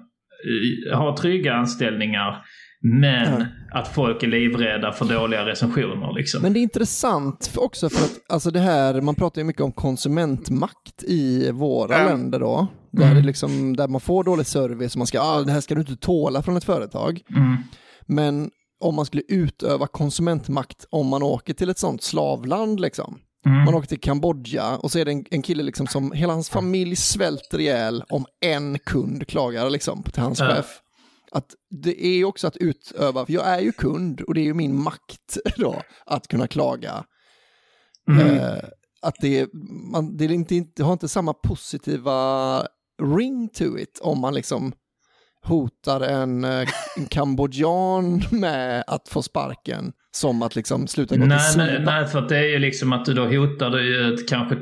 eh, 0.92 0.98
ha 0.98 1.16
trygga 1.16 1.54
anställningar 1.54 2.44
men 2.82 3.44
att 3.74 3.88
folk 3.88 4.22
är 4.22 4.26
livrädda 4.26 4.92
för 4.92 5.04
dåliga 5.04 5.46
recensioner. 5.46 6.14
Liksom. 6.16 6.42
Men 6.42 6.52
det 6.52 6.58
är 6.58 6.62
intressant 6.62 7.52
också 7.56 7.90
för 7.90 8.04
att 8.04 8.32
alltså 8.32 8.50
det 8.50 8.60
här, 8.60 9.00
man 9.00 9.14
pratar 9.14 9.40
ju 9.40 9.46
mycket 9.46 9.62
om 9.62 9.72
konsumentmakt 9.72 11.02
i 11.06 11.50
våra 11.52 11.98
Ja. 11.98 12.04
länder 12.08 12.38
då. 12.40 12.68
Där, 12.90 13.14
det 13.14 13.20
liksom, 13.20 13.76
där 13.76 13.88
man 13.88 14.00
får 14.00 14.24
dålig 14.24 14.46
service 14.46 14.94
och 14.94 14.98
man 14.98 15.06
ska, 15.06 15.20
ah, 15.20 15.40
det 15.42 15.52
här 15.52 15.60
ska 15.60 15.74
du 15.74 15.80
inte 15.80 15.96
tåla 15.96 16.42
från 16.42 16.56
ett 16.56 16.64
företag. 16.64 17.22
Mm. 17.30 17.56
Men 18.06 18.50
om 18.80 18.94
man 18.94 19.06
skulle 19.06 19.22
utöva 19.28 19.86
konsumentmakt 19.86 20.86
om 20.90 21.06
man 21.06 21.22
åker 21.22 21.54
till 21.54 21.70
ett 21.70 21.78
sånt 21.78 22.02
slavland 22.02 22.80
liksom. 22.80 23.18
Mm. 23.46 23.64
Man 23.64 23.74
åker 23.74 23.88
till 23.88 24.00
Kambodja 24.00 24.76
och 24.76 24.92
så 24.92 24.98
är 24.98 25.04
det 25.04 25.10
en, 25.10 25.24
en 25.30 25.42
kille 25.42 25.62
liksom 25.62 25.86
som 25.86 26.12
hela 26.12 26.32
hans 26.32 26.50
familj 26.50 26.96
svälter 26.96 27.60
ihjäl 27.60 28.04
om 28.08 28.26
en 28.40 28.78
kund 28.78 29.26
klagar 29.28 29.70
liksom 29.70 30.02
till 30.02 30.22
hans 30.22 30.40
Ja. 30.40 30.54
chef. 30.54 30.80
Att 31.32 31.54
det 31.70 32.06
är 32.06 32.16
ju 32.16 32.24
också 32.24 32.46
att 32.46 32.56
utöva, 32.56 33.26
för 33.26 33.32
jag 33.32 33.46
är 33.46 33.60
ju 33.60 33.72
kund 33.72 34.20
och 34.20 34.34
det 34.34 34.40
är 34.40 34.44
ju 34.44 34.54
min 34.54 34.82
makt 34.82 35.38
då 35.56 35.82
att 36.06 36.28
kunna 36.28 36.46
klaga. 36.46 37.04
Mm. 38.08 38.36
Eh, 38.36 38.58
att 39.02 39.14
det, 39.20 39.48
man, 39.92 40.16
det, 40.16 40.24
är 40.24 40.32
inte, 40.32 40.64
det 40.76 40.82
har 40.82 40.92
inte 40.92 41.08
samma 41.08 41.32
positiva 41.32 42.66
ring 43.00 43.48
to 43.48 43.78
it 43.78 43.98
om 44.02 44.20
man 44.20 44.34
liksom 44.34 44.72
hotar 45.44 46.00
en, 46.00 46.44
eh, 46.44 46.68
en 46.96 47.06
kambodjan 47.10 48.22
med 48.30 48.84
att 48.86 49.08
få 49.08 49.22
sparken 49.22 49.92
som 50.12 50.42
att 50.42 50.56
liksom 50.56 50.86
sluta 50.86 51.16
gå 51.16 51.24
Nej, 51.24 51.38
till 51.50 51.58
nej, 51.58 51.68
sidan. 51.68 51.84
nej, 51.84 52.06
för 52.06 52.28
det 52.28 52.36
är 52.38 52.48
ju 52.48 52.58
liksom 52.58 52.92
att 52.92 53.04
du 53.04 53.14
då 53.14 53.24
hotar 53.24 53.70
du 53.70 53.82
ju 53.86 54.14
att 54.14 54.28
kanske 54.28 54.54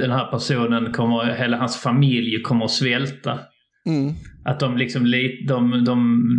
den 0.00 0.10
här 0.10 0.30
personen 0.30 0.92
kommer, 0.92 1.34
hela 1.34 1.56
hans 1.56 1.76
familj 1.76 2.42
kommer 2.42 2.64
att 2.64 2.70
svälta. 2.70 3.38
Mm. 3.86 4.12
Att 4.44 4.60
de 4.60 4.76
liksom 4.76 5.06
li- 5.06 5.44
de, 5.48 5.70
de, 5.84 5.84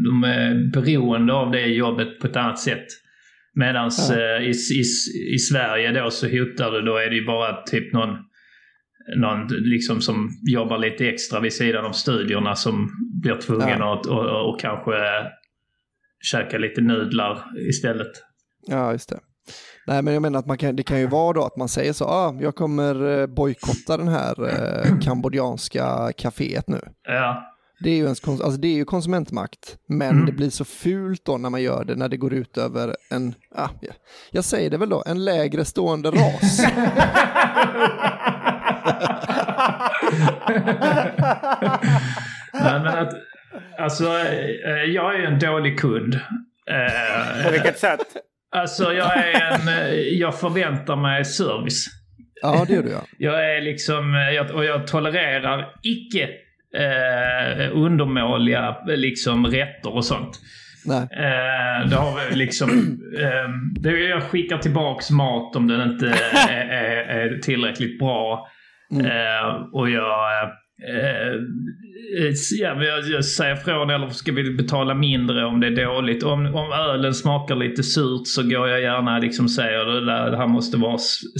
de 0.05 0.23
är 0.23 0.71
beroende 0.73 1.33
av 1.33 1.51
det 1.51 1.61
jobbet 1.65 2.19
på 2.21 2.27
ett 2.27 2.35
annat 2.35 2.59
sätt. 2.59 2.85
Medan 3.55 3.91
Ja. 4.09 4.15
eh, 4.15 4.43
i, 4.43 4.49
i, 4.51 4.83
i 5.35 5.39
Sverige 5.39 5.91
då 6.03 6.11
så 6.11 6.25
hotar 6.25 6.71
du, 6.71 6.81
då 6.81 6.97
är 6.97 7.09
det 7.09 7.15
ju 7.15 7.25
bara 7.25 7.61
typ 7.61 7.93
någon 7.93 8.09
någon 9.15 9.47
liksom 9.47 10.01
som 10.01 10.29
jobbar 10.51 10.77
lite 10.77 11.07
extra 11.09 11.39
vid 11.39 11.53
sidan 11.53 11.85
av 11.85 11.91
studierna 11.91 12.55
som 12.55 12.89
blir 13.21 13.35
tvungen 13.35 13.79
Ja. 13.79 13.93
att 13.99 14.05
och, 14.05 14.49
och, 14.49 14.59
kanske 14.59 14.93
käka 16.21 16.57
lite 16.57 16.81
nudlar 16.81 17.43
istället. 17.69 18.11
Ja, 18.67 18.91
just 18.91 19.09
det. 19.09 19.19
Nej, 19.87 20.01
men 20.01 20.13
jag 20.13 20.21
menar 20.21 20.39
att 20.39 20.45
man 20.47 20.57
kan, 20.57 20.75
det 20.75 20.83
kan 20.83 20.99
ju 20.99 21.07
vara 21.07 21.33
då 21.33 21.43
att 21.43 21.57
man 21.57 21.67
säger 21.69 21.93
så, 21.93 22.05
ah, 22.05 22.35
jag 22.41 22.55
kommer 22.55 23.19
eh, 23.21 23.27
bojkotta 23.27 23.97
den 23.97 24.07
här 24.07 24.47
eh, 24.47 24.99
kambodjanska 24.99 26.11
kaféet 26.17 26.63
nu. 26.67 26.79
Ja, 27.03 27.53
Det 27.83 27.89
är 27.89 27.95
ju, 27.95 28.03
ens, 28.03 28.27
alltså 28.29 28.51
det 28.51 28.67
är 28.67 28.73
ju 28.75 28.85
konsumentmakt, 28.85 29.77
men 29.89 30.09
Mm. 30.11 30.25
det 30.25 30.31
blir 30.31 30.49
så 30.49 30.65
fult 30.65 31.25
då 31.25 31.37
när 31.37 31.49
man 31.49 31.61
gör 31.61 31.85
det, 31.85 31.95
när 31.95 32.09
det 32.09 32.17
går 32.17 32.33
ut 32.33 32.57
över 32.57 32.95
en, 33.11 33.33
ah, 33.55 33.69
ja, 33.81 33.91
jag 34.31 34.43
säger 34.43 34.69
det 34.69 34.77
väl 34.77 34.89
då, 34.89 35.03
en 35.05 35.25
lägre 35.25 35.65
stående 35.65 36.11
ras. 36.11 36.61
Nej, 42.53 42.79
men 42.79 42.87
att, 42.87 43.13
alltså, 43.79 44.03
eh, 44.65 44.83
jag 44.87 45.15
är 45.15 45.23
en 45.23 45.39
dålig 45.39 45.79
kund. 45.79 46.15
Eh, 46.69 47.45
På 47.45 47.51
vilket 47.51 47.79
sätt? 47.79 47.99
Alltså 48.55 48.93
jag 48.93 49.17
är 49.17 49.41
en, 49.53 49.67
eh, 49.67 49.93
jag 49.99 50.39
förväntar 50.39 50.95
mig 50.95 51.25
service. 51.25 51.85
ja, 52.41 52.65
det 52.67 52.73
gör 52.73 52.83
du 52.83 52.89
ja. 52.91 53.01
Jag 53.17 53.55
är 53.55 53.61
liksom, 53.61 54.13
jag, 54.13 54.51
och 54.51 54.65
jag 54.65 54.87
tolererar 54.87 55.65
icke 55.83 56.29
eh, 56.77 57.71
undermåliga 57.77 58.75
liksom 58.85 59.47
rätter 59.47 59.95
och 59.95 60.05
sånt. 60.05 60.39
Nej. 60.85 61.01
Eh, 61.01 61.89
det 61.89 61.95
har 61.95 62.29
vi 62.29 62.35
liksom, 62.35 62.69
eh, 63.19 63.49
det, 63.79 63.99
jag 63.99 64.23
skickar 64.23 64.57
tillbaks 64.57 65.11
mat 65.11 65.55
om 65.55 65.67
den 65.67 65.91
inte 65.91 66.07
är, 66.49 66.69
är, 66.69 67.19
är 67.19 67.37
tillräckligt 67.39 67.99
bra. 67.99 68.47
Eh, 68.91 69.55
och 69.73 69.89
jag, 69.89 70.43
eh, 70.43 71.27
eh, 72.17 72.33
ja, 72.59 72.83
jag, 72.83 73.03
jag 73.03 73.25
säger 73.25 73.55
från 73.55 73.89
eller 73.89 74.09
ska 74.09 74.31
vi 74.31 74.55
betala 74.55 74.93
mindre 74.93 75.45
om 75.45 75.59
det 75.59 75.67
är 75.67 75.85
dåligt. 75.85 76.23
Om, 76.23 76.55
om 76.55 76.71
ölen 76.71 77.13
smakar 77.13 77.55
lite 77.55 77.83
surt 77.83 78.27
så 78.27 78.43
går 78.43 78.67
jag 78.67 78.81
gärna 78.81 79.19
liksom 79.19 79.49
säger 79.49 79.85
det, 79.85 80.05
där, 80.05 80.31
det 80.31 80.37
här 80.37 80.47
måste 80.47 80.77
vara 80.77 80.97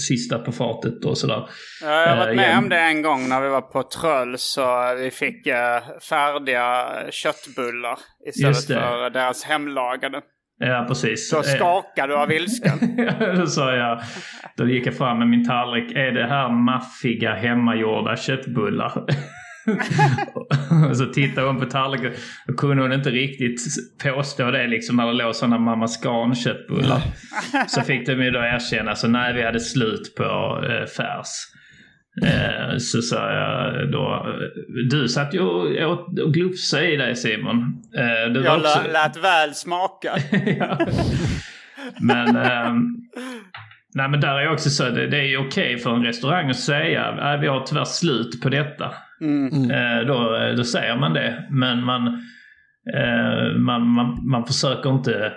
sista 0.08 0.39
på 0.39 0.52
fatet 0.52 1.06
och 1.06 1.18
sådär. 1.18 1.50
Ja, 1.82 2.02
Jag 2.02 2.10
har 2.10 2.18
varit 2.18 2.30
Eh, 2.30 2.36
med 2.36 2.54
ja. 2.54 2.58
om 2.58 2.70
det 2.70 2.80
en 2.80 3.02
gång 3.02 3.30
när 3.30 3.41
vi 3.41 3.50
var 3.50 3.62
på 3.62 3.84
Tröll 3.84 4.38
så 4.38 4.95
vi 4.98 5.12
fick 5.12 5.48
eh, 5.48 5.82
färdiga 6.10 6.88
köttbullar 7.10 8.00
istället 8.28 8.66
för 8.66 9.10
deras 9.10 9.43
hemlagade. 9.43 10.22
Ja, 10.60 10.86
precis. 10.88 11.30
Så 11.30 11.38
Eh, 11.38 11.43
skakade 11.43 12.14
du 12.14 12.18
av 12.18 12.32
ilskan. 12.32 12.80
då 13.36 13.47
sa 13.47 13.76
jag, 13.76 14.01
då 14.58 14.68
gick 14.68 14.88
jag 14.88 14.93
fram 14.97 15.20
med 15.20 15.28
min 15.28 15.47
tallrik. 15.47 15.91
Är 15.95 16.12
det 16.12 16.28
här 16.28 16.49
maffiga 16.49 17.34
hemmagjorda 17.36 18.18
köttbullar? 18.18 19.03
och 20.34 20.47
så 20.97 21.05
tittade 21.05 21.47
hon 21.47 21.60
på 21.60 21.66
tallriken. 21.66 22.14
Då 22.47 22.53
kunde 22.53 22.84
hon 22.84 22.93
inte 22.93 23.10
riktigt 23.10 23.62
påstå 24.03 24.51
det 24.51 24.68
liksom 24.68 24.95
när 24.95 25.05
det 25.08 25.14
låg 25.14 25.36
sådana 25.36 25.58
Mamma 25.58 25.88
Scan 25.88 26.36
köttbullar. 26.36 27.01
så 27.68 27.82
fick 27.82 28.08
de 28.08 28.24
ju 28.24 28.32
då 28.32 28.39
erkänna, 28.39 28.95
så 28.95 29.08
nej 29.08 29.34
vi 29.34 29.43
hade 29.43 29.60
slut 29.60 30.16
på 30.16 30.24
eh, 30.64 30.86
färs. 30.86 31.28
Eh, 32.26 32.78
så 32.78 33.01
sa 33.01 33.32
jag 33.34 33.91
då, 33.91 34.26
eh, 34.28 34.88
du 34.89 35.07
satt 35.07 35.34
ju 35.34 35.39
och, 35.39 35.91
åt 35.91 36.20
och 36.20 36.34
glufsade 36.34 36.91
i 36.91 36.97
dig 36.97 37.15
Simon. 37.15 37.82
Eh, 37.97 38.34
du 38.34 38.39
var 38.39 38.45
Jag 38.45 38.57
också- 38.57 38.82
lä- 38.88 38.91
lät 38.93 39.18
väl 39.24 39.53
smaka. 39.55 40.11
ja. 40.59 40.78
Men, 42.01 42.36
ehm, 42.36 42.84
nej, 43.95 44.09
men 44.09 44.22
där 44.22 44.36
är 44.39 44.51
också 44.51 44.70
så, 44.70 44.89
det, 44.89 45.07
det 45.07 45.18
är 45.18 45.24
ju 45.28 45.38
okej 45.38 45.78
för 45.78 45.95
en 45.95 46.03
restaurang 46.03 46.49
att 46.49 46.59
säga 46.59 47.03
att 47.05 47.41
vi 47.41 47.47
har 47.47 47.65
tyvärr 47.65 47.86
slut 47.86 48.41
på 48.41 48.49
detta. 48.49 48.93
Mm. 49.22 49.72
Eh, 49.72 50.07
då, 50.07 50.38
då 50.57 50.63
säger 50.63 50.95
man 50.95 51.13
det. 51.13 51.47
Men 51.51 51.84
man, 51.84 52.07
eh, 52.95 53.57
man, 53.57 53.88
man, 53.88 54.30
man 54.30 54.45
försöker 54.45 54.89
inte 54.89 55.34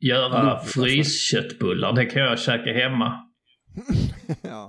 göra 0.00 0.58
frysköttbullar. 0.58 1.92
Det 1.92 2.04
kan 2.04 2.22
jag 2.22 2.38
käka 2.38 2.72
hemma. 2.72 3.20
ja. 4.42 4.68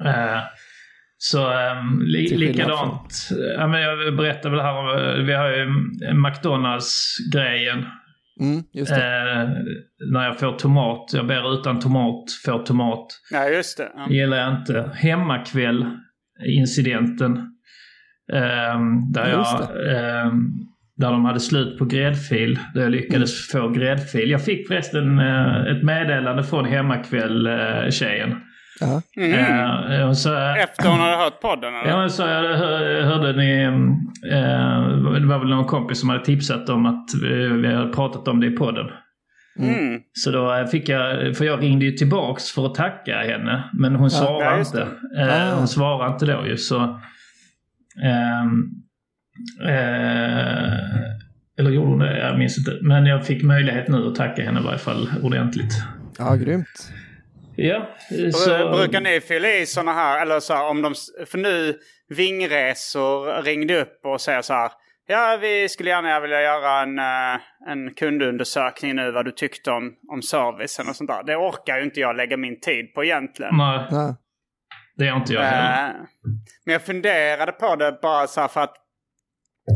Eh, 1.20 1.22
så 1.22 1.50
um, 1.72 2.02
li, 2.02 2.38
likadant. 2.38 3.30
Ja, 3.58 3.68
men 3.68 3.82
jag 3.82 4.16
berättade 4.18 4.56
väl 4.56 4.66
här 4.66 4.78
om, 4.78 4.88
eh, 4.88 5.14
vi 5.26 5.34
har 5.34 5.50
ju 5.50 5.66
McDonalds-grejen. 6.14 7.86
Mm, 8.42 8.64
just 8.74 8.96
det. 8.96 9.32
Eh, 9.32 9.50
när 10.12 10.26
jag 10.26 10.40
får 10.40 10.52
tomat. 10.52 11.10
Jag 11.14 11.28
ber 11.28 11.54
utan 11.60 11.80
tomat, 11.80 12.24
får 12.46 12.64
tomat. 12.66 13.06
Ja, 13.32 13.50
just 13.50 13.78
det. 13.78 13.90
Ja. 13.96 14.08
gillar 14.10 14.38
jag 14.38 14.54
inte. 14.54 14.92
Hemmakväll-incidenten. 14.96 17.32
ehm, 18.34 19.12
där, 19.12 19.30
Ja, 19.30 19.38
just 19.38 19.52
jag, 19.60 19.70
ehm, 19.96 20.50
där 20.98 21.12
de 21.12 21.26
hade 21.26 21.40
slut 21.40 21.78
på 21.78 21.86
gräddfil. 21.86 22.60
Där 22.74 22.82
jag 22.82 22.92
lyckades 22.92 23.48
få 23.48 23.70
gräddfil. 23.70 24.30
Jag 24.32 24.46
fick 24.46 24.68
förresten 24.68 25.20
eh, 25.20 25.62
ett 25.66 25.84
meddelande 25.84 26.44
från 26.44 26.66
Hemmakväll-tjejen. 26.66 28.36
Ja. 28.80 29.02
Eh, 29.94 30.12
så, 30.12 30.36
Efter 30.38 30.90
hon 30.90 31.00
hade 31.00 31.16
hört 31.16 31.42
podden 31.42 31.74
eller? 31.76 31.90
Ja, 32.02 32.10
så 32.10 32.22
jag 32.22 32.44
hör, 32.58 33.02
hörde 33.02 33.34
ni, 33.38 33.64
eh, 34.32 35.20
det 35.22 35.28
var 35.28 35.40
väl 35.40 35.50
någon 35.50 35.66
kompis 35.66 36.00
som 36.00 36.10
hade 36.10 36.26
tipsat 36.26 36.70
om 36.70 36.86
att 36.86 37.06
vi, 37.22 37.48
vi 37.48 37.74
hade 37.74 37.94
pratat 37.94 38.28
om 38.28 38.40
det 38.40 38.48
i 38.48 38.52
podden. 38.52 38.86
Mm. 39.60 40.02
Så 40.14 40.32
då 40.32 40.54
eh, 40.56 40.66
fick 40.66 40.90
jag, 40.90 41.38
för 41.38 41.46
jag 41.46 41.64
ringde 41.64 41.86
ju 41.86 41.92
tillbaks 41.92 42.52
för 42.52 42.66
att 42.66 42.76
tacka 42.76 43.18
henne. 43.18 43.70
Men 43.74 43.96
hon 43.96 44.10
svarade 44.12 44.46
ja, 44.46 44.60
inte. 44.60 44.88
Eh, 45.18 45.52
Ah. 45.52 45.56
hon 45.56 45.68
svarade 45.68 46.14
inte 46.14 46.26
då 46.26 46.48
ju 46.48 46.58
så... 46.58 47.00
ehm, 48.04 48.64
eh, 49.68 50.74
eller 51.60 51.70
gjorde 51.72 51.88
hon 51.90 52.00
det? 52.00 52.20
Jag 52.20 52.38
minns 52.38 52.58
inte. 52.58 52.78
Men 52.82 53.06
jag 53.06 53.26
fick 53.26 53.44
möjlighet 53.44 53.88
nu 53.88 54.08
att 54.08 54.16
tacka 54.16 54.44
henne 54.44 54.60
i 54.60 54.64
varje 54.64 54.78
fall 54.78 55.10
ordentligt. 55.24 55.84
ja, 56.18 56.36
grymt. 56.36 56.92
Ja, 57.62 57.96
så... 58.34 58.70
Brukar 58.70 59.02
ni 59.02 59.22
fylla 59.22 59.50
i 59.50 59.66
sådana 59.66 59.94
här, 59.94 60.22
eller 60.22 60.40
så 60.40 60.54
här, 60.54 60.70
om 60.70 60.82
de, 60.82 60.94
för 61.26 61.38
nu 61.38 61.80
Vingresor 62.10 63.42
ringde 63.44 63.82
upp 63.82 64.00
och 64.06 64.22
säger 64.22 64.42
så 64.42 64.54
här. 64.54 64.72
Ja, 65.08 65.38
vi 65.42 65.70
skulle 65.70 65.90
gärna 65.90 66.20
vilja 66.20 66.42
göra 66.42 66.82
en, 66.82 67.00
eh, 67.00 67.42
en 67.72 67.94
kundundersökning 67.94 68.96
nu 68.96 69.12
vad 69.12 69.26
du 69.26 69.32
tyckte 69.32 69.72
om, 69.72 69.94
om 70.12 70.22
servicen 70.22 70.90
och 70.90 70.96
sånt 70.96 71.10
där. 71.10 71.24
Det 71.24 71.36
orkar 71.36 71.78
ju 71.78 71.84
inte 71.84 72.00
jag 72.00 72.16
lägga 72.16 72.38
min 72.38 72.60
tid 72.60 72.94
på 72.94 73.04
egentligen. 73.04 73.58
Nej, 73.58 74.14
det 74.96 75.06
gör 75.06 75.16
inte 75.16 75.34
jag 75.34 75.42
heller. 75.42 75.90
Eh, 75.90 75.96
Men 76.66 76.74
jag 76.74 76.82
funderade 76.82 77.52
på 77.52 77.76
det 77.76 78.00
bara 78.02 78.28
så 78.28 78.42
här 78.42 78.48
för 78.48 78.62
att 78.62 78.76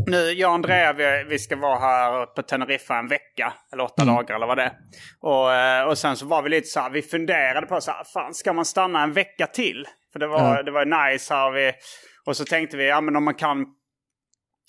nu, 0.06 0.16
jag 0.16 0.48
och 0.48 0.54
Andrea, 0.54 0.92
vi, 0.92 1.24
vi 1.28 1.38
ska 1.38 1.56
vara 1.56 1.78
här 1.78 2.26
på 2.26 2.42
Teneriffa 2.42 2.98
en 2.98 3.08
vecka. 3.08 3.52
Eller 3.72 3.84
åtta 3.84 4.04
dagar 4.04 4.34
eller 4.34 4.46
vad 4.46 4.58
det 4.58 4.62
är. 4.62 4.72
Och, 5.20 5.52
eh, 5.52 5.88
och 5.88 5.98
sen 5.98 6.16
så 6.16 6.26
var 6.26 6.42
vi 6.42 6.48
lite 6.48 6.66
så 6.66 6.80
här, 6.80 6.90
vi 6.90 7.02
funderade 7.02 7.66
på 7.66 7.80
så 7.80 7.90
här, 7.90 8.04
fan 8.04 8.34
ska 8.34 8.52
man 8.52 8.64
stanna 8.64 9.02
en 9.02 9.12
vecka 9.12 9.46
till? 9.46 9.86
För 10.12 10.18
det 10.18 10.26
var, 10.26 10.56
Ja. 10.56 10.62
det 10.62 10.70
var 10.70 11.10
nice 11.10 11.34
här. 11.34 11.50
Vi, 11.50 11.72
och 12.26 12.36
så 12.36 12.44
tänkte 12.44 12.76
vi, 12.76 12.88
ja 12.88 13.00
men 13.00 13.16
om 13.16 13.24
man 13.24 13.34
kan 13.34 13.66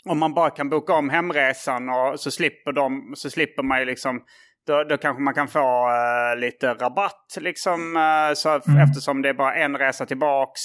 om 0.10 0.20
man 0.20 0.34
bara 0.34 0.50
kan 0.50 0.70
boka 0.70 0.94
om 0.94 1.10
hemresan 1.10 1.90
och 1.90 2.20
så 2.20 2.32
slipper, 2.32 2.72
de, 2.72 3.14
så 3.16 3.30
slipper 3.30 3.64
man 3.64 3.80
ju 3.80 3.86
liksom 3.86 4.24
då, 4.68 4.84
då 4.84 4.98
kanske 4.98 5.24
man 5.24 5.34
kan 5.34 5.48
få 5.48 5.90
eh, 5.90 6.40
lite 6.40 6.74
rabatt 6.74 7.38
liksom. 7.38 7.96
eh, 7.98 8.34
så 8.34 8.56
Eftersom 8.90 9.22
det 9.22 9.30
är 9.30 9.34
bara 9.34 9.56
en 9.56 9.78
resa 9.78 10.06
tillbaks. 10.06 10.62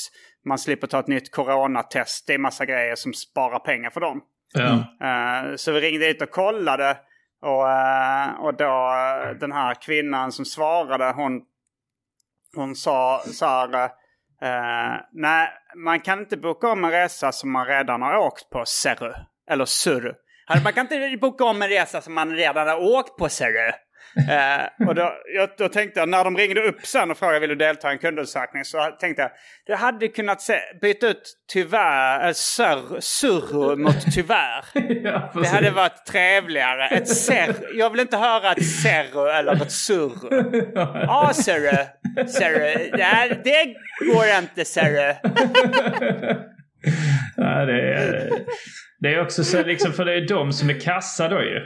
Man 0.49 0.59
slipper 0.59 0.87
ta 0.87 1.01
ett 1.01 1.07
nytt 1.09 1.31
coronatest. 1.35 2.27
Det 2.27 2.35
är 2.35 2.39
massa 2.39 2.65
grejer 2.67 2.95
som 2.95 3.13
sparar 3.13 3.59
pengar 3.59 3.91
för 3.91 4.01
dem. 4.01 4.21
Ja. 4.53 4.73
Eh, 5.07 5.57
så 5.57 5.73
vi 5.73 5.81
ringde 5.81 6.07
dit 6.07 6.23
och 6.23 6.31
kollade. 6.31 6.97
Och, 7.43 7.71
eh, 7.71 8.31
och 8.41 8.55
då 8.55 8.65
eh, 8.65 9.31
den 9.41 9.53
här 9.53 9.75
kvinnan 9.75 10.33
som 10.33 10.45
svarade 10.45 11.13
hon, 11.13 11.43
hon 12.57 12.75
sa 12.75 13.23
så 13.27 13.47
här. 13.47 13.91
nej, 15.13 15.49
man 15.77 16.01
kan 16.01 16.19
inte 16.19 16.37
boka 16.37 16.69
om 16.69 16.85
en 16.85 16.91
resa 16.91 17.33
som 17.33 17.53
man 17.53 17.67
redan 17.67 18.03
har 18.03 18.17
åkt 18.17 18.51
på, 18.51 18.65
ser 18.65 19.27
Eller 19.51 19.65
sur. 19.65 20.15
Alltså, 20.47 20.65
Man 20.65 20.73
kan 20.73 20.81
inte 20.81 21.17
boka 21.21 21.45
om 21.45 21.63
en 21.63 21.69
resa 21.69 22.01
som 22.01 22.15
man 22.15 22.37
redan 22.37 22.69
har 22.69 22.77
åkt 22.77 23.19
på, 23.19 23.29
ser 23.29 23.47
du. 23.47 23.73
Eh, 24.17 24.89
och 24.89 24.95
då, 24.95 25.13
jag, 25.35 25.49
då 25.59 25.69
tänkte 25.69 26.01
jag, 26.01 26.09
när 26.09 26.25
de 26.25 26.37
ringde 26.37 26.61
upp 26.61 26.87
sen 26.87 27.11
och 27.11 27.19
frågade 27.19 27.41
vill 27.41 27.49
du 27.49 27.55
delta 27.55 27.89
i 27.89 27.93
en 27.93 27.99
kundundersökning 27.99 28.65
så 28.65 28.97
tänkte 29.01 29.23
jag, 29.23 29.31
du 29.67 29.75
hade 29.75 30.09
kunnat 30.09 30.41
se, 30.41 30.59
byta 30.81 31.07
ut 31.07 31.35
tyvärr, 31.53 32.27
äh, 32.27 32.33
sur, 32.33 33.01
surr 33.01 33.77
mot 33.77 34.15
tyvärr. 34.15 34.65
Ja, 35.05 35.33
Det 35.35 35.49
hade 35.49 35.71
varit 35.71 36.07
trevligare. 36.07 36.89
Ett 36.89 37.09
serr. 37.09 37.55
Jag 37.75 37.91
vill 37.91 38.01
inte 38.01 38.17
höra 38.17 38.53
ett 38.53 38.67
serr 38.67 39.29
eller 39.29 39.53
ett 39.53 39.73
surr. 39.73 40.73
Ja, 41.07 41.31
serre. 41.35 41.89
Serre. 42.27 42.75
Det, 42.97 43.41
det 43.45 43.75
går 44.13 44.25
inte, 44.39 44.65
serre. 44.65 45.17
Ja, 47.37 47.65
det, 47.65 47.95
är, 47.95 48.31
det 49.01 49.15
är 49.15 49.21
också 49.21 49.45
så 49.45 49.63
liksom, 49.63 49.93
för 49.93 50.05
det 50.05 50.15
är 50.15 50.29
de 50.29 50.53
som 50.53 50.71
är 50.71 50.81
kassa 50.81 51.29
då 51.29 51.43
ju. 51.43 51.61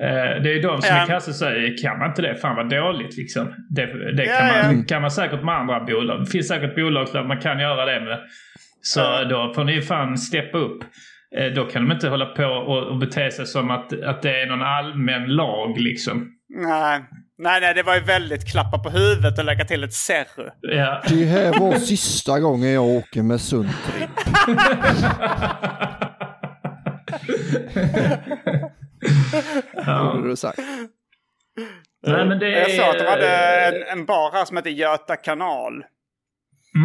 Eh, 0.00 0.42
Det 0.42 0.52
är 0.52 0.62
de 0.62 0.82
som 0.82 0.96
Ja. 0.96 1.02
är 1.02 1.06
kassa 1.06 1.32
säger 1.32 1.82
kan 1.82 1.98
man 1.98 2.08
inte 2.08 2.22
det? 2.22 2.36
Fan 2.36 2.56
vad 2.56 2.70
dåligt 2.70 3.16
liksom. 3.16 3.54
Det, 3.70 4.12
det 4.16 4.24
Ja, 4.24 4.38
kan, 4.38 4.46
man, 4.46 4.78
ja. 4.78 4.84
kan 4.88 5.02
man 5.02 5.10
säkert 5.10 5.42
med 5.44 5.54
andra 5.54 5.80
bolag. 5.84 6.20
Det 6.20 6.26
finns 6.30 6.48
säkert 6.48 6.74
bolag 6.74 7.08
där 7.12 7.24
man 7.24 7.40
kan 7.40 7.58
göra 7.60 7.84
det 7.84 8.00
med. 8.04 8.18
Så 8.82 9.24
då 9.24 9.52
får 9.54 9.64
ni 9.64 9.82
fan 9.82 10.18
steppa 10.18 10.58
upp. 10.58 10.84
Eh, 11.38 11.46
Då 11.46 11.64
kan 11.64 11.88
de 11.88 11.94
inte 11.94 12.08
hålla 12.08 12.26
på 12.26 12.44
och, 12.44 12.86
och 12.86 12.98
bete 12.98 13.30
sig 13.30 13.46
som 13.46 13.70
att, 13.70 14.02
att 14.02 14.22
det 14.22 14.40
är 14.42 14.46
någon 14.46 14.62
allmän 14.62 15.26
lag 15.28 15.78
liksom. 15.78 16.28
Nej. 16.48 17.00
nej, 17.38 17.60
nej, 17.60 17.74
det 17.74 17.82
var 17.82 17.94
ju 17.94 18.00
väldigt 18.00 18.52
klappa 18.52 18.78
på 18.78 18.90
huvudet 18.90 19.38
och 19.38 19.44
lägga 19.44 19.64
till 19.64 19.84
ett 19.84 19.92
serru. 19.92 20.48
Ja. 20.60 21.02
Det 21.08 21.24
här 21.24 21.60
var 21.60 21.72
sista 21.74 22.40
gången 22.40 22.72
jag 22.72 22.84
åker 22.84 23.22
med 23.22 23.40
Borde 30.14 30.28
du 30.28 30.36
sagt. 30.36 30.58
Nej, 32.06 32.26
men 32.26 32.38
det 32.38 32.46
är... 32.46 32.60
Jag 32.60 32.70
sa 32.70 32.90
att 32.90 32.98
de 32.98 33.04
hade 33.04 33.60
en, 33.66 33.98
en 33.98 34.06
bar 34.06 34.32
här 34.32 34.44
som 34.44 34.56
heter 34.56 34.70
Göta 34.70 35.16
kanal. 35.16 35.84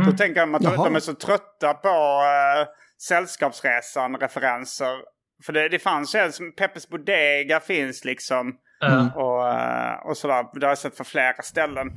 Då 0.05 0.11
tänker 0.11 0.41
de 0.41 0.55
att 0.55 0.61
de, 0.61 0.74
Jaha. 0.74 0.84
de 0.84 0.95
är 0.95 0.99
så 0.99 1.13
trötta 1.13 1.74
på 1.74 1.88
uh, 1.88 2.68
Sällskapsresan-referenser. 3.07 4.97
För 5.45 5.53
det, 5.53 5.70
det 5.70 5.80
fanns 5.80 6.15
ju 6.15 6.20
en 6.20 6.32
som 6.32 6.55
Peppes 6.55 6.89
Bodega 6.89 7.59
finns 7.59 8.05
liksom. 8.05 8.55
Ja. 8.80 9.11
Och, 9.15 9.49
eh, 9.49 10.09
och 10.09 10.18
sådär. 10.18 10.45
Det 10.59 10.65
har 10.65 10.72
jag 10.72 10.78
sett 10.78 10.97
för 10.97 11.03
flera 11.03 11.41
ställen. 11.41 11.88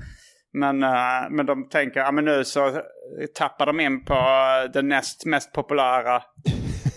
Men, 0.53 0.83
eh, 0.83 1.31
men 1.31 1.47
de 1.47 1.69
tänker, 1.69 2.01
ja 2.01 2.13
men 2.13 2.25
nu 2.25 2.45
så 2.45 2.83
tappar 3.35 3.67
de 3.67 3.81
in 3.81 4.05
på 4.05 4.15
eh, 4.15 4.71
den 4.73 4.89
näst 4.89 5.27
mest 5.27 5.53
populära 5.53 6.23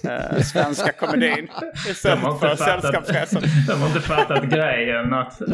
eh, 0.04 0.41
svenska 0.41 0.91
komedin. 0.91 1.47
De 1.86 1.91
Istället 1.91 2.20
har, 2.24 2.38
för 2.38 2.56
Sällskapsresan. 2.56 3.41
de 3.68 3.74
har 3.82 3.88
inte 3.88 4.01
fattat 4.01 4.43
grejen 4.43 5.14
att, 5.14 5.41
att, 5.41 5.51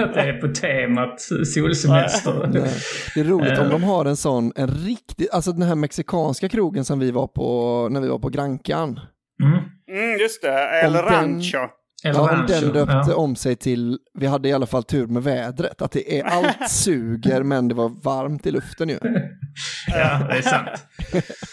att 0.00 0.14
det 0.14 0.20
är 0.20 0.40
på 0.40 0.54
temat 0.54 1.20
solsemester. 1.54 2.50
Nej. 2.52 2.70
Det 3.14 3.20
är 3.20 3.24
roligt 3.24 3.52
Eh. 3.52 3.62
om 3.62 3.68
de 3.70 3.82
har 3.82 4.04
en 4.04 4.16
sån, 4.16 4.52
en 4.56 4.68
riktig, 4.68 5.26
alltså 5.32 5.52
den 5.52 5.62
här 5.62 5.74
mexikanska 5.74 6.48
krogen 6.48 6.84
som 6.84 6.98
vi 6.98 7.10
var 7.10 7.26
på 7.26 7.88
när 7.90 8.00
vi 8.00 8.08
var 8.08 8.18
på 8.18 8.28
Grankan. 8.28 9.00
Mm. 9.42 9.58
Mm, 10.02 10.18
just 10.20 10.42
det. 10.42 10.80
El 10.82 10.86
Om 10.86 10.92
den- 10.92 11.04
Rancho. 11.04 11.58
Eller 12.04 12.14
Ja, 12.18 12.30
om 12.40 12.46
den 12.48 12.72
döpte 12.72 13.04
ja. 13.10 13.14
om 13.14 13.36
sig 13.36 13.56
till, 13.56 13.98
vi 14.18 14.26
hade 14.26 14.48
i 14.48 14.52
alla 14.52 14.66
fall 14.66 14.84
tur 14.84 15.06
med 15.06 15.22
vädret, 15.22 15.82
att 15.82 15.92
det 15.92 16.18
är 16.20 16.24
allt 16.36 16.70
suger 16.70 17.42
men 17.42 17.68
det 17.68 17.74
var 17.74 17.88
varmt 18.04 18.46
i 18.46 18.50
luften 18.50 18.88
ju. 18.88 18.98
ja, 19.88 20.20
det 20.30 20.38
är 20.38 20.42
sant. 20.42 20.68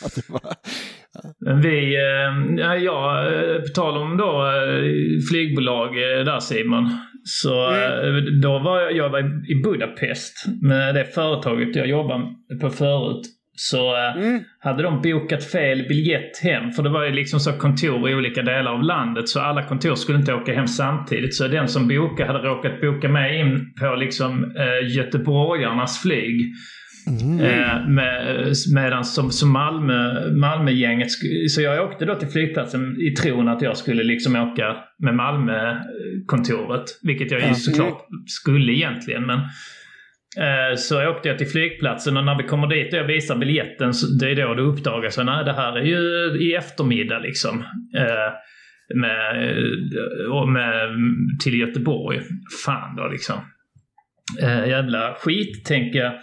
Att 0.06 0.16
det 0.16 0.30
var, 0.30 0.42
vi, 1.64 1.96
eh, 1.96 2.66
ja, 2.84 3.28
eh, 3.28 3.62
på 3.62 3.68
tal 3.76 3.98
om 3.98 4.18
då 4.18 4.46
eh, 4.46 4.84
flygbolag 5.32 5.88
eh, 5.88 6.26
där 6.26 6.40
Simon. 6.40 6.90
Så 7.24 7.72
eh, 7.72 8.14
då 8.42 8.60
var 8.60 8.82
jag, 8.82 8.96
jag 8.96 9.10
var 9.10 9.52
i 9.52 9.56
Budapest 9.64 10.46
med 10.62 10.96
det 10.96 11.06
företaget 11.06 11.76
jag 11.76 11.88
jobbade 11.88 12.26
på 12.62 12.70
förut. 12.70 13.22
Så 13.58 13.96
eh, 13.96 14.14
hade 14.60 14.84
de 14.84 15.02
bokat 15.02 15.44
fel 15.44 15.86
biljett 15.90 16.44
hem. 16.44 16.72
För 16.72 16.84
det 16.84 16.90
var 16.90 17.06
ju 17.06 17.12
liksom 17.12 17.40
så 17.40 17.52
kontor 17.52 18.10
i 18.10 18.16
olika 18.16 18.42
delar 18.42 18.72
av 18.72 18.84
landet. 18.84 19.30
Så 19.30 19.40
alla 19.40 19.64
kontor 19.64 19.96
skulle 19.96 20.18
inte 20.18 20.34
åka 20.34 20.54
hem 20.54 20.68
samtidigt. 20.68 21.36
Så 21.36 21.48
den 21.48 21.68
som 21.68 21.88
bokade 21.88 22.32
hade 22.32 22.48
råkat 22.48 22.82
boka 22.82 23.10
med 23.10 23.40
in 23.40 23.74
på 23.80 23.96
liksom 23.96 24.44
eh, 24.44 24.96
göteborgarnas 24.96 26.02
flyg. 26.02 26.54
Eh, 27.08 27.88
med, 27.88 28.54
medan 28.76 29.06
som, 29.06 29.32
som 29.32 29.52
Malmö, 29.52 30.30
Malmögänget, 30.32 31.08
så 31.50 31.62
jag 31.62 31.86
åkte 31.86 32.06
då 32.06 32.16
till 32.16 32.28
flygplatsen 32.28 33.02
i 33.02 33.12
tron 33.12 33.48
att 33.48 33.62
jag 33.62 33.78
skulle 33.78 34.04
liksom 34.04 34.36
åka 34.36 34.76
med 35.00 35.16
Malmökontoret. 35.16 36.84
Vilket 37.04 37.32
jag 37.32 37.48
ju 37.48 37.54
såklart 37.54 38.08
skulle 38.28 38.74
egentligen. 38.74 39.26
Men, 39.26 39.40
eh, 40.38 40.76
så 40.78 41.10
åkte 41.10 41.28
jag 41.30 41.38
till 41.38 41.48
flygplatsen 41.48 42.18
och 42.18 42.26
när 42.26 42.38
vi 42.38 42.44
kommer 42.44 42.68
dit 42.68 42.94
och 42.94 43.00
jag 43.00 43.08
visar 43.08 43.36
biljetten, 43.36 43.94
så 43.94 44.08
det 44.08 44.32
är 44.32 44.36
då 44.36 44.54
det 44.54 44.62
uppdagas 44.62 45.18
att 45.18 45.26
nej, 45.26 45.46
det 45.46 45.54
här 45.54 45.78
är 45.78 45.84
ju 45.84 46.38
i 46.50 46.54
eftermiddag 46.54 47.20
liksom. 47.20 47.64
Eh, 47.98 48.34
med, 48.96 49.58
och 50.32 50.50
med, 50.50 50.90
till 51.44 51.60
Göteborg. 51.60 52.20
Fan 52.66 52.96
då 52.96 53.08
liksom. 53.08 53.36
Eh, 54.42 54.70
jävla 54.70 55.14
skit 55.14 55.66
tänker 55.66 56.00
jag. 56.00 56.14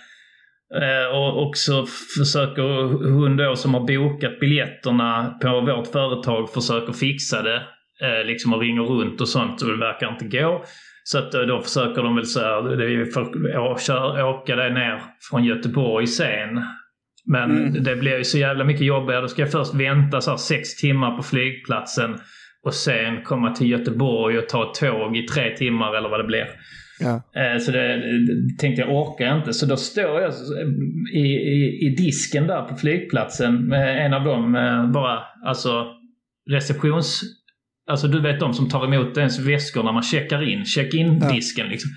Eh, 0.80 1.16
och 1.16 1.46
också 1.46 1.86
försöker 2.18 2.62
hon 3.10 3.36
då 3.36 3.56
som 3.56 3.74
har 3.74 3.80
bokat 3.80 4.40
biljetterna 4.40 5.38
på 5.42 5.60
vårt 5.60 5.86
företag 5.86 6.52
försöker 6.52 6.92
fixa 6.92 7.42
det. 7.42 7.62
Eh, 8.02 8.24
liksom 8.26 8.54
och 8.54 8.60
ringer 8.60 8.82
runt 8.82 9.20
och 9.20 9.28
sånt 9.28 9.62
och 9.62 9.68
det 9.68 9.76
verkar 9.76 10.08
inte 10.08 10.38
gå. 10.38 10.64
Så 11.04 11.18
att 11.18 11.34
eh, 11.34 11.40
då 11.40 11.60
försöker 11.60 12.02
de 12.02 12.16
väl 12.16 12.26
så 12.26 12.40
här, 12.40 12.76
det 12.76 12.84
är 12.84 12.88
ju 12.88 13.06
för, 13.06 13.56
å, 13.58 13.78
kör, 13.78 14.24
åka 14.24 14.56
det 14.56 14.74
ner 14.74 15.02
från 15.30 15.44
Göteborg 15.44 16.06
sen. 16.06 16.64
Men 17.26 17.82
det 17.84 17.96
blir 17.96 18.18
ju 18.18 18.24
så 18.24 18.38
jävla 18.38 18.64
mycket 18.64 18.86
jobbigare. 18.86 19.20
Då 19.20 19.28
ska 19.28 19.42
jag 19.42 19.52
först 19.52 19.74
vänta 19.74 20.20
så 20.20 20.36
sex 20.36 20.76
timmar 20.76 21.16
på 21.16 21.22
flygplatsen 21.22 22.16
och 22.64 22.74
sen 22.74 23.22
komma 23.22 23.54
till 23.54 23.70
Göteborg 23.70 24.38
och 24.38 24.48
ta 24.48 24.72
tåg 24.74 25.16
i 25.16 25.26
tre 25.26 25.56
timmar 25.56 25.96
eller 25.96 26.08
vad 26.08 26.20
det 26.20 26.24
blir. 26.24 26.46
Ja. 27.02 27.40
Eh, 27.40 27.58
Så 27.58 27.70
det, 27.72 27.96
det 27.96 28.58
tänkte 28.58 28.82
jag 28.82 28.96
orkar 28.96 29.36
inte. 29.36 29.52
Så 29.52 29.66
då 29.66 29.76
står 29.76 30.20
jag 30.20 30.32
i, 31.14 31.26
i, 31.26 31.86
i 31.86 31.94
disken 31.98 32.46
där 32.46 32.62
på 32.62 32.76
flygplatsen 32.76 33.68
med 33.68 34.06
en 34.06 34.14
av 34.14 34.24
dem 34.24 34.54
eh, 34.54 34.90
bara, 34.90 35.18
alltså 35.46 35.86
receptions... 36.50 37.22
Alltså 37.90 38.08
du 38.08 38.20
vet 38.20 38.40
de 38.40 38.54
som 38.54 38.68
tar 38.68 38.84
emot 38.84 39.18
ens 39.18 39.38
väskor 39.38 39.82
när 39.82 39.92
man 39.92 40.02
checkar 40.02 40.48
in. 40.52 40.64
Check-in-disken 40.64 41.68
liksom. 41.68 41.90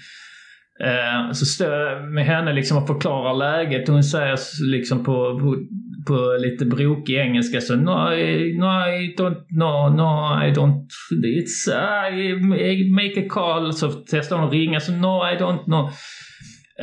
Eh, 0.83 1.31
Så 1.31 1.45
står 1.45 1.71
jag 1.73 2.11
med 2.13 2.25
henne 2.25 2.53
liksom 2.53 2.77
och 2.77 2.87
förklarar 2.87 3.33
läget 3.37 3.87
hon 3.87 4.03
säger 4.03 4.37
liksom 4.71 5.03
på, 5.03 5.39
på, 5.39 5.55
på 6.07 6.37
lite 6.39 6.65
brokig 6.65 7.15
engelska 7.15 7.61
så 7.61 7.75
no, 7.75 8.13
I- 8.13 8.57
no, 8.57 8.65
I 8.65 9.15
don't, 9.17 9.45
no, 9.49 9.89
no, 9.89 10.43
I 10.47 10.51
don't, 10.51 10.87
it's, 11.25 11.69
I, 12.11 12.31
I 12.71 12.91
make 12.91 13.25
a 13.25 13.29
call. 13.29 13.73
Så 13.73 13.91
testar 14.11 14.35
hon 14.37 14.47
att 14.47 14.53
ringa 14.53 14.79
så 14.79 14.91
no, 14.91 15.29
I 15.33 15.37
don't 15.37 15.63
know. 15.63 15.89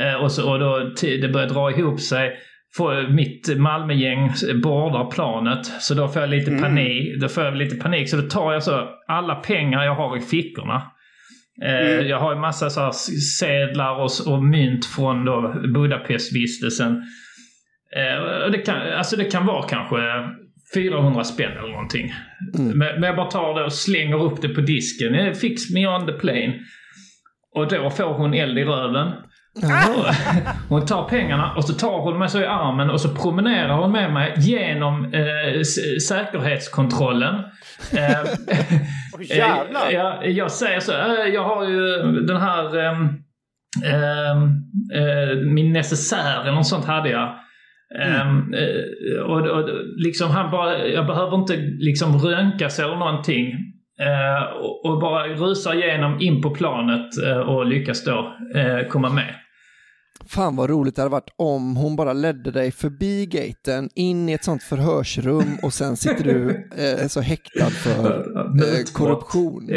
Eh, 0.01 0.23
och, 0.23 0.31
så, 0.31 0.51
och 0.51 0.59
då 0.59 0.93
det 1.01 1.33
börjar 1.33 1.49
dra 1.49 1.71
ihop 1.71 1.99
sig. 1.99 2.31
Får 2.77 3.13
mitt 3.13 3.57
Malmögäng 3.57 4.31
bordar 4.63 5.11
planet. 5.11 5.65
Så 5.65 5.93
då 5.93 6.07
får 6.07 6.21
jag 6.21 6.29
lite 6.29 6.51
panik. 6.61 7.21
Då 7.21 7.27
får 7.27 7.43
jag 7.43 7.55
lite 7.57 7.75
panik. 7.75 8.09
Så 8.09 8.15
då 8.17 8.21
tar 8.29 8.53
jag 8.53 8.63
så 8.63 8.89
alla 9.07 9.35
pengar 9.35 9.83
jag 9.83 9.95
har 9.95 10.17
i 10.17 10.21
fickorna. 10.21 10.81
Eh, 11.65 11.99
Jag 12.07 12.19
har 12.19 12.33
en 12.35 12.41
massa 12.41 12.69
så 12.69 12.91
sedlar 13.39 13.95
och, 13.95 14.33
och 14.33 14.43
mynt 14.43 14.85
från 14.85 15.25
då 15.25 15.53
Budapestvistelsen. 15.73 17.01
Eh, 17.95 18.51
det, 18.51 18.57
kan, 18.57 18.75
alltså 18.97 19.15
det 19.15 19.25
kan 19.25 19.45
vara 19.45 19.67
kanske 19.67 19.97
400 20.73 21.23
spänn 21.23 21.51
eller 21.57 21.69
någonting. 21.71 22.13
Men, 22.57 22.77
men 22.77 23.03
jag 23.03 23.15
bara 23.15 23.31
tar 23.31 23.59
det 23.59 23.63
och 23.65 23.73
slänger 23.73 24.23
upp 24.23 24.41
det 24.41 24.49
på 24.49 24.61
disken. 24.61 25.35
Fix 25.35 25.61
me 25.73 25.87
on 25.87 26.05
the 26.05 26.13
plane. 26.13 26.53
Och 27.55 27.67
då 27.67 27.89
får 27.89 28.13
hon 28.13 28.33
eld 28.33 28.57
i 28.59 28.63
röven. 28.63 29.11
Hon 30.69 30.85
tar 30.85 31.09
pengarna 31.09 31.53
och 31.55 31.63
så 31.65 31.73
tar 31.73 31.99
hon 32.01 32.19
mig 32.19 32.29
så 32.29 32.41
i 32.41 32.45
armen 32.45 32.89
och 32.89 33.01
så 33.01 33.15
promenerar 33.15 33.73
hon 33.77 33.91
med 33.91 34.13
mig 34.13 34.33
genom 34.37 35.05
eh, 35.13 35.61
säkerhetskontrollen. 36.07 37.35
Eh, 37.93 38.23
jävlar. 39.37 39.87
Eh, 39.87 39.93
Ja, 39.93 40.23
jag 40.25 40.51
säger 40.51 40.79
så. 40.79 40.91
eh, 40.91 41.27
Jag 41.33 41.43
har 41.43 41.69
ju 41.69 41.97
den 42.27 42.37
här... 42.41 42.77
ehm, 42.77 43.07
ehm, 43.85 44.49
eh, 44.95 45.37
min 45.53 45.73
necessär 45.73 46.41
eller 46.41 46.51
något 46.51 46.67
sånt 46.67 46.85
hade 46.85 47.09
jag. 47.09 47.35
Mm. 47.95 48.21
Ehm, 48.21 48.53
eh, 48.53 49.21
och, 49.21 49.47
och 49.47 49.69
liksom 49.97 50.31
han 50.31 50.51
bara, 50.51 50.87
jag 50.87 51.07
behöver 51.07 51.37
inte 51.37 51.55
liksom 51.79 52.17
röntgas 52.17 52.79
eller 52.79 52.95
någonting. 52.95 53.73
Uh, 54.01 54.43
och, 54.43 54.85
och 54.85 54.99
bara 54.99 55.27
rusar 55.27 55.73
igenom 55.73 56.21
in 56.21 56.41
på 56.41 56.49
planet 56.49 57.09
uh, 57.27 57.37
och 57.37 57.65
lyckas 57.65 58.03
då 58.03 58.35
eh, 58.55 58.87
komma 58.87 59.09
med. 59.09 59.35
Fan 60.35 60.55
vad 60.55 60.69
roligt 60.69 60.95
det 60.95 61.01
hade 61.01 61.11
varit 61.11 61.33
om 61.37 61.75
hon 61.75 61.95
bara 61.95 62.13
ledde 62.13 62.51
dig 62.51 62.71
förbi 62.71 63.25
gaten, 63.25 63.89
in 63.95 64.29
i 64.29 64.33
ett 64.33 64.43
sånt 64.43 64.63
förhörsrum 64.63 65.57
och 65.63 65.73
sen 65.73 65.97
sitter 65.97 66.23
du 66.23 66.69
eh, 66.77 67.07
så 67.07 67.21
häktad 67.21 67.69
för 67.69 68.17
eh, 68.17 68.83
korruption. 68.93 69.65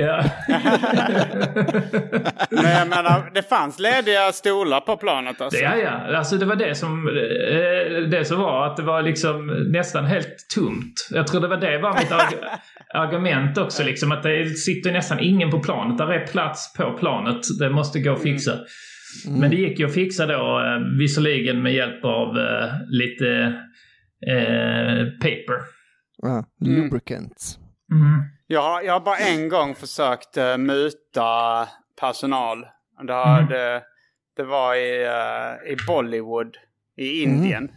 Men 2.51 2.71
jag 2.71 2.89
menar, 2.89 3.31
det 3.35 3.43
fanns 3.43 3.79
lediga 3.79 4.33
stolar 4.33 4.81
på 4.81 4.97
planet 4.97 5.41
alltså. 5.41 5.61
Ja, 5.61 5.77
ja. 5.77 6.17
Alltså 6.19 6.37
det 6.37 6.47
var 6.47 6.57
det 6.57 6.75
som, 6.75 7.09
eh, 7.09 8.09
det 8.11 8.25
som 8.25 8.41
var 8.41 8.67
att 8.67 8.77
det 8.77 8.83
var 8.83 9.03
liksom 9.03 9.47
nästan 9.73 10.05
helt 10.05 10.47
tomt. 10.55 11.09
Jag 11.11 11.27
tror 11.27 11.41
det 11.41 11.49
var 11.49 11.57
det 11.57 11.79
var 11.79 11.95
mitt 11.99 12.11
arg- 12.11 12.59
argument 12.95 13.59
också. 13.59 13.85
Liksom, 13.85 14.13
att 14.13 14.23
det 14.23 14.49
sitter 14.59 14.93
nästan 14.93 15.21
ingen 15.21 15.51
på 15.51 15.59
planet. 15.61 15.99
Där 15.99 16.09
är 16.13 16.27
plats 16.27 16.73
på 16.73 16.93
planet. 16.99 17.41
Det 17.59 17.71
måste 17.71 18.01
gå 18.01 18.13
att 18.13 18.23
fixa. 18.23 18.53
Men 19.29 19.51
det 19.51 19.57
gick 19.57 19.79
ju 19.79 19.87
att 19.87 19.95
fixa 19.95 20.27
då 20.27 20.61
eh, 20.61 20.99
visserligen 20.99 21.63
med 21.63 21.75
hjälp 21.75 22.05
av 22.05 22.39
eh, 22.39 22.73
lite 22.89 23.29
eh, 24.27 25.05
paper. 25.21 25.59
Ja, 26.23 26.45
lubricants. 26.61 27.59
Mm. 27.93 28.23
Jag, 28.47 28.63
har, 28.63 28.83
jag 28.83 28.93
har 28.93 29.01
bara 29.01 29.17
en 29.17 29.49
gång 29.49 29.75
försökt 29.75 30.37
uh, 30.39 30.57
muta 30.59 31.69
personal. 32.01 32.67
Det, 33.07 33.13
har, 33.13 33.39
Mm. 33.39 33.49
det, 33.51 33.83
det 34.37 34.43
var 34.45 34.75
i, 34.75 35.05
eh, 35.05 35.73
i 35.73 35.77
Bollywood 35.87 36.57
i 36.97 37.23
Indien. 37.23 37.71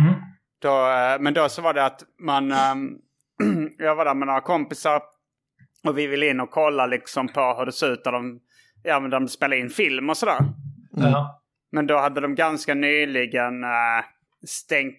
Mm. 0.00 0.14
Då, 0.62 0.88
men 1.20 1.34
då 1.34 1.48
så 1.48 1.62
var 1.62 1.74
det 1.74 1.84
att 1.84 2.02
man... 2.20 2.52
ehm, 2.52 2.90
jag 3.78 3.96
var 3.96 4.04
där 4.04 4.14
med 4.14 4.26
några 4.26 4.40
kompisar. 4.40 5.02
Och 5.86 5.98
vi 5.98 6.06
ville 6.06 6.26
in 6.30 6.40
och 6.40 6.50
kolla 6.50 6.86
liksom 6.86 7.28
på 7.28 7.54
hur 7.58 7.66
det 7.66 7.72
ser 7.72 7.92
ut 7.92 8.04
när 8.04 8.12
de, 8.12 8.40
ja, 8.82 9.00
men 9.00 9.10
de 9.10 9.28
spelar 9.28 9.56
in 9.56 9.70
film 9.70 10.10
och 10.10 10.16
sådär. 10.16 10.38
Ja. 10.96 11.42
Men 11.72 11.86
då 11.86 11.98
hade 11.98 12.20
de 12.20 12.34
ganska 12.34 12.74
nyligen 12.74 13.64
eh, 13.64 14.04
stängt 14.46 14.94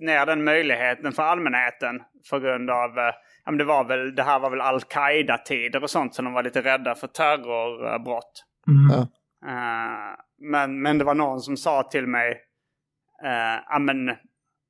ner 0.00 0.26
den 0.26 0.44
möjligheten 0.44 1.12
för 1.12 1.22
allmänheten. 1.22 2.02
För 2.30 2.40
grund 2.40 2.70
av, 2.70 2.98
eh, 2.98 3.14
ja 3.44 3.50
men 3.50 3.58
det 3.58 3.64
var 3.64 3.84
väl, 3.84 4.14
det 4.14 4.22
här 4.22 4.38
var 4.38 4.50
väl 4.50 4.60
Al-Qaida-tider 4.60 5.82
och 5.82 5.90
sånt. 5.90 6.14
Så 6.14 6.22
de 6.22 6.32
var 6.32 6.42
lite 6.42 6.62
rädda 6.62 6.94
för 6.94 7.06
terrorbrott. 7.06 8.44
Ja. 8.90 9.00
Eh, 9.48 10.14
men, 10.50 10.82
men 10.82 10.98
det 10.98 11.04
var 11.04 11.14
någon 11.14 11.40
som 11.40 11.56
sa 11.56 11.82
till 11.82 12.06
mig, 12.06 12.30
eh, 13.24 13.62
ja 13.68 13.78
men 13.78 14.16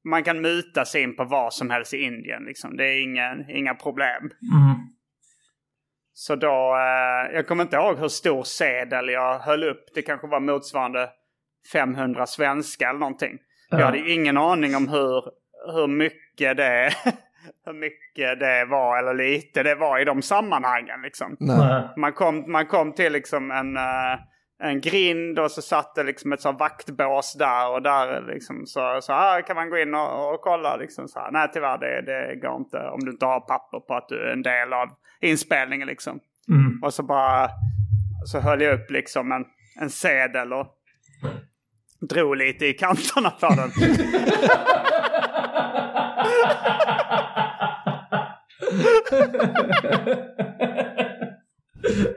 man 0.09 0.24
kan 0.24 0.41
muta 0.41 0.85
sig 0.85 1.03
in 1.03 1.16
på 1.16 1.24
vad 1.24 1.55
som 1.55 1.70
helst 1.70 1.95
i 1.95 1.97
Indien 1.97 2.43
liksom. 2.45 2.76
Det 2.76 2.85
är 2.85 3.03
ingen, 3.03 3.51
inga 3.51 3.74
problem. 3.74 4.22
Mm. 4.22 4.88
Så 6.21 6.37
då, 6.37 6.77
eh, 6.77 7.35
jag 7.35 7.47
kommer 7.47 7.62
inte 7.64 7.77
ihåg 7.77 7.99
hur 7.99 8.09
stor 8.09 8.43
sedel 8.45 9.09
jag 9.09 9.39
höll 9.39 9.64
upp. 9.64 9.85
Det 9.95 10.03
kanske 10.03 10.27
var 10.27 10.41
motsvarande 10.41 11.09
500 11.73 12.27
svenska 12.27 12.89
eller 12.89 12.99
någonting. 12.99 13.39
Jag 13.71 13.81
Ja. 13.81 13.85
hade 13.85 14.11
ingen 14.11 14.37
aning 14.39 14.77
om 14.77 14.89
hur, 14.89 15.25
hur 15.73 15.87
mycket 15.87 16.57
det 16.57 16.91
hur 17.66 17.73
mycket 17.73 18.41
det 18.41 18.64
var 18.64 18.99
eller 18.99 19.14
lite 19.14 19.62
det 19.62 19.75
var 19.75 19.99
i 19.99 20.05
de 20.05 20.23
sammanhangen 20.23 21.03
liksom. 21.03 21.37
Nej. 21.41 21.57
Nej. 21.59 21.83
Man 21.97 22.12
kom, 22.12 22.53
man 22.53 22.66
kom 22.66 22.93
till 22.93 23.12
liksom 23.12 23.51
en, 23.51 23.77
eh, 23.77 24.19
en 24.61 24.80
grind 24.80 25.38
och 25.38 25.50
så 25.50 25.62
satt 25.62 25.94
det 25.94 26.02
liksom 26.02 26.32
ett 26.32 26.40
sånt 26.40 26.61
vaktbås 26.61 27.34
där 27.38 27.70
och 27.70 27.82
där 27.82 28.26
liksom 28.26 28.66
så, 28.66 28.98
så 29.02 29.12
här 29.12 29.42
kan 29.42 29.56
man 29.56 29.70
gå 29.70 29.78
in 29.78 29.94
och, 29.94 30.34
och 30.34 30.40
kolla 30.40 30.76
liksom 30.76 31.09
så 31.09 31.20
här. 31.20 31.30
Nej 31.30 31.48
tyvärr 31.52 31.78
det, 31.78 32.02
det 32.02 32.36
går 32.36 32.56
inte 32.56 32.78
om 32.78 33.00
du 33.04 33.11
inte 33.11 33.26
har 33.26 33.40
papper 33.40 33.80
på 33.80 33.94
att 33.94 34.09
du 34.09 34.28
är 34.28 34.32
en 34.32 34.42
del 34.42 34.72
av 34.72 34.88
inspelningen 35.20 35.88
liksom. 35.88 36.20
Mm. 36.48 36.82
Och 36.82 36.94
så 36.94 37.02
bara 37.02 37.50
så 38.24 38.40
höll 38.40 38.62
jag 38.62 38.74
upp 38.74 38.90
liksom 38.90 39.32
en, 39.32 39.44
en 39.80 39.90
sedel 39.90 40.52
och 40.52 40.66
drog 42.00 42.36
lite 42.36 42.66
i 42.66 42.72
kanterna 42.72 43.30
på 43.30 43.46
den. 43.46 43.70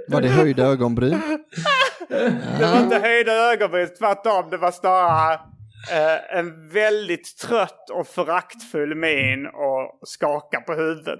Var 0.07 0.21
det 0.21 0.27
höjda 0.27 0.63
ögonbryn? 0.63 1.21
Det 2.59 2.65
var 2.73 2.79
inte 2.79 2.99
höjda 2.99 3.31
ögonbryn, 3.31 3.87
tvärtom. 3.99 4.49
Det 4.49 4.57
var 4.57 4.71
snarare 4.71 5.33
eh, 5.91 6.37
en 6.37 6.69
väldigt 6.69 7.37
trött 7.37 7.89
och 7.89 8.07
föraktfull 8.07 8.95
min 8.95 9.45
och 9.45 9.99
skaka 10.07 10.61
på 10.61 10.73
huvudet. 10.73 11.19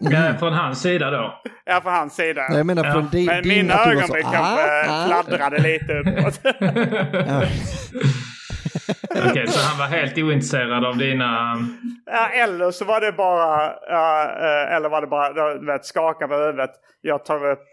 Ja, 0.00 0.34
från 0.38 0.52
hans 0.52 0.82
sida 0.82 1.10
då. 1.10 1.40
Ja, 1.64 1.80
från 1.80 1.92
hans 1.92 2.14
sida. 2.14 2.42
Jag 2.50 2.66
menar 2.66 2.84
Ja. 2.84 2.92
från 2.92 3.08
din, 3.08 3.26
Men 3.26 3.42
din 3.42 3.48
mina 3.58 3.74
ögonbryn 3.74 4.26
ah, 4.26 4.32
kanske 4.32 4.90
ah. 4.90 5.06
fladdrade 5.06 5.58
lite 5.58 5.92
uppåt. 5.98 6.40
Ja. 6.42 7.42
Okej, 9.30 9.46
så 9.48 9.68
han 9.68 9.78
var 9.78 9.86
helt 9.86 10.18
ointresserad 10.18 10.84
av 10.84 10.96
dina... 10.96 11.56
ja, 12.06 12.28
eller 12.28 12.70
så 12.70 12.84
var 12.84 13.00
det 13.00 13.12
bara, 13.12 13.72
ja, 13.88 14.22
eh, 14.40 14.76
eller 14.76 14.88
var 14.88 15.00
det 15.00 15.06
bara, 15.06 15.54
du 15.58 15.66
vet, 15.66 15.84
skaka 15.84 16.28
på 16.28 16.34
huvudet. 16.34 16.70
Jag 17.00 17.24
tar 17.24 17.50
upp 17.50 17.64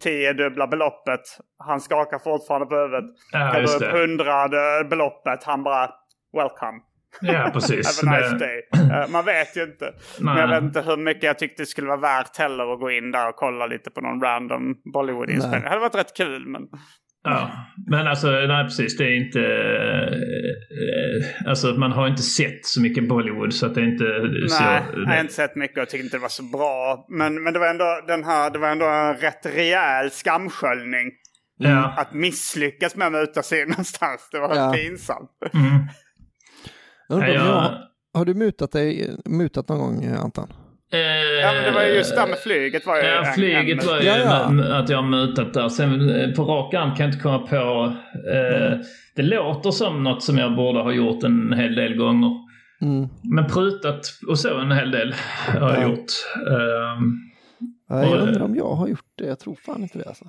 tio 0.00 0.32
dubbla 0.32 0.66
beloppet. 0.66 1.20
Han 1.58 1.80
skakar 1.80 2.18
fortfarande 2.18 2.66
på 2.66 2.74
huvudet. 2.76 3.04
Ja, 3.32 3.58
jag 3.58 3.82
upp 3.82 3.92
hundrade 3.92 4.84
beloppet. 4.90 5.44
Han 5.44 5.62
bara, 5.62 5.90
welcome. 6.36 6.80
Ja, 7.20 7.50
precis. 7.52 8.02
Have 8.06 8.16
a 8.16 8.20
nice 8.20 8.34
Det- 8.34 8.46
day. 8.46 8.62
Eh, 8.92 9.08
man 9.08 9.24
vet 9.24 9.56
ju 9.56 9.62
inte. 9.62 9.94
Men 10.20 10.36
jag 10.36 10.48
vet 10.48 10.62
inte 10.62 10.80
hur 10.82 10.96
mycket 10.96 11.22
jag 11.22 11.38
tyckte 11.38 11.62
det 11.62 11.66
skulle 11.66 11.88
vara 11.88 12.00
värt 12.00 12.36
heller 12.36 12.72
att 12.72 12.80
gå 12.80 12.90
in 12.90 13.10
där 13.10 13.28
och 13.28 13.36
kolla 13.36 13.66
lite 13.66 13.90
på 13.90 14.00
någon 14.00 14.20
random 14.22 14.74
Bollywood-inspelning. 14.92 15.62
Det 15.62 15.68
hade 15.68 15.80
varit 15.80 15.94
rätt 15.94 16.16
kul 16.16 16.46
men... 16.48 16.62
Ja, 17.24 17.50
men 17.86 18.06
alltså 18.06 18.30
nej 18.30 18.64
precis. 18.64 18.96
Det 18.96 19.04
är 19.04 19.16
inte... 19.26 19.40
Eh, 20.80 21.48
alltså 21.48 21.66
man 21.66 21.92
har 21.92 22.08
inte 22.08 22.22
sett 22.22 22.66
så 22.66 22.80
mycket 22.80 23.08
Bollywood 23.08 23.54
så 23.54 23.66
att 23.66 23.74
det 23.74 23.80
är 23.80 23.84
inte... 23.84 24.04
så, 24.48 24.62
Nej, 24.64 24.82
jag 24.96 25.06
har 25.06 25.20
inte 25.20 25.32
sett 25.34 25.56
mycket 25.56 25.78
och 25.82 25.88
tyckte 25.88 26.04
inte 26.04 26.16
det 26.16 26.20
var 26.20 26.28
så 26.28 26.42
bra. 26.42 27.06
Men, 27.08 27.42
men 27.42 27.52
det 27.52 27.58
var 27.58 27.66
ändå 27.66 28.00
den 28.06 28.24
här, 28.24 28.50
det 28.50 28.58
var 28.58 28.68
ändå 28.68 28.86
en 28.86 29.14
rätt 29.16 29.46
rejäl 29.46 30.10
skamsköljning. 30.10 31.10
Ja. 31.56 31.94
Att 31.96 32.14
misslyckas 32.14 32.96
med 32.96 33.06
att 33.06 33.12
muta 33.12 33.42
sig 33.42 33.66
någonstans. 33.66 34.28
Det 34.32 34.38
var 34.40 34.56
Ja. 34.56 34.72
pinsamt. 34.72 35.30
Mm. 35.54 35.66
Jag 37.08 37.14
undrar 37.16 37.28
Ja, 37.28 37.34
jag- 38.14 38.18
Har 38.18 38.24
du 38.24 38.34
mutat 38.34 38.72
dig, 38.72 39.16
mutat 39.24 39.68
någon 39.68 39.78
gång 39.78 40.04
Anton? 40.16 40.48
Eh, 40.92 40.98
Ja 41.42 41.52
men 41.52 41.64
det 41.64 41.70
var 41.70 41.82
ju 41.82 41.94
just 41.94 42.14
det 42.14 42.20
här 42.20 42.28
med 42.28 42.38
flyget 42.38 42.86
var 42.86 42.96
ju 42.96 43.02
Ja, 43.02 43.26
en- 43.26 43.32
flyget 43.34 43.82
en- 43.82 43.88
var 43.88 44.00
ju 44.00 44.06
Ja, 44.06 44.18
ja. 44.18 44.74
att 44.78 44.88
jag 44.88 44.96
har 44.98 45.08
mutat 45.08 45.54
där. 45.54 45.68
Sen 45.68 46.10
eh, 46.10 46.30
på 46.34 46.44
rak 46.44 46.74
arm 46.74 46.90
kan 46.94 47.04
jag 47.06 47.08
inte 47.08 47.22
komma 47.22 47.38
på... 47.38 47.92
Eh, 48.32 48.78
det 49.16 49.22
låter 49.22 49.70
som 49.70 50.04
något 50.04 50.22
som 50.22 50.38
jag 50.38 50.56
borde 50.56 50.80
ha 50.82 50.92
gjort 50.92 51.24
en 51.24 51.52
hel 51.52 51.74
del 51.74 51.96
gånger. 51.96 52.30
Mm. 52.82 53.08
Men 53.22 53.46
prutat 53.46 54.00
och 54.28 54.38
så 54.38 54.58
en 54.60 54.72
hel 54.72 54.90
del 54.90 55.14
har 55.60 55.72
jag 55.72 55.82
Ja. 55.82 55.88
gjort. 55.88 56.06
Ja, 57.88 58.02
jag 58.02 58.12
Och- 58.12 58.18
undrar 58.28 58.42
om 58.42 58.56
jag 58.56 58.74
har 58.74 58.88
gjort 58.88 59.04
det, 59.18 59.24
jag 59.26 59.38
tror 59.38 59.54
fan 59.66 59.82
inte 59.82 59.98
det 59.98 60.04
alltså. 60.08 60.24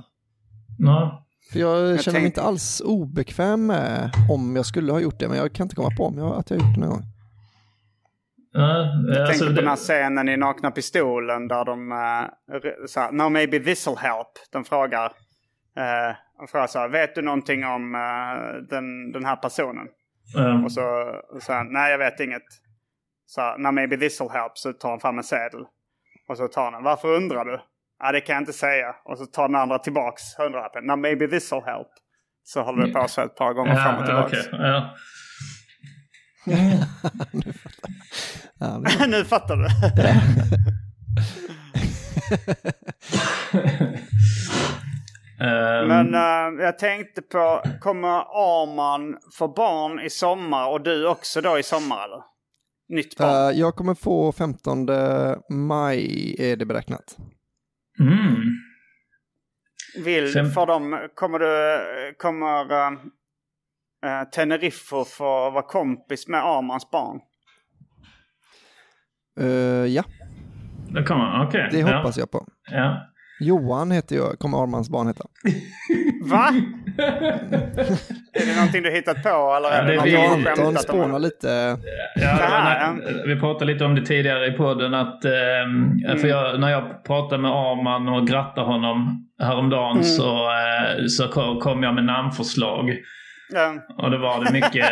nej. 0.80 1.12
För 1.52 1.60
jag, 1.60 1.78
känner 1.80 1.90
mig 1.90 2.04
tänkte- 2.04 2.26
inte 2.26 2.42
alls 2.42 2.82
obekväm 2.86 3.66
med 3.66 4.12
om 4.32 4.56
jag 4.56 4.66
skulle 4.66 4.92
ha 4.92 5.00
gjort 5.00 5.20
det, 5.20 5.28
men 5.28 5.38
jag 5.38 5.54
kan 5.54 5.66
inte 5.66 5.76
komma 5.76 5.90
på 5.98 6.06
om 6.06 6.18
jag, 6.18 6.34
att 6.40 6.50
jag 6.50 6.60
har 6.60 6.68
gjort 6.68 6.76
det 6.76 6.82
någon 6.82 6.90
gång. 6.90 7.04
Ja, 8.54 8.78
Jag 9.08 9.18
alltså, 9.18 9.32
tänker 9.32 9.46
på 9.46 9.50
det- 9.52 9.62
den 9.62 9.68
här 9.70 9.76
scenen 9.76 10.30
i 10.30 10.38
Nakna 10.38 10.72
Pistolen 10.72 11.48
där 11.48 11.66
de 11.66 11.92
uh, 11.92 12.86
såhär, 12.88 13.12
no 13.12 13.30
maybe 13.30 13.58
this'll 13.60 13.98
help. 13.98 14.28
De 14.52 14.64
frågar, 14.66 15.06
uh, 15.06 16.16
de 16.38 16.48
frågar 16.48 16.68
så 16.68 16.80
här, 16.80 16.90
vet 16.90 17.16
du 17.16 17.22
någonting 17.22 17.66
om 17.66 17.96
eh, 17.96 18.54
den, 18.70 19.12
den 19.12 19.26
här 19.26 19.36
personen? 19.36 19.88
ja. 20.36 20.64
Och 20.64 20.72
så 20.72 20.82
säger 21.42 21.58
han, 21.58 21.74
nej 21.74 21.92
jag 21.92 21.98
vet 21.98 22.20
inget. 22.20 22.44
Så 23.26 23.42
här, 23.42 23.58
no 23.58 23.72
maybe 23.72 23.96
this'll 23.96 24.32
help. 24.32 24.52
Så 24.58 24.74
tar 24.74 24.90
han 24.90 25.00
fram 25.00 25.18
en 25.18 25.24
sedel. 25.24 25.62
Och 26.30 26.38
så 26.38 26.48
tar 26.48 26.72
han, 26.72 26.84
varför 26.84 27.08
undrar 27.08 27.46
du? 27.46 27.60
Ja 28.00 28.12
det 28.12 28.22
kan 28.22 28.34
jag 28.34 28.42
inte 28.42 28.54
säga. 28.54 28.96
Och 29.06 29.18
så 29.18 29.26
tar 29.26 29.48
den 29.48 29.56
andra 29.56 29.80
tillbaks 29.80 30.22
hundralappen, 30.38 30.84
no 30.86 30.96
maybe 30.96 31.26
this'll 31.28 31.66
help. 31.66 31.88
Så 32.44 32.62
håller 32.62 32.88
det 32.88 32.94
på 32.94 33.08
så 33.08 33.22
ett 33.22 33.36
par 33.36 33.54
gånger 33.54 33.76
fram 33.76 33.96
och 34.04 34.10
Ja, 34.52 34.96
tillbaks. 36.44 36.88
okej. 37.34 37.54
ja. 38.60 39.06
Nu 39.08 39.26
fattar 39.26 39.58
du. 39.58 39.68
Ehm, 45.40 45.88
Men 45.88 46.14
eh, 46.16 46.64
jag 46.64 46.80
tänkte 46.80 47.22
på, 47.22 47.64
kommer 47.80 48.08
Arman 48.10 49.18
få 49.38 49.48
barn 49.48 50.00
i 50.00 50.10
sommar 50.10 50.70
och 50.70 50.82
du 50.82 51.08
också 51.08 51.42
då 51.42 51.60
i 51.60 51.64
sommar 51.64 52.06
eller? 52.06 52.24
Nytt 52.90 53.18
barn? 53.18 53.30
Eh, 53.52 53.60
jag 53.60 53.76
kommer 53.76 53.96
få 53.96 54.32
15 54.32 54.88
maj 55.50 56.36
är 56.40 56.56
det 56.56 56.66
beräknat. 56.66 57.18
mm. 58.00 58.36
Vill, 60.04 60.34
fem- 60.34 60.52
för 60.52 60.66
dem, 60.66 61.00
kommer 61.16 61.40
du, 61.40 61.80
kommer 62.18 62.62
uh, 62.92 63.00
uh, 64.06 64.30
Tenerife 64.32 65.06
få 65.06 65.50
vara 65.52 65.62
kompis 65.62 66.28
med 66.28 66.40
Armans 66.46 66.92
barn? 66.92 67.20
Eh, 69.40 69.48
ja, 69.94 70.04
Det 70.94 71.04
kommer 71.04 71.46
Okej. 71.48 71.68
det 71.72 71.80
ja. 71.80 71.98
hoppas 71.98 72.18
jag 72.18 72.32
på. 72.32 72.46
Ja. 72.72 73.10
Johan 73.40 73.92
heter 73.92 74.16
jag, 74.16 74.40
kommer 74.40 74.64
Armans 74.64 74.90
barn 74.90 75.08
heta. 75.08 75.24
Va? 76.26 76.48
är 78.34 78.46
det 78.46 78.56
någonting 78.56 78.84
du 78.84 78.92
hittat 78.92 79.24
på 79.24 79.30
eller 79.58 79.70
är 79.72 79.78
Ja, 79.78 79.82
det 79.84 79.92
det 79.92 79.96
något 79.96 80.06
är 80.06 80.10
vi- 80.10 80.16
har 80.16 80.50
Anton 80.52 80.78
spånar 80.78 81.20
lite. 81.20 81.48
Ja, 82.16 82.36
när, 82.64 83.28
vi 83.28 83.40
pratade 83.40 83.74
lite 83.74 83.86
om 83.86 83.96
det 83.96 84.06
tidigare 84.06 84.48
i 84.48 84.52
podden 84.52 84.94
att 84.94 85.26
ehm, 85.26 86.20
för 86.20 86.28
jag, 86.28 86.60
när 86.60 86.70
jag 86.70 87.04
pratade 87.04 87.42
med 87.42 87.52
Arman 87.52 88.08
och 88.08 88.28
grattade 88.28 88.68
honom 88.68 89.28
häromdagen 89.40 90.04
så, 90.04 90.46
eh, 90.50 91.06
så 91.08 91.28
kom 91.62 91.84
jag 91.84 91.96
med 91.96 92.04
namnförslag. 92.06 92.90
Ja. 93.54 93.86
Och 93.98 94.12
då 94.12 94.18
var 94.18 94.46
det 94.46 94.52
mycket, 94.52 94.92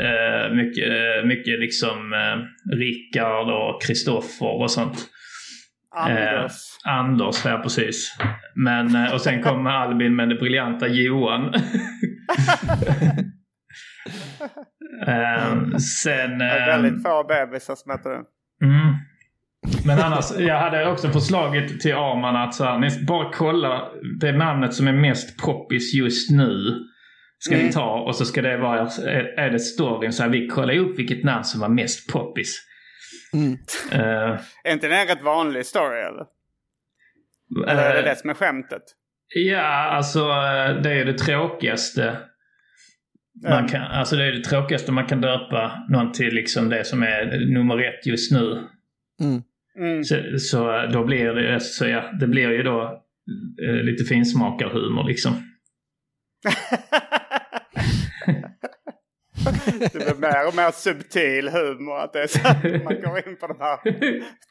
eh, 0.00 0.54
mycket, 0.54 0.88
eh, 0.88 1.24
mycket 1.24 1.60
liksom 1.60 2.12
eh, 2.12 2.36
Rickard 2.76 3.48
och 3.50 3.82
Kristoffer 3.82 4.60
och 4.60 4.70
sånt. 4.70 5.08
Anders. 5.94 6.52
Eh, 6.86 6.92
Anders, 6.92 7.44
ja 7.44 7.60
precis. 7.62 8.16
Men, 8.54 9.12
och 9.12 9.20
sen 9.20 9.42
kom 9.42 9.66
Albin 9.82 10.16
med 10.16 10.28
det 10.28 10.34
briljanta 10.34 10.88
Johan. 10.88 11.54
eh, 15.06 15.76
sen... 15.78 16.38
Det 16.38 16.44
är 16.44 16.66
väldigt 16.66 17.02
få 17.02 17.24
bebisar 17.28 17.74
som 17.74 17.90
heter 17.92 18.10
det. 18.10 18.24
mm. 18.66 18.94
Men 19.86 19.98
annars, 19.98 20.24
jag 20.38 20.58
hade 20.58 20.90
också 20.90 21.08
förslaget 21.08 21.80
till 21.80 21.94
Arman 21.94 22.36
att 22.36 22.54
så 22.54 22.64
här, 22.64 22.78
ni 22.78 23.04
bara 23.06 23.32
kolla 23.32 23.88
det 24.20 24.32
namnet 24.32 24.74
som 24.74 24.88
är 24.88 24.92
mest 24.92 25.42
poppis 25.42 25.94
just 25.94 26.30
nu. 26.30 26.82
Ska 27.44 27.56
vi 27.56 27.72
ta 27.72 28.00
och 28.00 28.16
så 28.16 28.24
ska 28.24 28.42
det 28.42 28.56
vara, 28.56 28.80
är 29.36 29.50
det 29.50 29.58
storyn 29.58 30.12
så 30.12 30.22
här, 30.22 30.30
vi 30.30 30.48
kollar 30.48 30.76
upp 30.76 30.98
vilket 30.98 31.24
namn 31.24 31.44
som 31.44 31.60
var 31.60 31.68
mest 31.68 32.12
poppis. 32.12 32.62
Mm. 33.34 33.58
Eh, 33.92 34.40
Är 34.64 34.72
inte 34.72 34.88
det 34.88 34.96
en 34.96 35.06
rätt 35.06 35.22
vanlig 35.22 35.66
story 35.66 36.00
eller? 36.00 36.26
Eller 37.68 37.82
är 37.82 37.94
det 37.94 37.98
eh, 37.98 38.04
det 38.04 38.16
som 38.16 38.30
är 38.30 38.34
skämtet? 38.34 38.82
Ja, 39.34 39.62
alltså 39.62 40.28
det 40.82 40.90
är 40.90 41.04
det 41.04 41.18
tråkigaste. 41.18 42.16
Man 43.48 43.68
kan, 43.68 43.82
alltså 43.82 44.16
det 44.16 44.24
är 44.24 44.32
det 44.32 44.44
tråkigaste 44.44 44.92
man 44.92 45.06
kan 45.06 45.20
döpa 45.20 45.86
någon 45.88 46.12
till 46.12 46.34
liksom 46.34 46.68
det 46.68 46.84
som 46.84 47.02
är 47.02 47.46
nummer 47.54 47.78
ett 47.78 48.06
just 48.06 48.32
nu. 48.32 48.68
Mm. 49.20 49.42
Mm. 49.78 50.04
Så, 50.04 50.16
så 50.38 50.86
då 50.92 51.04
blir 51.04 51.34
det, 51.34 51.60
så 51.60 51.86
ja, 51.86 52.10
det 52.20 52.26
blir 52.26 52.50
ju 52.50 52.62
då 52.62 53.02
eh, 53.66 53.84
lite 53.84 54.04
finsmakarhumor 54.04 55.08
liksom. 55.08 55.32
Det 59.44 59.92
blir 59.92 60.14
mer 60.20 60.48
och 60.48 60.54
mer 60.54 60.70
subtil 60.70 61.48
humor. 61.48 61.98
Att 61.98 62.12
det 62.12 62.22
är 62.22 62.26
så 62.26 62.48
att 62.48 62.84
man 62.84 63.00
går 63.02 63.28
in 63.28 63.36
på 63.36 63.46
de 63.46 63.56
här 63.60 63.78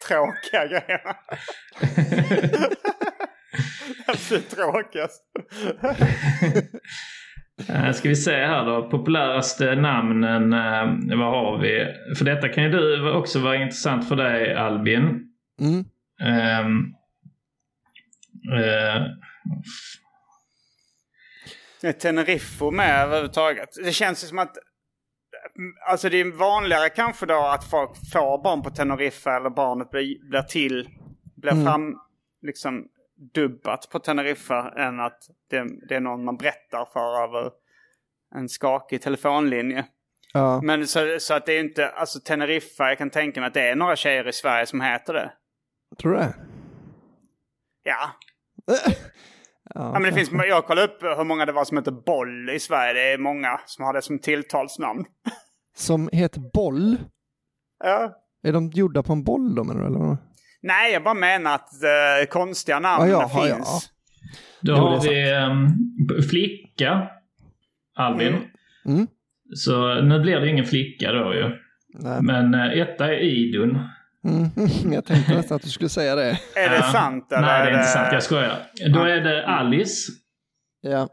tråkiga 0.08 0.68
grejerna. 0.68 1.16
Absolut 4.08 4.50
tråkigast. 4.50 5.22
Eh, 7.70 7.92
Ska 7.92 8.10
vi 8.10 8.16
se 8.16 8.36
här 8.36 8.66
då. 8.66 8.90
Populäraste 8.90 9.76
namnen, 9.76 10.54
eh, 10.54 11.18
vad 11.18 11.32
har 11.32 11.60
vi? 11.62 11.86
För 12.18 12.26
detta 12.26 12.50
kan 12.50 12.64
ju 12.64 12.70
du 12.70 13.12
också 13.12 13.40
vara 13.40 13.56
intressant 13.56 14.08
för 14.08 14.16
dig 14.16 14.56
Albin. 14.56 15.28
Mm. 15.62 15.86
Ehm, 16.22 16.94
eh, 18.58 19.02
Är 21.84 21.92
Teneriffo 21.92 22.72
med 22.72 23.04
överhuvudtaget? 23.04 23.70
Det 23.84 23.92
känns 23.92 24.24
ju 24.24 24.28
som 24.28 24.40
att... 24.40 24.58
Alltså 25.90 26.10
det 26.10 26.20
är 26.20 26.32
vanligare 26.32 26.90
kanske 26.90 27.26
då 27.26 27.40
att 27.48 27.70
folk 27.70 27.92
får 28.14 28.44
barn 28.44 28.62
på 28.62 28.70
Teneriffa 28.70 29.36
eller 29.38 29.50
barnet 29.50 29.90
blir, 29.90 30.30
blir 30.30 30.42
till, 30.42 30.90
blir 31.36 31.52
Mm. 31.52 31.66
fram, 31.66 32.00
liksom 32.42 32.88
dubbat 33.34 33.90
på 33.90 34.00
Teneriffa 34.00 34.74
än 34.78 35.00
att 35.00 35.20
det, 35.50 35.66
det 35.90 35.96
är 35.96 36.00
någon 36.00 36.26
man 36.26 36.38
berättar 36.38 36.86
för 36.94 37.24
över 37.24 37.52
en 38.36 38.50
skakig 38.50 39.02
telefonlinje. 39.02 39.86
Ja. 40.34 40.62
Men 40.62 40.88
så, 40.88 41.18
så 41.20 41.34
att 41.34 41.46
det 41.46 41.54
är 41.54 41.60
inte, 41.60 41.90
alltså 41.90 42.20
Teneriffa, 42.20 42.90
jag 42.90 42.98
kan 42.98 43.10
tänka 43.10 43.40
mig 43.40 43.48
att 43.48 43.54
det 43.54 43.70
är 43.70 43.76
några 43.76 43.96
tjejer 43.96 44.28
i 44.28 44.34
Sverige 44.34 44.66
som 44.66 44.82
heter 44.82 45.14
det. 45.14 45.32
Tror 46.02 46.12
du 46.12 46.18
det? 46.18 46.34
Ja, 47.84 48.10
Ja, 49.74 49.82
ja 49.94 50.00
men 50.00 50.04
det 50.04 50.12
finns, 50.12 50.32
jag 50.32 50.66
kollade 50.66 50.88
upp 50.88 51.04
hur 51.04 51.24
många 51.24 51.46
det 51.46 51.52
var 51.52 51.66
som 51.66 51.78
heter 51.78 51.92
Boll 51.92 52.50
i 52.50 52.60
Sverige. 52.60 52.94
Det 52.94 53.14
är 53.14 53.18
många 53.18 53.60
som 53.66 53.86
har 53.86 53.94
det 53.94 54.02
som 54.02 54.20
tilltalsnamn. 54.20 55.06
Som 55.76 56.10
heter 56.14 56.42
boll. 56.54 56.98
Ja. 57.84 58.16
Är 58.44 58.54
de 58.54 58.70
gjorda 58.70 59.04
på 59.04 59.14
en 59.14 59.24
boll 59.24 59.56
då 59.56 59.64
menar 59.64 59.82
du? 59.82 59.88
Eller? 59.88 60.18
Nej, 60.62 60.94
jag 60.94 61.04
bara 61.04 61.14
menar 61.14 61.56
att 61.56 61.70
uh, 62.22 62.30
konstiga 62.30 62.80
namn 62.80 63.10
Ja, 63.10 63.30
ja, 63.34 63.48
ja, 63.48 63.56
finns. 63.56 63.90
Då 64.62 64.76
har 64.76 65.02
vi 65.02 65.34
um, 65.34 66.22
flicka, 66.30 67.08
Albin. 67.96 68.36
Mm. 68.86 69.08
Så 69.56 70.02
nu 70.02 70.20
blir 70.20 70.40
det 70.40 70.50
ingen 70.50 70.66
flicka 70.66 71.12
då 71.12 71.34
ju. 71.34 71.50
Nej. 71.94 72.22
Men 72.22 72.56
uh, 72.56 72.82
etta 72.82 73.08
är 73.08 73.20
Idun. 73.20 73.80
Mm. 74.26 74.50
Jag 74.94 75.06
tänkte 75.06 75.34
nästan 75.34 75.56
att 75.56 75.62
du 75.62 75.70
skulle 75.70 75.90
säga 75.90 76.16
det. 76.16 76.40
Är 76.56 76.70
det 76.70 76.84
sant 76.84 77.32
eller? 77.32 77.42
Nej, 77.42 77.66
det 77.66 77.72
är 77.72 77.74
inte 77.74 77.92
sant. 77.92 78.10
Jag 78.12 78.24
skojar. 78.24 78.58
Då 78.94 79.00
är 79.00 79.22
det 79.22 79.48
Alice. 79.48 80.12
Ja. 80.82 81.08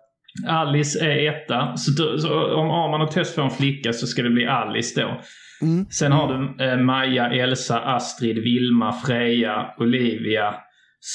Alice 0.49 1.05
är 1.05 1.33
etta. 1.33 1.77
Så, 1.77 2.03
då, 2.03 2.19
så 2.19 2.55
om 2.55 2.71
Arman 2.71 3.01
och 3.01 3.11
Tess 3.11 3.35
får 3.35 3.43
en 3.43 3.51
flicka 3.51 3.93
så 3.93 4.07
ska 4.07 4.23
det 4.23 4.31
bli 4.31 4.47
Alice 4.47 5.01
då. 5.01 5.21
Mm. 5.63 5.87
Sen 5.91 6.13
har 6.13 6.29
du 6.35 6.65
eh, 6.65 6.77
Maja, 6.77 7.33
Elsa, 7.33 7.81
Astrid, 7.81 8.39
Vilma, 8.39 8.93
Freja, 8.93 9.75
Olivia, 9.79 10.55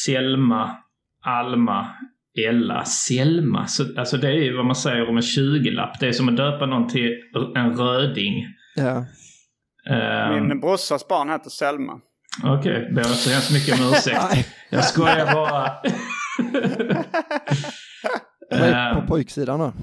Selma, 0.06 0.78
Alma, 1.26 1.88
Ella. 2.50 2.86
Selma. 2.86 3.68
Så, 3.68 4.00
alltså 4.00 4.18
det 4.18 4.28
är 4.28 4.44
ju 4.44 4.56
vad 4.56 4.66
man 4.66 4.76
säger 4.76 5.10
om 5.10 5.18
en 5.18 5.24
20-lapp. 5.24 6.00
Det 6.00 6.08
är 6.08 6.12
som 6.12 6.30
att 6.30 6.38
döpa 6.38 6.66
någon 6.66 6.88
till 6.88 7.12
en 7.56 7.78
röding. 7.78 8.46
Ja. 8.76 9.06
Ehm, 9.90 10.48
Min 10.48 10.60
brorsas 10.60 11.08
barn 11.08 11.30
heter 11.30 11.50
Selma. 11.50 12.00
Okej, 12.44 12.90
ber 12.92 13.02
jag 13.02 13.06
så 13.06 13.30
hemskt 13.30 13.54
mycket 13.54 13.80
om 13.82 13.88
ursäkt. 13.94 14.48
Jag 14.70 14.84
skojar 14.84 15.34
bara. 15.34 15.72
Vad 18.50 18.60
är 18.62 18.90
Ehm, 18.92 19.02
på 19.02 19.08
pojksidan 19.08 19.60
då? 19.60 19.74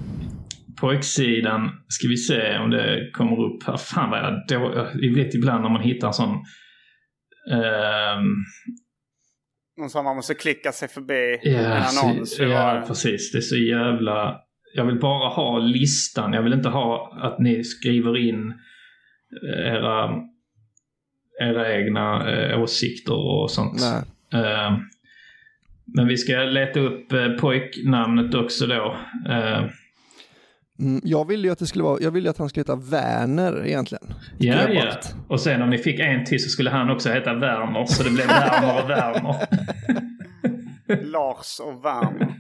pojksidan 0.81 1.71
ska 1.89 2.09
vi 2.09 2.17
se 2.17 2.59
om 2.59 2.71
det 2.71 3.11
kommer 3.13 3.41
upp 3.45 3.63
här. 3.67 3.77
Fan 3.77 4.11
vad 4.11 4.19
jag 4.19 4.43
då, 4.49 4.89
Jag 4.95 5.15
vet 5.15 5.35
ibland 5.35 5.63
när 5.63 5.71
man 5.71 5.83
hittar 5.83 6.07
en 6.09 6.13
sån... 6.15 6.29
ehm, 7.53 8.25
Någon 9.81 9.91
som 9.91 10.05
man 10.05 10.17
måste 10.17 10.35
klicka 10.35 10.73
sig 10.73 10.89
förbi 10.89 11.39
en 11.43 11.53
ja, 11.53 11.75
annons. 11.75 12.37
så, 12.37 12.43
Det 12.43 12.49
var- 12.49 12.75
ja, 12.77 12.85
precis. 12.87 13.33
Det 13.33 13.39
är 13.39 13.43
så 13.43 13.57
jävla... 13.57 14.37
Jag 14.75 14.85
vill 14.85 14.99
bara 15.01 15.29
ha 15.29 15.59
listan. 15.59 16.33
Jag 16.33 16.43
vill 16.43 16.53
inte 16.53 16.69
ha 16.69 17.19
att 17.23 17.39
ni 17.39 17.65
skriver 17.65 18.17
in 18.29 18.53
era, 19.67 20.23
era 21.41 21.75
egna 21.75 22.31
eh, 22.31 22.63
åsikter 22.63 23.15
och 23.15 23.51
sånt. 23.51 23.81
Nej. 23.81 24.43
Ehm, 24.43 24.75
men 25.97 26.09
vi 26.09 26.17
ska 26.17 26.37
leta 26.37 26.81
upp 26.81 27.13
eh, 27.13 27.29
pojknamnet 27.29 28.35
också 28.35 28.67
då. 28.67 28.97
Ehm, 29.29 29.69
Mm, 30.81 31.01
jag 31.05 31.29
ville 31.29 31.49
ju 31.49 31.53
att 31.53 31.59
det 31.59 31.67
skulle 31.67 31.85
vara, 31.85 32.01
jag 32.01 32.11
ville 32.11 32.31
att 32.31 32.39
han 32.39 32.49
skulle 32.49 32.61
heta 32.61 32.77
Werner 32.77 33.67
egentligen. 33.67 34.15
Ja, 34.39 34.55
jag 34.55 34.75
ja. 34.75 34.85
bara. 34.85 34.99
Och 35.29 35.41
sen 35.41 35.63
om 35.63 35.71
ni 35.71 35.79
fick 35.79 36.01
en 36.01 36.25
till 36.25 36.43
så 36.43 36.49
skulle 36.49 36.71
han 36.71 36.91
också 36.91 37.09
heta 37.09 37.35
Werner. 37.35 37.85
Så 37.87 38.03
det 38.03 38.11
blev 38.11 38.27
Werner 38.27 38.83
och 38.85 38.91
Werner. 38.91 39.47
Lars 41.03 41.61
och 41.61 41.85
Werner. 41.85 42.35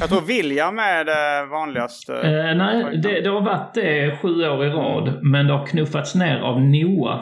Jag 0.00 0.08
tror 0.08 0.20
William 0.20 0.78
är 0.78 1.04
det 1.04 1.46
vanligaste. 1.50 2.14
Eh, 2.14 2.56
nej, 2.56 2.98
det, 3.02 3.20
det 3.20 3.30
har 3.30 3.40
varit 3.40 3.74
det 3.74 4.18
sju 4.22 4.48
år 4.48 4.64
i 4.64 4.68
rad. 4.68 5.18
Men 5.22 5.46
det 5.46 5.52
har 5.52 5.66
knuffats 5.66 6.14
ner 6.14 6.40
av 6.40 6.60
Noah. 6.60 7.20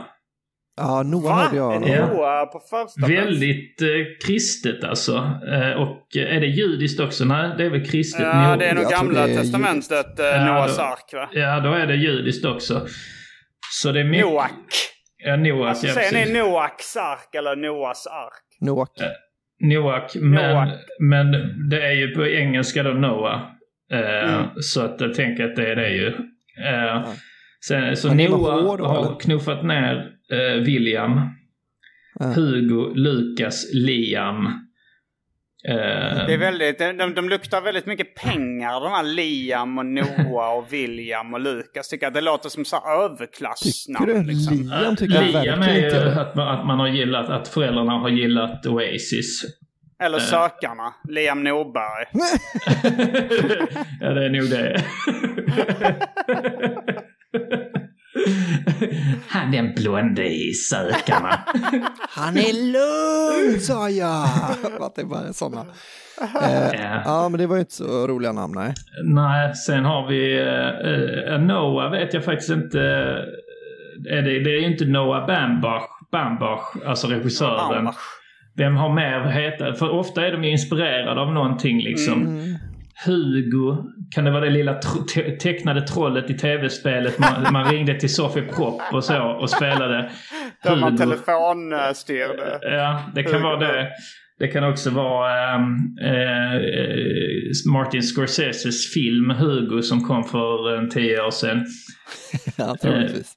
Ja, 0.77 1.03
Noah 1.03 1.43
hörde 1.43 1.57
jag. 1.57 1.89
Är. 1.89 1.97
Ja. 1.97 2.07
Noah 2.07 2.45
på 2.47 2.61
första? 2.71 3.07
Väldigt 3.07 3.83
eh, 3.83 3.89
kristet 4.27 4.85
alltså. 4.85 5.17
Eh, 5.53 5.71
och 5.83 6.17
eh, 6.17 6.37
är 6.37 6.41
det 6.41 6.47
judiskt 6.47 7.01
också? 7.01 7.25
Nej, 7.25 7.51
det 7.59 7.65
är 7.65 7.71
väl 7.71 7.87
kristet. 7.87 8.21
Ja, 8.23 8.35
Noah. 8.43 8.59
det 8.59 8.67
är 8.67 8.75
nog 8.75 8.85
jag 8.85 8.91
gamla 8.91 9.29
är 9.29 9.35
testamentet, 9.35 10.19
eh, 10.21 10.27
Ja, 10.27 10.45
Noahs 10.45 10.77
då- 10.77 10.83
ark 10.83 11.11
va? 11.13 11.29
Ja, 11.33 11.61
då 11.61 11.73
är 11.73 11.87
det 11.87 11.95
judiskt 11.95 12.45
också. 12.45 12.87
Så 13.71 13.93
det 13.93 14.01
är 14.01 14.05
mycket... 14.05 14.27
Noak. 14.27 14.53
Ja, 15.25 15.37
Noah. 15.37 15.69
Alltså 15.69 15.87
ja, 15.87 15.95
säger 15.95 16.27
ni 16.27 16.39
Noaks 16.39 16.97
ark 16.97 17.35
eller 17.35 17.57
Noahs 17.57 18.07
ark? 18.07 18.45
Noak. 18.61 18.91
Noak, 19.61 20.15
men, 20.15 20.55
Noak. 20.55 20.69
men 21.01 21.31
det 21.69 21.83
är 21.87 21.93
ju 21.93 22.09
på 22.15 22.27
engelska 22.27 22.83
då 22.83 22.91
Noah. 22.91 23.41
Eh, 23.93 24.35
Mm. 24.35 24.47
Så 24.61 24.81
att 24.81 25.01
jag 25.01 25.15
tänker 25.15 25.45
att 25.45 25.57
det 25.57 25.69
är 25.73 25.77
det 25.77 25.91
ju. 25.91 26.07
Eh, 26.67 27.09
sen, 27.67 27.97
så 27.97 28.15
Noah 28.15 28.63
H 28.65 28.77
då, 28.77 28.85
har 28.85 29.07
eller? 29.07 29.21
knuffat 29.21 29.65
ner 29.65 30.11
eh, 30.33 30.63
William. 30.63 31.21
Hugo, 32.35 32.93
Lukas, 32.95 33.75
Liam. 33.75 34.49
Eh, 35.69 35.75
Det 36.27 36.35
är 36.35 36.39
väldigt, 36.39 36.79
de, 36.79 37.15
de, 37.15 37.29
luktar 37.29 37.61
väldigt 37.61 37.87
mycket 37.87 38.15
pengar 38.15 38.81
de 38.81 38.93
här 38.93 39.03
Liam 39.03 39.79
och 39.79 39.87
Noah 39.87 40.59
och 40.59 40.73
William 40.73 41.35
och 41.35 41.41
Lukas. 41.41 41.89
Tycker 41.89 42.07
att 42.07 42.15
det 42.15 42.21
låter 42.21 42.49
som 42.49 42.65
så 42.65 42.77
överklassnamn. 42.77 44.07
Tycker 44.07 44.21
du? 44.21 44.27
liksom. 44.27 44.57
Liam 44.57 44.97
tycker 44.97 45.15
jag 45.15 45.25
Liam 45.25 45.63
är 45.63 45.67
verkligen 45.67 45.91
ju 45.93 46.09
inte. 46.09 46.21
att 46.21 46.35
man, 46.35 46.49
att 46.59 46.67
man 46.67 46.79
har 46.79 46.89
gillat, 46.89 47.29
att 47.29 47.49
föräldrarna 47.49 47.93
har 47.93 48.09
gillat 48.09 48.67
Oasis. 48.67 49.43
Eller 50.03 50.19
Sökarna, 50.19 50.95
Liam 51.09 51.45
Norberg. 51.45 52.07
ja, 54.01 54.11
det 54.11 54.25
är 54.25 54.31
nog 54.31 54.51
det. 54.51 54.85
Han 59.29 59.51
den 59.53 59.75
blonde 59.75 60.27
i 60.29 60.53
Sökarna. 60.53 61.39
Han 62.11 62.37
är 62.37 62.73
lugn 62.73 63.61
sa 63.61 63.91
jag! 63.91 64.25
Att 64.81 64.95
det 64.97 65.05
bara 65.05 65.21
är 65.29 65.33
sådana. 65.33 65.61
Eh, 65.61 65.67
Ja. 66.75 67.03
ja, 67.05 67.29
men 67.29 67.41
det 67.41 67.47
var 67.47 67.57
ju 67.57 67.61
inte 67.61 67.75
så 67.75 68.07
roliga 68.07 68.33
namn, 68.33 68.55
nej. 68.57 68.75
Nej, 69.05 69.55
sen 69.55 69.85
har 69.85 70.07
vi 70.09 70.41
uh, 70.41 71.35
uh, 71.35 71.41
Noah 71.47 71.91
vet 71.91 72.15
jag 72.15 72.25
faktiskt 72.25 72.51
inte. 72.51 72.81
eh, 72.81 74.17
Är 74.19 74.23
det, 74.23 74.45
det 74.45 74.51
är 74.51 74.61
ju 74.61 74.67
inte 74.73 74.85
Noah 74.85 75.27
Bambach, 75.27 75.83
Bambach 76.13 76.61
alltså 76.87 77.07
regissören. 77.07 77.69
Bambach. 77.69 77.97
Vem 78.57 78.77
har 78.77 78.95
mer 78.95 79.21
hetat? 79.31 79.79
För 79.79 79.91
ofta 79.91 80.27
är 80.27 80.33
de 80.33 80.45
ju 80.45 80.51
inspirerade 80.51 81.21
av 81.21 81.33
någonting 81.33 81.81
liksom. 81.83 82.27
Mm. 82.27 82.55
Hugo, 83.07 83.77
kan 84.11 84.25
det 84.25 84.31
vara 84.31 84.45
det 84.45 84.51
lilla 84.51 84.75
te- 85.15 85.31
tecknade 85.37 85.81
trollet 85.81 86.31
i 86.31 86.35
tv-spelet? 86.35 87.19
Man, 87.19 87.53
man 87.53 87.73
ringde 87.73 88.01
till 88.01 88.15
Sofie 88.15 88.43
Propp 88.43 88.81
och 88.93 89.05
så 89.05 89.23
och 89.23 89.51
spelade 89.51 90.11
Där 90.63 90.77
man 90.77 90.97
telefonstyrde. 90.97 92.59
Ja, 92.63 93.03
det 93.15 93.23
kan 93.23 93.33
Hugo. 93.33 93.45
vara 93.45 93.57
det. 93.59 93.89
Det 94.39 94.49
kan 94.49 94.65
också 94.65 94.91
vara 94.91 95.55
eh, 95.55 95.61
eh, 96.03 96.61
Martin 97.73 98.03
Scorseses 98.03 98.93
film 98.95 99.31
Hugo 99.31 99.83
som 99.83 100.01
kom 100.05 100.25
för 100.25 100.77
en 100.79 100.91
tio 100.91 101.23
år 101.23 101.31
sedan. 101.31 101.67
ja, 102.57 102.77
troligtvis. 102.83 103.33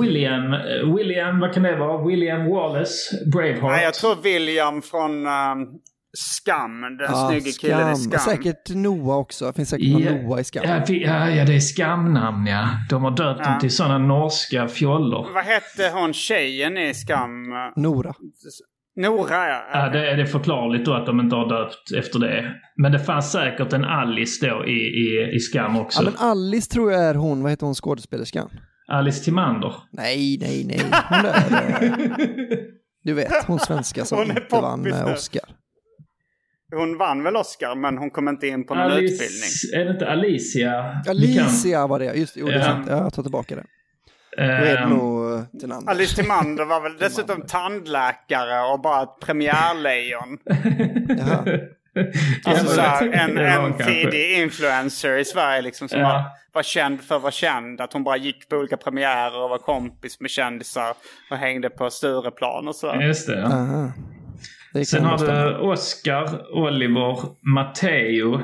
William, 0.00 0.52
eh, 0.52 0.94
William, 0.96 1.40
vad 1.40 1.52
kan 1.54 1.62
det 1.62 1.76
vara? 1.76 2.06
William 2.06 2.46
Wallace, 2.50 3.24
Braveheart. 3.32 3.72
Nej, 3.72 3.84
jag 3.84 3.94
tror 3.94 4.22
William 4.22 4.82
från 4.82 5.10
um, 5.26 5.68
Skam. 6.16 6.80
Den 6.80 6.96
Ja, 7.00 7.28
snygge 7.30 7.52
killen 7.52 7.92
i 7.92 7.96
Skam. 7.96 8.20
Säkert 8.20 8.68
Noah 8.74 9.18
också. 9.18 9.46
Det 9.46 9.52
finns 9.52 9.68
säkert 9.68 9.88
någon 9.92 10.02
Ja, 10.02 10.12
Noah 10.12 10.40
i 10.40 10.44
Skam. 10.44 10.62
Ja, 10.66 11.30
ja, 11.30 11.44
det 11.44 11.54
är 11.54 11.60
skamnamn 11.60 12.46
ja. 12.46 12.68
De 12.90 13.02
har 13.04 13.10
döpt 13.10 13.40
Ja. 13.44 13.50
dem 13.50 13.60
till 13.60 13.70
sådana 13.70 13.98
norska 13.98 14.68
fjollor. 14.68 15.28
Vad 15.34 15.44
hette 15.44 15.90
hon 15.94 16.12
tjejen 16.12 16.78
i 16.78 16.94
Skam? 16.94 17.30
Nora. 17.76 18.14
Nora, 19.00 19.48
ja. 19.48 19.62
Ja, 19.72 19.88
det 19.88 20.10
är 20.10 20.16
det 20.16 20.26
förklarligt 20.26 20.84
då 20.84 20.94
att 20.94 21.06
de 21.06 21.20
inte 21.20 21.36
har 21.36 21.48
döpt 21.48 21.92
efter 21.98 22.18
det. 22.18 22.54
Men 22.76 22.92
det 22.92 22.98
fanns 22.98 23.32
säkert 23.32 23.72
en 23.72 23.84
Alice 23.84 24.46
då 24.46 24.64
i, 24.66 24.70
i, 24.72 25.30
i 25.36 25.40
Skam 25.40 25.76
också. 25.76 26.02
Ja, 26.02 26.10
men 26.10 26.28
Alice 26.30 26.70
tror 26.70 26.92
jag 26.92 27.04
är 27.04 27.14
hon, 27.14 27.42
vad 27.42 27.52
heter 27.52 27.66
hon 27.66 27.74
skådespelerskan? 27.74 28.50
Alice 28.88 29.24
Timander. 29.24 29.74
Nej, 29.92 30.38
nej, 30.40 30.64
nej. 30.66 30.80
Hon 31.08 31.18
är... 31.26 32.56
Du 33.04 33.14
vet, 33.14 33.44
hon 33.46 33.58
svenska 33.58 34.04
som 34.04 34.18
Hon 34.18 34.30
är 34.30 34.40
inte 34.40 34.60
vann. 34.60 34.92
Oscar. 35.14 35.42
Hon 36.74 36.98
vann 36.98 37.22
väl 37.22 37.36
Oscar, 37.36 37.74
men 37.74 37.98
hon 37.98 38.10
kom 38.10 38.28
inte 38.28 38.46
in 38.46 38.66
på 38.66 38.74
någon 38.74 38.92
utbildning. 38.92 39.20
Alice, 39.20 39.76
är 39.76 39.84
det 39.84 39.90
inte 39.90 40.08
Alicia? 40.08 41.00
Alicia 41.08 41.86
var 41.86 41.98
det, 41.98 42.14
just. 42.14 42.36
Jo, 42.36 42.46
det 42.46 42.52
Ja. 42.56 42.62
sant. 42.64 42.86
Jag 42.88 43.14
tar 43.14 43.22
tillbaka 43.22 43.54
det. 43.56 43.64
Då 44.36 44.42
Ehm, 44.42 44.92
eh, 45.38 45.58
till 45.60 45.68
namn. 45.68 45.88
Alice 45.88 46.16
Timander 46.22 46.64
var 46.64 46.80
väl 46.80 46.96
dessutom 47.00 47.42
tandläkare 47.42 48.72
och 48.72 48.80
bara 48.80 49.02
ett 49.02 49.20
premiärlejon. 49.20 50.38
Alltså 52.44 52.66
så 52.66 52.80
här, 52.80 53.08
en, 53.12 53.38
en 53.38 53.72
tidig 53.78 54.38
influencer 54.42 55.18
i 55.18 55.24
Sverige 55.24 55.62
liksom 55.62 55.88
som 55.88 56.00
Ja. 56.00 56.08
var, 56.08 56.22
var 56.52 56.62
känd 56.62 57.00
för 57.00 57.16
att 57.16 57.22
vara 57.22 57.32
känd. 57.32 57.80
Att 57.80 57.92
hon 57.92 58.04
bara 58.04 58.16
gick 58.16 58.48
på 58.48 58.56
olika 58.56 58.76
premiärer 58.76 59.42
och 59.42 59.50
var 59.50 59.58
kompis 59.58 60.20
med 60.20 60.30
kändisar 60.30 60.94
och 61.30 61.36
hängde 61.36 61.70
på 61.70 61.90
Stureplan 61.90 62.68
och 62.68 62.76
så. 62.76 62.94
Just 63.00 63.26
det. 63.26 63.38
Ja. 63.40 63.92
Sen 64.84 65.04
har 65.04 65.18
du 65.18 65.56
Oscar, 65.58 66.52
Oliver, 66.56 67.16
Matteo, 67.54 68.40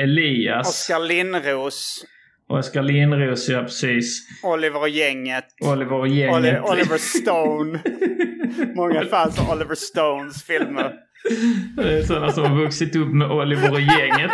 Elias, 0.00 0.68
Oscar 0.68 1.00
Linnros, 1.00 2.04
Oskar 2.50 2.82
Lindros, 2.82 3.48
ja 3.48 3.62
precis. 3.62 4.28
Oliver 4.42 4.80
och 4.80 4.88
gänget. 4.88 5.44
Oliver 5.64 5.92
och 5.92 6.08
gänget. 6.08 6.34
Oli- 6.34 6.70
Oliver 6.72 6.98
Stone. 6.98 7.80
Många 8.74 9.04
fans 9.04 9.38
av 9.40 9.50
Oliver 9.50 9.74
Stones 9.74 10.42
filmer. 10.44 10.92
Det 11.76 11.98
är 11.98 12.02
sådana 12.02 12.32
som 12.32 12.44
har 12.44 12.56
vuxit 12.62 12.96
upp 12.96 13.08
med 13.14 13.30
Oliver 13.30 13.72
och 13.72 13.80
gänget. 13.80 14.30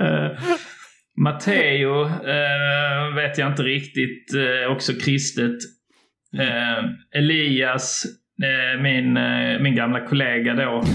uh, 0.00 0.40
Matteo 1.16 2.04
eh, 2.04 3.14
vet 3.14 3.38
jag 3.38 3.50
inte 3.52 3.62
riktigt. 3.62 4.34
eh, 4.34 4.72
också 4.72 4.92
kristet. 4.92 5.56
Eh, 6.38 6.84
Elias, 7.20 8.04
eh, 8.42 8.82
min, 8.82 9.16
eh, 9.16 9.60
min 9.60 9.76
gamla 9.76 10.00
kollega 10.00 10.54
då. 10.54 10.82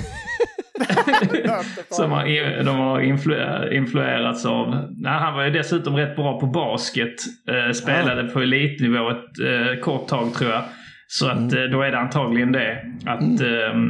som 1.89 2.11
har, 2.11 2.63
de 2.63 2.75
har 2.77 2.99
influ- 3.01 3.71
influerats 3.73 4.45
av. 4.45 4.89
Nej, 4.97 5.11
han 5.19 5.34
var 5.34 5.43
ju 5.43 5.51
dessutom 5.51 5.95
rätt 5.95 6.15
bra 6.15 6.39
på 6.39 6.45
basket. 6.45 7.13
Eh, 7.49 7.71
spelade 7.71 8.23
på 8.23 8.39
elitnivå 8.39 9.09
ett 9.09 9.39
eh, 9.39 9.79
kort 9.81 10.07
tag 10.07 10.34
tror 10.34 10.51
jag. 10.51 10.63
Så 11.07 11.27
att 11.29 11.53
eh, 11.53 11.63
då 11.63 11.81
är 11.81 11.91
det 11.91 11.99
antagligen 11.99 12.51
det. 12.51 12.77
Att 13.05 13.41
ehm, 13.41 13.89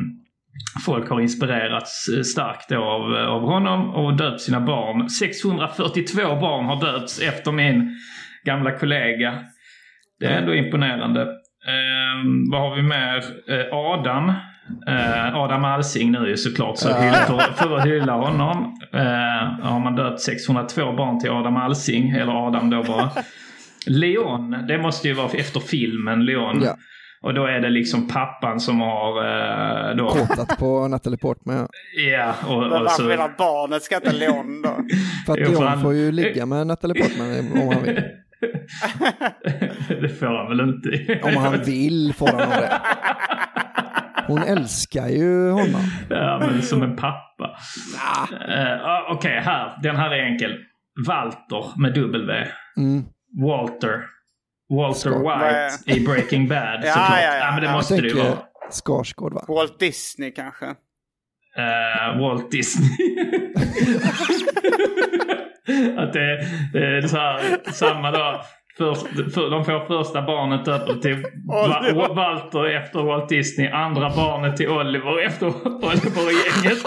folk 0.86 1.10
har 1.10 1.20
inspirerats 1.22 2.06
starkt 2.34 2.72
av, 2.72 3.14
av 3.16 3.42
honom 3.42 3.90
och 3.96 4.18
döpt 4.18 4.42
sina 4.42 4.60
barn. 4.62 5.10
642 5.10 6.22
barn 6.36 6.66
har 6.66 6.82
döpts 6.94 7.22
efter 7.22 7.52
min 7.52 7.96
gamla 8.46 8.72
kollega. 8.72 9.40
Det 10.20 10.26
är 10.26 10.38
ändå 10.38 10.56
imponerande. 10.56 11.22
Ehm, 11.22 12.52
vad 12.52 12.62
har 12.62 12.76
vi 12.76 12.82
mer? 12.82 13.18
Eh, 13.50 13.66
Adam. 13.74 14.30
Eh, 14.88 15.36
Adam 15.36 15.66
Alsing 15.66 16.12
nu 16.12 16.28
ju 16.30 16.38
såklart. 16.38 16.78
Så 16.78 16.90
hyll- 16.90 17.14
för, 17.14 17.40
för 17.54 17.78
att 17.78 17.86
hylla 17.86 18.14
honom 18.14 18.80
eh, 18.94 19.66
har 19.70 19.80
man 19.80 19.96
döpt 19.96 20.20
602 20.22 20.92
barn 20.92 21.20
till 21.20 21.30
Adam 21.30 21.58
Alsing. 21.58 22.10
Eller 22.10 22.48
Adam 22.48 22.70
då 22.70 22.84
bara. 22.84 23.10
Leon, 23.88 24.56
det 24.68 24.78
måste 24.78 25.08
ju 25.08 25.14
vara 25.14 25.30
efter 25.34 25.60
filmen 25.60 26.26
Leon. 26.26 26.62
Ja. 26.64 26.76
Och 27.22 27.34
då 27.34 27.46
är 27.46 27.60
det 27.60 27.70
liksom 27.70 28.08
pappan 28.08 28.60
som 28.60 28.82
har 28.82 29.18
eh, 29.90 29.96
då... 29.96 30.10
Kåtat 30.10 30.58
på 30.60 30.88
Natalie 30.88 31.18
Portman. 31.18 31.56
ja. 31.56 31.68
Ja, 32.12 32.34
och, 32.48 32.62
Men 32.62 32.72
och 32.72 32.80
varför 32.80 33.04
så... 33.04 33.08
vill 33.08 33.18
barnet 33.38 33.84
ska 33.84 33.96
heta 33.96 34.12
Leon 34.12 34.62
då? 34.62 34.78
För 35.26 35.34
att 35.34 35.40
Leon 35.50 35.82
får 35.82 35.94
ju 35.94 36.12
ligga 36.12 36.46
med 36.46 36.68
Natalie 36.68 37.04
Portman 37.04 37.62
om 37.62 37.74
han 37.74 37.84
vill. 37.84 38.02
det 40.02 40.10
får 40.20 40.26
han 40.26 40.58
väl 40.58 40.70
inte? 40.70 41.20
Om 41.24 41.36
han 41.36 41.62
vill 41.62 42.14
får 42.18 42.28
han 42.28 42.50
det. 42.50 42.82
Hon 44.28 44.44
älskar 44.44 45.08
ju 45.08 45.50
honom. 45.50 45.82
Ja, 46.10 46.40
men 46.40 46.62
som 46.62 46.84
en 46.84 46.96
pappa. 46.96 47.58
Eh, 48.48 48.86
ah, 48.86 49.08
Okej, 49.10 49.40
här. 49.44 49.80
Den 49.84 49.96
här 49.96 50.12
är 50.12 50.26
enkel. 50.26 50.58
Walter 51.08 51.80
med 51.80 51.94
W. 51.94 52.48
Mm. 52.78 53.04
Walter. 53.42 54.06
Walter 54.70 55.00
Skott. 55.00 55.22
White 55.22 56.00
i 56.02 56.06
Breaking 56.06 56.48
Bad 56.48 56.80
Ja, 56.84 56.94
såklart. 56.94 57.20
ja, 57.22 57.36
ja, 57.38 57.52
men 57.52 57.62
det 57.62 57.68
ja. 57.68 57.74
Måste 57.74 58.02
det 58.02 58.08
ju 58.08 58.14
vara. 58.14 58.38
Skarsgård 58.72 59.34
va? 59.34 59.46
Walt 59.48 59.80
Disney 59.80 60.32
kanske? 60.32 60.66
Eh, 61.58 62.20
Walt 62.20 62.52
Disney. 62.52 62.90
att 65.98 66.14
det, 66.14 66.48
det 66.74 66.98
är 66.98 67.02
så 67.08 67.18
här, 67.18 67.72
samma 67.72 68.12
dag. 68.12 68.42
Först, 68.78 69.08
för, 69.34 69.50
de 69.50 69.66
får 69.66 69.88
första 69.88 70.22
barnet 70.22 70.66
döpt 70.66 71.02
till 71.02 71.26
Va. 71.48 72.08
Walter 72.16 72.66
efter 72.66 73.04
Walt 73.04 73.30
Disney. 73.30 73.68
Andra 73.68 74.10
barnet 74.10 74.58
till 74.58 74.70
Oliver 74.70 75.26
efter 75.26 75.48
Oliver 75.66 76.26
och 76.26 76.32
gänget. 76.32 76.84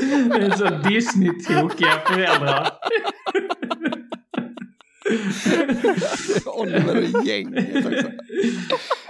det 0.30 0.44
är 0.46 0.50
så 0.50 0.88
Disney-tokiga 0.88 2.00
föräldrar. 2.06 2.68
Oliver 6.46 6.96
och 6.96 7.26
gänget 7.26 7.76
också. 7.76 8.08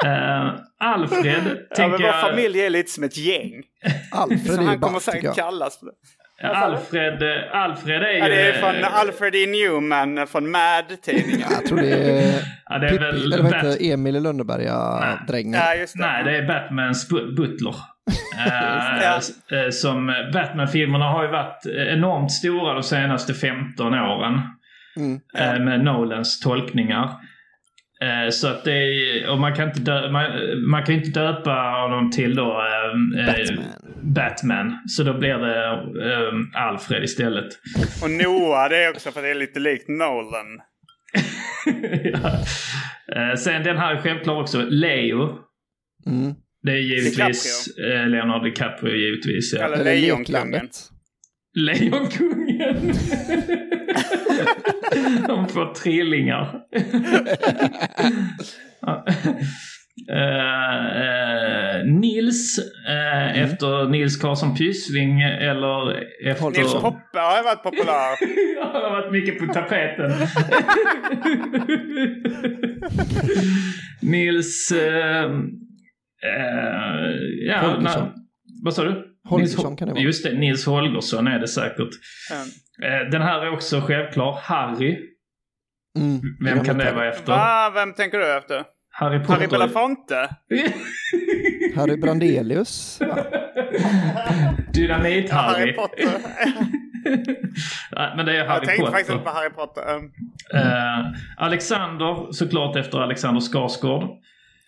Eh, 0.07 0.55
Alfred 0.79 1.27
Ja, 1.27 1.41
men 1.45 1.57
tänker 1.77 1.99
vår 1.99 2.07
jag... 2.07 2.21
familj 2.21 2.61
är 2.61 2.71
lite 2.71 2.91
som 2.91 3.05
ett 3.05 3.17
gäng. 3.17 3.63
Alfred 4.13 4.59
är 4.59 4.63
ju 4.63 4.67
han 4.69 4.81
kommer 4.81 5.01
säkert 5.01 5.37
kallas 5.37 5.79
för 5.79 5.87
det. 5.87 5.93
Alfred, 6.43 7.23
eh, 7.23 7.29
Alfred 7.61 8.03
är 8.03 8.11
ju... 8.13 8.19
Ja, 8.19 8.29
det 8.29 8.43
är 8.49 8.53
från 8.53 8.85
Alfred 8.85 9.35
E. 9.35 9.47
Newman 9.47 10.27
från 10.27 10.51
Mad-tidningen. 10.51 11.49
Jag 11.51 11.67
tror 11.67 11.79
det 11.79 11.91
är, 11.93 12.33
Ja, 12.69 12.79
det 12.79 12.87
är 12.87 12.91
Pippi, 12.91 13.05
väl 13.05 13.33
eller 13.33 13.43
vad 13.43 13.53
Bat- 13.53 13.65
heter 13.65 13.93
Emil 13.93 14.17
i 14.17 14.21
Lönneberga-drängen. 14.21 15.53
Ja, 15.61 15.75
det. 15.77 15.87
Nej, 15.95 16.25
det 16.25 16.37
är 16.37 16.47
Batmans 16.47 17.11
bu- 17.11 17.37
butler. 17.37 17.75
Eh, 18.47 19.15
eh, 19.59 19.71
som 19.71 20.07
Batman-filmerna 20.33 21.05
har 21.05 21.23
ju 21.25 21.31
varit 21.31 21.67
enormt 21.67 22.33
stora 22.33 22.73
de 22.75 22.83
senaste 22.83 23.35
15 23.35 23.95
åren. 23.95 24.41
Mm. 24.97 25.21
eh, 25.39 25.65
Med 25.65 25.85
Nolans 25.85 26.41
tolkningar. 26.41 27.05
Eh, 28.03 28.31
Så 28.31 28.49
att 28.49 28.65
det 28.65 28.73
är, 28.73 29.31
och 29.31 29.39
man 29.39 29.55
kan 29.55 29.69
inte, 29.69 29.81
dö, 29.81 30.11
man, 30.11 30.27
man 30.71 30.85
kan 30.85 30.95
inte 30.95 31.21
döpa 31.21 31.51
honom 31.83 32.11
till 32.11 32.37
då 32.37 32.63
eh, 32.63 33.21
eh, 33.21 33.27
Batman. 33.27 33.90
Batman. 34.03 34.79
Så 34.87 35.03
då 35.03 35.19
blir 35.19 35.35
det 35.35 35.69
eh, 35.73 36.63
Alfred 36.67 37.03
istället. 37.05 37.49
Och 38.03 38.11
Noah, 38.11 38.69
det 38.69 38.85
är 38.85 38.91
också 38.91 39.11
för 39.11 39.23
det 39.23 39.29
är 39.29 39.35
lite 39.35 39.61
likt 39.61 39.89
Nolan. 39.89 40.47
ja. 42.05 42.45
Eh, 43.17 43.35
Sen 43.37 43.63
den 43.63 43.79
här 43.79 43.95
är 43.95 44.01
självklart 44.01 44.43
också 44.43 44.63
Leo. 44.63 45.39
Mm. 46.07 46.35
Det 46.63 46.71
är 46.71 46.77
givetvis 46.77 47.69
eh, 47.79 48.09
Leonardo 48.09 48.45
DiCaprio 48.45 48.95
givetvis. 48.95 49.53
Ja. 49.53 49.65
Eller 49.65 49.85
Lejonkungen. 49.85 50.69
Lejonkungen. 51.55 52.93
De 55.27 55.49
får 55.49 55.75
trillingar. 55.75 56.61
Eh, 60.11 60.87
eh, 61.03 61.85
Nils 61.87 62.59
eh, 62.89 63.43
efter 63.43 63.89
Nils 63.89 64.17
Karlsson 64.17 64.57
Pyssling 64.57 65.21
eller 65.23 66.05
efter... 66.25 66.51
Nils 66.51 66.73
Poppe 66.73 67.19
har 67.19 67.45
varit 67.45 67.63
populär. 67.63 68.17
Han 68.73 68.83
har 68.83 68.91
varit 68.91 69.13
mycket 69.13 69.39
på 69.39 69.53
tapeten. 69.53 70.13
Nils... 74.03 74.73
Eh, 74.73 75.25
eh, 75.25 75.31
ja, 77.47 77.59
Holgersson. 77.61 78.03
na- 78.03 78.13
vad 78.65 78.75
sa 78.75 78.85
du? 78.85 79.07
Holgersson 79.29 79.67
Nils, 79.71 79.79
kan 79.79 79.89
det 79.89 79.95
vara. 79.95 80.03
Just 80.05 80.25
det, 80.25 80.33
Nils 80.39 80.67
Holgersson 80.67 81.27
är 81.27 81.39
det 81.39 81.49
säkert. 81.49 81.89
Mm. 82.33 82.47
Eh, 83.05 83.11
den 83.11 83.23
här 83.23 83.41
är 83.47 83.53
också 83.53 83.81
självklar. 83.81 84.39
Harry. 84.43 84.99
Mm. 85.99 86.21
Vem 86.45 86.65
kan 86.65 86.79
det 86.79 86.93
vara 86.93 87.09
efter? 87.09 87.33
Va? 87.33 87.71
Vem 87.75 87.93
tänker 87.93 88.19
du 88.19 88.37
efter? 88.37 88.65
Harry 89.01 89.19
Potter. 89.19 89.35
Harry 89.35 89.47
Belafonte. 89.47 90.29
Harry 91.77 91.97
Brandelius. 91.97 93.01
Dynamit-Harry. 94.75 95.31
Harry 95.33 95.73
Potter. 95.73 96.05
Nej, 97.93 98.13
men 98.17 98.27
det 98.27 98.33
är 98.33 98.37
Jag 98.37 98.47
Harry 98.47 98.67
tänkte 98.67 98.81
Potter. 98.83 98.93
faktiskt 98.93 99.11
inte 99.13 99.25
på 99.25 99.31
Harry 99.31 99.51
Potter. 99.51 99.95
Um, 99.97 100.13
Eh, 100.55 101.07
Alexander, 101.37 102.33
såklart 102.33 102.77
efter 102.77 102.99
Alexander 102.99 103.41
Skarsgård. 103.41 104.03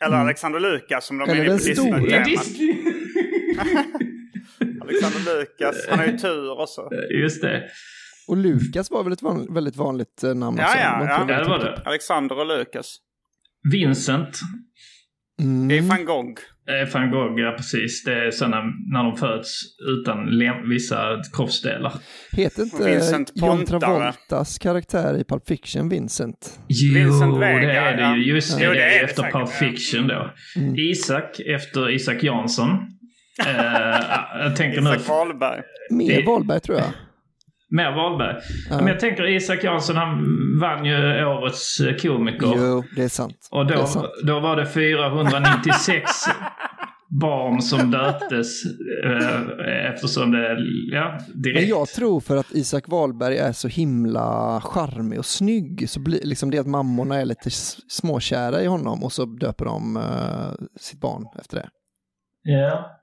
Eller 0.04 0.16
Alexander 0.16 0.60
Lukas 0.60 1.06
som 1.06 1.18
de 1.18 1.30
Eller 1.30 1.40
är 1.44 1.48
den 1.48 1.58
stora. 1.58 2.24
Disney. 2.24 2.74
Alexander 4.82 5.38
Lukas. 5.38 5.76
Han 5.90 5.98
har 5.98 6.06
ju 6.06 6.18
tur 6.18 6.60
och 6.60 6.68
så. 6.68 6.90
Just 7.22 7.42
det. 7.42 7.62
Och 8.28 8.36
Lukas 8.36 8.90
var 8.90 9.04
väl 9.04 9.12
ett 9.12 9.22
van, 9.22 9.54
väldigt 9.54 9.76
vanligt 9.76 10.22
eh, 10.24 10.34
namn 10.34 10.58
Ja, 10.58 10.64
också? 10.64 10.78
ja, 10.78 11.24
ja. 11.28 11.38
det 11.42 11.48
var 11.48 11.58
det. 11.58 11.82
Alexander 11.84 12.38
och 12.38 12.46
Lukas. 12.46 12.96
Vincent. 13.70 14.40
Mm. 15.40 15.68
Det 15.68 15.78
är 15.78 15.82
van 15.82 16.04
Gogh. 16.04 16.40
Eh, 16.68 16.92
Van 16.94 17.10
Gogh, 17.10 17.40
ja 17.40 17.54
precis. 17.56 18.04
Det 18.04 18.26
är 18.26 18.30
sådana 18.30 18.56
när 18.92 19.04
de 19.04 19.16
föds 19.16 19.60
utan 20.00 20.18
vissa 20.68 21.22
kroppsdelar. 21.32 21.92
Heter 22.32 22.62
inte 22.62 22.84
Vincent 22.90 23.32
John. 23.34 23.64
Travoltas 23.64 24.58
karaktär 24.58 25.18
i 25.20 25.24
Pulp 25.24 25.48
Fiction 25.48 25.88
Vincent? 25.88 26.58
Jo, 26.68 26.94
Vincent 26.94 27.40
Vega, 27.40 27.66
det 27.66 27.72
är 27.72 27.96
det 27.96 28.02
ja. 28.02 28.16
ju. 28.16 28.24
Just 28.34 28.58
det, 28.58 28.64
Jo, 28.64 28.70
det 28.70 28.76
det 28.78 28.82
är 28.84 28.88
är 28.88 28.98
det 28.98 29.04
efter 29.04 29.22
Pulp 29.22 29.34
ja. 29.34 29.46
Fiction 29.46 30.06
då. 30.08 30.30
Mm. 30.56 30.74
Isak 30.78 31.40
efter 31.40 31.90
Isak 31.90 32.22
Jansson. 32.22 32.68
Eh, 33.46 34.44
jag 34.44 34.56
tänker 34.56 34.80
nu... 34.80 34.90
Isak 34.90 35.08
Wahlberg. 35.08 35.62
Mer 35.90 36.16
Det- 36.16 36.26
Wahlberg 36.26 36.60
tror 36.60 36.78
jag. 36.78 36.86
Mer 37.72 37.92
Wahlberg. 37.92 38.36
Ja. 38.70 38.76
Men 38.76 38.86
jag 38.86 39.00
tänker 39.00 39.28
Isak 39.28 39.64
Jansson, 39.64 39.96
han 39.96 40.18
vann 40.60 40.84
ju 40.84 41.24
årets 41.26 41.80
eh, 41.80 41.96
komiker. 41.96 42.52
Jo, 42.56 42.84
det 42.96 43.02
är 43.02 43.08
sant. 43.08 43.48
Och 43.50 43.66
då, 43.66 43.86
sant. 43.86 44.06
då 44.26 44.40
var 44.40 44.56
det 44.56 44.66
496 44.66 46.10
barn 47.20 47.62
som 47.62 47.90
döptes 47.90 48.64
eh, 49.04 49.92
eftersom 49.92 50.32
det, 50.32 50.56
ja, 50.92 51.18
direkt. 51.34 51.60
Men 51.60 51.68
jag 51.68 51.88
tror 51.88 52.20
för 52.20 52.36
att 52.36 52.52
Isak 52.52 52.88
Wahlberg 52.88 53.36
är 53.36 53.52
så 53.52 53.68
himla 53.68 54.60
charmig 54.64 55.18
och 55.18 55.26
snygg 55.26 55.90
så 55.90 56.00
blir 56.00 56.20
liksom 56.22 56.50
det 56.50 56.58
att 56.58 56.66
mammorna 56.66 57.20
är 57.20 57.24
lite 57.24 57.50
småkära 57.88 58.62
i 58.62 58.66
honom 58.66 59.04
och 59.04 59.12
så 59.12 59.24
döper 59.24 59.64
de 59.64 59.96
eh, 59.96 60.66
sitt 60.80 61.00
barn 61.00 61.26
efter 61.40 61.56
det. 61.56 61.68
Ja, 62.42 63.01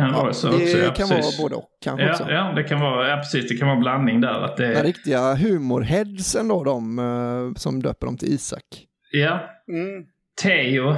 kan 0.00 0.12
vara 0.22 0.32
så 0.32 0.48
det 0.48 0.54
också. 0.56 0.76
Ja, 0.78 0.92
kan 0.94 1.08
precis. 1.08 1.38
vara 1.38 1.44
både 1.48 1.54
och 1.56 1.68
kanske 1.84 2.06
Ja, 2.06 2.12
också. 2.12 2.30
ja, 2.30 2.52
det 2.56 2.62
kan 2.62 2.80
vara, 2.80 3.08
ja, 3.08 3.16
precis. 3.16 3.48
Det 3.48 3.56
kan 3.56 3.68
vara 3.68 3.78
blandning 3.80 4.20
där. 4.20 4.44
Att 4.44 4.56
det, 4.56 4.68
Men 4.68 4.82
riktiga 4.82 5.34
humorheadsen 5.34 6.48
då, 6.48 6.64
de 6.64 6.98
eh, 6.98 7.54
som 7.60 7.82
döper 7.82 8.06
dem 8.06 8.16
till 8.16 8.28
Isak. 8.34 8.64
ja, 9.12 9.40
Mm. 9.68 10.04
Teo 10.42 10.90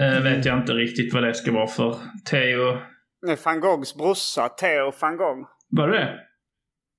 eh, 0.00 0.20
vet 0.22 0.44
jag 0.44 0.58
inte 0.58 0.72
riktigt 0.72 1.14
vad 1.14 1.22
det 1.22 1.34
ska 1.34 1.52
vara 1.52 1.66
för. 1.66 1.96
Teo, 2.30 2.78
Det 3.26 3.32
är 3.32 3.38
van 3.44 3.60
Goghs 3.60 3.94
brorsa, 3.94 4.48
Theo 4.48 4.92
van 5.00 5.16
Gogh. 5.16 5.46
var 5.70 5.88
det 5.88 5.98
det? 5.98 6.10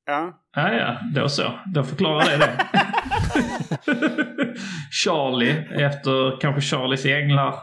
Ja. 0.06 0.40
Ja, 0.56 0.74
ja, 0.74 0.98
då 1.16 1.30
så. 1.30 1.44
Då 1.74 1.84
förklarar 1.84 2.26
det 2.26 2.38
det. 2.38 2.58
Charlie, 5.04 5.52
efter 5.86 6.42
kanske 6.42 6.62
Charlies 6.76 7.06
änglar. 7.06 7.56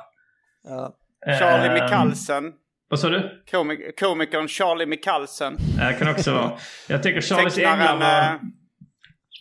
Ja. 0.64 0.94
Charlie 1.38 1.72
Mikkalsen. 1.82 2.52
Vad 2.90 3.00
sa 3.00 3.08
du? 3.08 3.42
Komik- 3.50 3.98
komikern 4.00 4.48
Charlie 4.48 4.86
Mikkalsen. 4.86 5.56
Ja, 5.78 5.86
Det 5.88 5.94
kan 5.94 6.08
också 6.08 6.32
vara. 6.32 6.52
Jag 6.88 7.02
tänker 7.02 7.20
Charlies 7.20 7.58
änglar 7.58 7.96
var... 7.96 8.22
eh, 8.34 8.40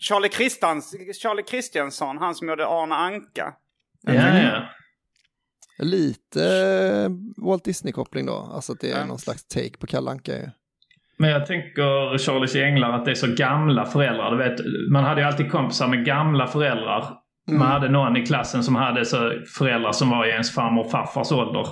Charlie, 0.01 0.29
Christans, 0.29 0.95
Charlie 1.21 1.43
Christiansson, 1.49 2.17
han 2.17 2.35
som 2.35 2.47
gjorde 2.49 2.67
Arne 2.67 2.95
Anka. 2.95 3.53
Ja, 4.01 4.13
ja. 4.13 4.63
Lite 5.79 6.43
eh, 6.45 7.09
Walt 7.45 7.63
Disney-koppling 7.65 8.25
då, 8.25 8.51
alltså 8.53 8.71
att 8.73 8.79
det 8.79 8.91
är 8.91 8.99
Ja. 8.99 9.05
någon 9.05 9.19
slags 9.19 9.47
take 9.47 9.77
på 9.79 9.87
Kalle 9.87 10.11
Anka 10.11 10.31
ju. 10.31 10.49
Men 11.17 11.29
jag 11.29 11.45
tänker 11.45 12.17
Charlies 12.17 12.55
änglar 12.55 12.91
att 12.91 13.05
det 13.05 13.11
är 13.11 13.15
så 13.15 13.27
gamla 13.35 13.85
föräldrar. 13.85 14.31
Du 14.31 14.37
vet, 14.37 14.59
man 14.91 15.03
hade 15.03 15.21
ju 15.21 15.27
alltid 15.27 15.51
kompisar 15.51 15.87
med 15.87 16.05
gamla 16.05 16.47
föräldrar. 16.47 17.13
Man 17.51 17.67
hade 17.67 17.89
någon 17.89 18.17
i 18.17 18.25
klassen 18.25 18.63
som 18.63 18.75
hade 18.75 19.05
så 19.05 19.33
föräldrar 19.57 19.91
som 19.91 20.09
var 20.09 20.25
i 20.25 20.29
ens 20.29 20.53
farmor 20.55 20.85
och 20.85 20.91
farfars 20.91 21.31
ålder. 21.31 21.67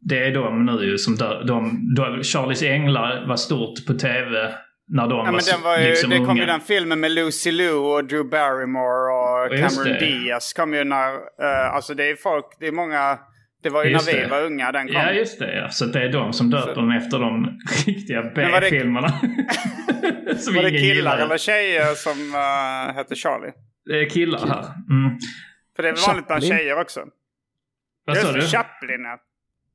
Det 0.00 0.18
är 0.18 0.34
de 0.34 0.64
nu 0.66 0.84
ju 0.84 0.98
som 0.98 1.16
dö, 1.16 1.42
de, 1.44 1.94
de, 1.96 2.22
Charlies 2.22 2.62
änglar 2.62 3.26
var 3.28 3.36
stort 3.36 3.86
på 3.86 3.94
tv 3.94 4.54
när 4.88 5.08
de 5.08 5.18
Ja, 5.18 5.24
var, 5.24 5.32
men 5.32 5.40
den 5.52 5.62
var 5.62 5.78
ju, 5.78 5.88
liksom 5.88 6.10
det 6.10 6.16
kom 6.16 6.28
unga. 6.28 6.40
ju 6.40 6.46
den 6.46 6.60
filmen 6.60 7.00
med 7.00 7.10
Lucy 7.10 7.52
Liu 7.52 7.72
och 7.72 8.04
Drew 8.04 8.28
Barrymore 8.30 9.12
och 9.12 9.50
Cameron. 9.50 9.98
Diaz. 9.98 10.52
kom 10.52 10.74
ju 10.74 10.84
när, 10.84 11.12
eh, 11.14 11.74
alltså 11.74 11.94
det 11.94 12.10
är 12.10 12.16
folk, 12.16 12.46
det 12.60 12.66
är 12.66 12.72
många, 12.72 13.18
det 13.62 13.70
var 13.70 13.84
ju 13.84 13.90
Just 13.90 14.06
när 14.06 14.14
vi 14.14 14.20
det. 14.20 14.28
var 14.28 14.42
unga 14.42 14.72
den 14.72 14.86
kom. 14.86 14.96
Ja, 14.96 15.12
just 15.12 15.38
det. 15.38 15.54
Ja. 15.54 15.68
Så 15.68 15.84
det 15.84 16.02
är 16.02 16.12
de 16.12 16.32
som 16.32 16.50
döper 16.50 16.74
dem 16.74 16.90
efter 16.90 17.18
de 17.18 17.58
riktiga 17.86 18.22
var 18.22 18.60
B-filmerna. 18.60 19.08
som 20.38 20.54
var 20.54 20.62
det 20.62 20.70
killar 20.70 21.18
eller 21.18 21.38
tjejer 21.38 21.94
som 21.94 22.34
uh, 22.34 22.94
hette 22.94 23.14
Charlie? 23.14 23.52
Det 23.84 24.00
är 24.00 24.08
killar 24.10 24.38
här. 24.38 24.64
Mm. 24.90 25.18
För 25.76 25.82
det 25.82 25.88
är 25.88 25.92
väl 25.92 26.02
vanligt 26.06 26.26
bland 26.26 26.44
tjejer 26.44 26.80
också. 26.80 27.00
Vad 28.04 28.16
sa 28.16 28.32
du? 28.32 28.40
Chaplin 28.40 29.00
ja. 29.04 29.18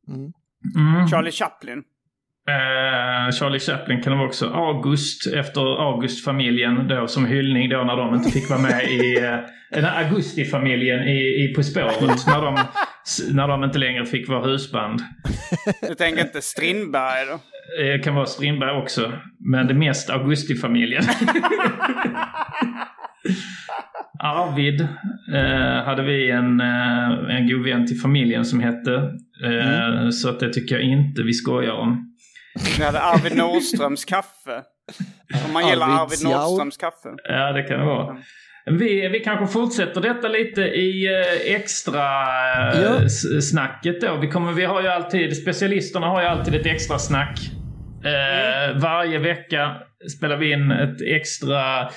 Mm. 0.08 0.32
Mm. 0.76 1.08
Charlie 1.08 1.32
Chaplin. 1.32 1.84
Eh, 2.49 3.32
Charlie 3.32 3.60
Chaplin 3.60 4.01
kan 4.01 4.12
det 4.12 4.18
vara 4.18 4.28
också. 4.28 4.49
August 4.49 5.34
efter 5.34 5.62
August-familjen 5.62 6.88
då 6.88 7.08
som 7.08 7.26
hyllning 7.26 7.70
då 7.70 7.84
när 7.84 7.97
de 7.97 8.16
inte 8.16 8.32
fick 8.32 8.49
vara 8.49 8.60
med 8.60 8.84
i... 8.84 9.20
Uh, 9.20 9.39
här 9.72 10.03
Augusti-familjen 10.03 11.03
i, 11.03 11.43
i 11.43 11.53
På 11.56 11.64
spåret. 11.64 12.01
när, 12.28 12.41
de, 12.41 12.60
när 13.34 13.47
de 13.47 13.64
inte 13.64 13.80
längre 13.80 14.06
fick 14.06 14.30
vara 14.30 14.45
husband. 14.45 15.01
Du 15.82 15.95
tänker 15.95 16.22
inte 16.22 16.41
Strindberg 16.41 17.26
då? 17.26 17.39
Det 17.78 17.99
kan 17.99 18.16
vara 18.16 18.26
Strindberg 18.26 18.72
också. 18.82 19.12
Men 19.39 19.68
det 19.68 19.74
mest 19.74 20.10
Augusti-familjen. 20.10 21.03
Arvid 24.20 24.82
eh, 25.34 25.84
hade 25.86 26.03
vi 26.03 26.32
en, 26.32 26.59
eh, 26.61 27.36
en 27.38 27.47
god 27.49 27.63
vän 27.66 27.88
till 27.88 27.99
familjen 27.99 28.45
som 28.45 28.59
hette. 28.59 28.93
Eh, 29.45 30.09
Så 30.09 30.30
att 30.30 30.39
det 30.39 30.53
tycker 30.53 30.76
jag 30.76 30.84
inte 30.84 31.24
vi 31.24 31.34
skojar 31.34 31.74
om. 31.74 32.11
Vi 32.78 32.84
hade 32.84 33.01
Arvid 33.01 33.38
Nordströms 33.38 34.05
kaffe. 34.05 34.61
Om 35.47 35.53
man 35.53 35.70
gillar 35.70 35.88
Arvid. 35.88 36.24
Nordströms 36.24 36.78
kaffe. 36.78 37.09
Ja, 37.24 37.51
det 37.51 37.63
kan 37.63 37.80
det 37.80 37.86
vara. 37.86 38.18
Vi, 38.80 39.07
vi 39.07 39.20
kanske 39.20 39.47
fortsätter 39.47 40.01
detta 40.01 40.28
lite 40.28 40.61
i 40.61 41.05
eh, 41.05 41.55
extra 41.55 42.03
eh, 42.74 42.82
Ja. 42.82 43.09
snacket 43.41 44.01
då. 44.01 44.18
Vi, 44.22 44.28
kommer, 44.28 44.51
vi 44.53 44.66
har 44.66 44.82
ju 44.82 44.88
alltid, 44.88 45.38
specialisterna 45.38 46.07
har 46.07 46.22
ju 46.22 46.28
alltid 46.28 46.55
ett 46.55 46.66
extra 46.66 46.99
snack. 46.99 47.39
Eh, 48.05 48.78
varje 48.82 49.20
vecka 49.20 49.76
spelar 50.18 50.38
vi 50.38 50.51
in 50.51 50.72
ett 50.72 51.01
extra 51.01 51.89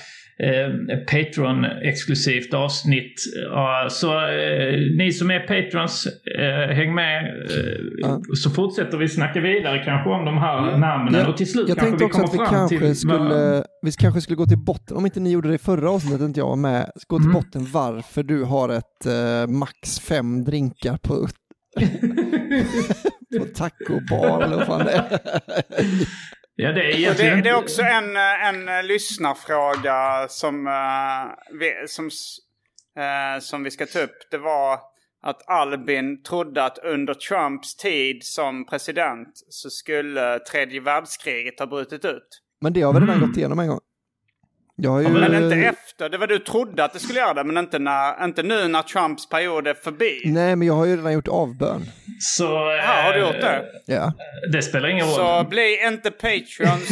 eh, 0.42 0.98
Patreon-exklusivt 1.12 2.54
avsnitt. 2.54 3.14
Ja, 3.50 3.86
så 3.90 4.08
eh, 4.28 4.74
ni 4.98 5.12
som 5.12 5.30
är 5.30 5.40
Patrons, 5.40 6.06
eh, 6.38 6.74
häng 6.76 6.94
med. 6.94 7.24
Eh, 7.26 7.78
Ja. 8.00 8.20
Så 8.34 8.50
fortsätter 8.50 8.98
vi 8.98 9.08
snacka 9.08 9.40
vidare 9.40 9.78
kanske 9.84 10.10
om 10.10 10.24
de 10.24 10.38
här 10.38 10.78
namnen. 10.78 11.14
Ja, 11.20 11.28
och 11.28 11.36
till 11.36 11.50
slut 11.50 11.68
Jag 11.68 11.78
kanske 11.78 12.04
vi 12.04 12.10
kommer 12.10 12.24
att 12.24 12.34
vi 12.34 12.38
fram 12.38 12.48
kanske, 12.48 12.78
till... 12.78 12.96
skulle, 12.96 13.64
vi 13.82 13.92
kanske 13.92 14.20
skulle 14.20 14.36
gå 14.36 14.46
till 14.46 14.58
botten, 14.64 14.96
om 14.96 15.04
inte 15.06 15.20
ni 15.20 15.30
gjorde 15.30 15.48
det 15.48 15.54
i 15.54 15.58
förra 15.58 15.90
avsnittet, 15.90 16.20
inte 16.20 16.40
jag 16.40 16.46
var 16.48 16.56
med, 16.56 16.90
gå 17.06 17.16
till 17.18 17.24
Mm. 17.28 17.34
botten 17.34 17.66
varför 17.72 18.22
du 18.22 18.44
har 18.44 18.68
ett 18.68 19.06
max 19.48 20.00
fem 20.00 20.44
drinkar 20.44 20.96
på, 21.02 21.14
på 23.38 23.44
tacobar 23.54 24.42
eller 24.42 24.56
vad 24.56 24.66
fan 24.66 24.84
det 24.84 24.92
är. 24.92 25.18
Ja, 26.60 26.72
det 26.72 26.80
är 26.80 26.96
egentligen... 26.96 27.36
det, 27.36 27.42
det 27.42 27.48
är 27.48 27.56
också 27.56 27.82
en, 27.82 28.16
en 28.16 28.68
eh, 28.68 28.82
lyssnarfråga 28.82 30.26
som, 30.28 30.64
vi, 31.60 31.72
som, 31.88 32.06
eh, 32.98 33.40
som 33.40 33.62
vi 33.64 33.70
ska 33.70 33.86
ta 33.86 33.98
upp. 34.00 34.18
Det 34.30 34.38
var 34.38 34.80
att 35.22 35.48
Albin 35.48 36.22
trodde 36.22 36.64
att 36.64 36.78
under 36.78 37.14
Trumps 37.14 37.76
tid 37.76 38.18
som 38.24 38.66
president 38.66 39.28
så 39.48 39.70
skulle 39.70 40.38
tredje 40.38 40.80
världskriget 40.80 41.58
ha 41.58 41.66
brutit 41.66 42.04
ut. 42.04 42.28
Men 42.60 42.72
det 42.72 42.82
har 42.82 42.92
vi 42.92 43.00
redan 43.00 43.16
Mm. 43.16 43.28
gått 43.28 43.36
igenom 43.36 43.58
en 43.58 43.68
gång. 43.68 43.80
Jag 44.80 45.02
ju, 45.02 45.08
Men 45.08 45.44
inte 45.44 45.56
efter. 45.56 46.08
Det 46.08 46.18
var 46.18 46.26
du 46.26 46.38
trodde 46.38 46.84
att 46.84 46.92
det 46.92 46.98
skulle 46.98 47.18
göra 47.18 47.34
det, 47.34 47.44
men 47.44 47.56
inte, 47.56 47.78
när, 47.78 48.24
inte 48.24 48.42
nu 48.42 48.68
när 48.68 48.82
Trumps 48.82 49.28
period 49.28 49.66
är 49.66 49.74
förbi. 49.74 50.22
Nej, 50.24 50.56
men 50.56 50.68
jag 50.68 50.74
har 50.74 50.84
ju 50.84 50.96
redan 50.96 51.12
gjort 51.12 51.28
avbön. 51.28 51.84
Så... 52.20 52.44
Ja, 52.44 53.02
har 53.04 53.12
du 53.12 53.18
eh, 53.18 53.26
gjort 53.26 53.40
det? 53.40 53.64
Ja. 53.86 54.12
Det 54.52 54.62
spelar 54.62 54.88
ingen 54.88 55.06
roll. 55.06 55.14
Så 55.14 55.46
bli 55.48 55.78
inte 55.86 56.10
Patreons. 56.10 56.88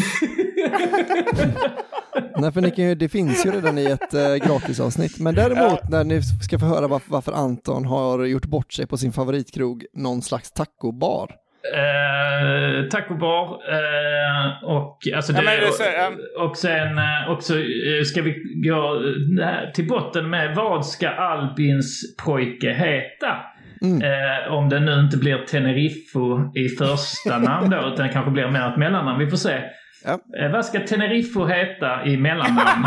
Nej, 2.37 2.53
för 2.53 2.61
ni 2.61 2.71
kan 2.71 2.85
ju, 2.85 2.95
det 2.95 3.09
finns 3.09 3.47
ju 3.47 3.51
redan 3.51 3.79
i 3.79 3.85
ett 3.85 4.15
eh, 4.15 4.35
gratisavsnitt. 4.35 5.19
Men 5.19 5.35
däremot 5.35 5.89
när 5.91 6.05
ni 6.05 6.23
ska 6.23 6.59
få 6.59 6.67
höra 6.67 6.89
varför, 6.89 7.11
varför 7.11 7.33
Anton 7.33 7.85
har 7.85 8.25
gjort 8.25 8.47
bort 8.47 8.73
sig 8.73 8.87
på 8.87 8.97
sin 8.97 9.13
favoritkrog, 9.13 9.85
någon 9.93 10.23
slags 10.23 10.53
tacobar. 10.53 11.46
Eh, 11.75 12.89
tacobar 12.89 13.45
eh, 13.73 14.65
och 14.65 14.99
alltså 15.17 15.33
Ja, 15.33 15.41
det, 15.41 15.73
så- 15.73 15.83
ja. 15.83 16.45
och 16.45 16.57
sen 16.57 16.99
eh, 16.99 17.31
också 17.31 17.55
eh, 17.55 18.03
ska 18.05 18.23
vi 18.23 18.35
gå 18.69 19.03
eh, 19.43 19.73
till 19.75 19.87
botten 19.89 20.31
med 20.31 20.55
vad 20.57 20.87
ska 20.87 21.09
Albins 21.09 22.17
pojke 22.25 22.71
heta? 22.73 23.37
Eh, 24.03 24.53
om 24.53 24.69
det 24.69 24.81
nu 24.81 25.01
inte 25.01 25.17
blir 25.17 25.39
Teneriffo 25.39 26.53
i 26.59 26.69
första 26.69 27.39
namn 27.39 27.71
då, 27.71 27.77
utan 27.77 28.07
det 28.07 28.13
kanske 28.13 28.31
blir 28.31 28.49
mer 28.49 28.69
ett 28.69 28.77
mellannamn. 28.77 29.19
Vi 29.19 29.31
får 29.31 29.37
se. 29.37 29.59
Ja. 30.07 30.19
Eh, 30.41 30.53
vad 30.53 30.65
ska 30.65 30.81
Teneriffo 30.81 31.47
heta 31.47 32.05
i 32.05 32.17
mellannamn? 32.17 32.87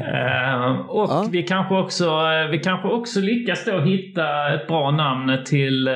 eh, 0.00 0.70
och 0.88 1.10
Ja. 1.10 1.28
vi, 1.32 1.42
kanske 1.42 1.74
också, 1.74 2.04
eh, 2.04 2.50
vi 2.50 2.58
kanske 2.58 2.88
också 2.88 3.20
lyckas 3.20 3.64
då 3.64 3.80
hitta 3.80 4.54
ett 4.54 4.66
bra 4.68 4.90
namn 4.90 5.44
till, 5.44 5.88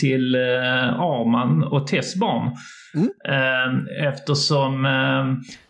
till 0.00 0.36
Arman 0.36 1.64
och 1.64 1.86
Tess 1.86 2.16
barn. 2.20 2.46
Eh, 3.28 4.06
eftersom 4.08 4.84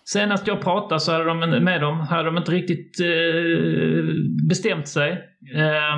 senast 0.04 0.46
jag 0.46 0.60
pratade 0.60 1.00
så 1.00 1.12
hade 1.12 1.24
de 1.24 1.38
med 1.64 1.80
dem 1.80 2.00
hade 2.00 2.24
de 2.24 2.36
inte 2.36 2.50
riktigt 2.50 3.00
eh, 3.00 4.04
bestämt 4.48 4.88
sig. 4.88 5.10
Eh, 5.54 5.96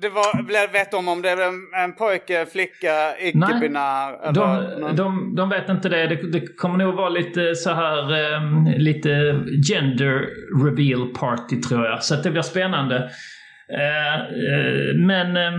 Det 0.00 0.08
var, 0.08 0.72
vet 0.72 0.90
de 0.90 1.08
om 1.08 1.22
det 1.22 1.30
är 1.30 1.38
en, 1.84 1.92
pojke, 1.92 2.46
flicka, 2.52 3.16
icke-binär? 3.20 4.32
de, 4.32 4.96
de, 4.96 5.34
de 5.36 5.48
vet 5.48 5.68
inte 5.68 5.88
det. 5.88 6.06
det. 6.06 6.30
Det 6.32 6.56
kommer 6.56 6.78
nog 6.78 6.94
vara 6.94 7.08
lite 7.08 7.54
så 7.54 7.70
här 7.70 8.12
eh, 8.12 8.78
lite 8.78 9.08
gender 9.70 10.28
reveal 10.64 11.08
party 11.08 11.60
tror 11.60 11.84
jag. 11.86 12.02
Så 12.02 12.14
det 12.14 12.30
blir 12.30 12.42
spännande. 12.42 12.96
Eh, 13.68 14.14
eh, 14.14 14.94
men 14.96 15.36
eh, 15.36 15.42
eh, 15.44 15.52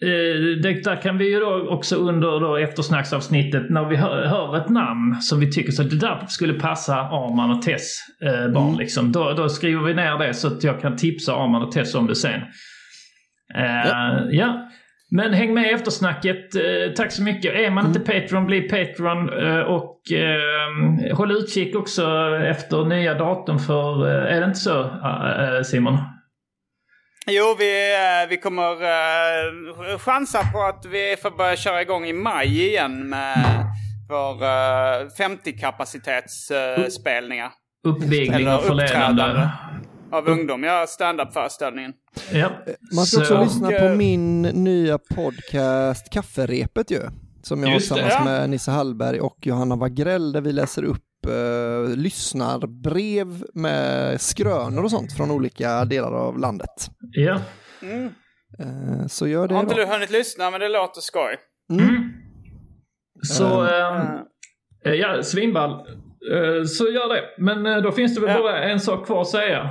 det, 0.00 0.84
där 0.84 1.02
kan 1.02 1.18
vi 1.18 1.32
ju 1.32 1.40
då 1.40 1.68
också 1.68 1.96
under 1.96 2.40
då 2.40 2.56
eftersnacksavsnittet 2.56 3.70
när 3.70 3.84
vi 3.84 3.96
hör, 3.96 4.26
hör 4.26 4.56
ett 4.56 4.68
namn 4.68 5.14
som 5.20 5.40
vi 5.40 5.52
tycker 5.52 5.72
så 5.72 5.82
att 5.82 5.90
det 5.90 5.98
där 5.98 6.26
skulle 6.28 6.54
passa 6.54 6.94
Arman 6.94 7.50
och 7.50 7.62
Tess 7.62 7.98
eh, 8.22 8.52
barn. 8.52 8.76
Liksom. 8.76 9.12
Då, 9.12 9.32
då 9.32 9.48
skriver 9.48 9.82
vi 9.82 9.94
ner 9.94 10.18
det 10.18 10.34
så 10.34 10.48
att 10.48 10.64
jag 10.64 10.80
kan 10.80 10.96
tipsa 10.96 11.34
Arman 11.34 11.62
och 11.62 11.72
Tess 11.72 11.94
om 11.94 12.06
det 12.06 12.14
sen. 12.14 12.40
Eh, 13.54 14.28
ja. 14.30 14.68
Men 15.10 15.32
häng 15.32 15.54
med 15.54 15.70
i 15.70 15.74
eftersnacket. 15.74 16.54
Eh, 16.54 16.92
tack 16.96 17.12
så 17.12 17.22
mycket. 17.22 17.54
Är 17.54 17.70
man 17.70 17.86
inte 17.86 18.00
Patreon, 18.00 18.46
bli 18.46 18.60
Patreon. 18.60 19.28
Eh, 19.28 19.60
och 19.60 20.12
eh, 20.12 21.16
håll 21.16 21.32
utkik 21.32 21.76
också 21.76 22.02
efter 22.36 22.84
nya 22.84 23.14
datum 23.14 23.58
för... 23.58 24.06
Eh, 24.06 24.36
är 24.36 24.40
det 24.40 24.46
inte 24.46 24.58
så 24.58 24.80
eh, 24.80 25.62
Simon? 25.64 25.98
Jo, 27.30 27.54
vi, 27.58 27.94
eh, 27.94 28.28
vi 28.28 28.36
kommer 28.36 28.72
uh, 28.72 29.98
chansa 29.98 30.44
på 30.52 30.62
att 30.62 30.86
vi 30.86 31.16
får 31.22 31.30
börja 31.30 31.56
köra 31.56 31.82
igång 31.82 32.04
i 32.04 32.12
maj 32.12 32.66
igen 32.66 33.08
med 33.08 33.64
vår 34.08 34.34
uh, 34.34 35.08
50-kapacitetsspelningar. 35.18 37.50
Uppvigling 37.88 38.34
Eller 38.34 38.56
och 38.58 38.64
förledande. 38.64 39.48
Av 40.12 40.28
ungdom, 40.28 40.62
ja, 40.62 40.86
standup-föreställningen. 40.88 41.92
Ja. 42.32 42.50
Man 42.96 43.06
ska 43.06 43.20
också 43.20 43.34
Så- 43.36 43.42
lyssna 43.44 43.70
på 43.70 43.88
min 43.88 44.42
nya 44.42 44.98
podcast 44.98 46.10
Kafferepet 46.10 46.90
ju. 46.90 47.00
Som 47.42 47.60
jag 47.60 47.68
har 47.68 47.74
Just 47.74 47.88
det, 47.88 47.94
tillsammans 47.94 48.26
ja. 48.26 48.32
med 48.40 48.50
Nisse 48.50 48.70
Hallberg 48.70 49.20
och 49.20 49.38
Johanna 49.46 49.76
Wagrell 49.76 50.32
där 50.32 50.40
vi 50.40 50.52
läser 50.52 50.84
upp 50.84 51.02
eh, 51.26 51.96
lyssnarbrev 51.96 53.44
med 53.54 54.20
skrönor 54.20 54.84
och 54.84 54.90
sånt 54.90 55.12
från 55.16 55.30
olika 55.30 55.84
delar 55.84 56.12
av 56.12 56.38
landet. 56.38 56.90
Ja. 57.12 57.40
Eh, 58.58 59.06
så 59.06 59.26
gör 59.28 59.48
det 59.48 59.54
Har 59.54 59.62
inte 59.62 59.74
då. 59.74 59.80
du 59.80 59.86
hunnit 59.86 60.10
lyssna, 60.10 60.50
men 60.50 60.60
det 60.60 60.68
låter 60.68 61.00
skoj. 61.00 61.36
Mm. 61.72 62.12
Så... 63.22 63.62
Ehm. 63.62 63.96
eh, 64.84 64.92
eh, 64.92 64.94
ja, 64.94 65.22
svinball. 65.22 65.70
Eh, 66.34 66.64
så 66.64 66.84
gör 66.88 67.08
det. 67.14 67.22
Men 67.38 67.66
eh, 67.66 67.76
då 67.82 67.92
finns 67.92 68.14
det 68.14 68.20
väl 68.20 68.30
Ja. 68.36 68.42
bara 68.42 68.62
en 68.64 68.80
sak 68.80 69.06
kvar 69.06 69.20
att 69.20 69.28
säga. 69.28 69.70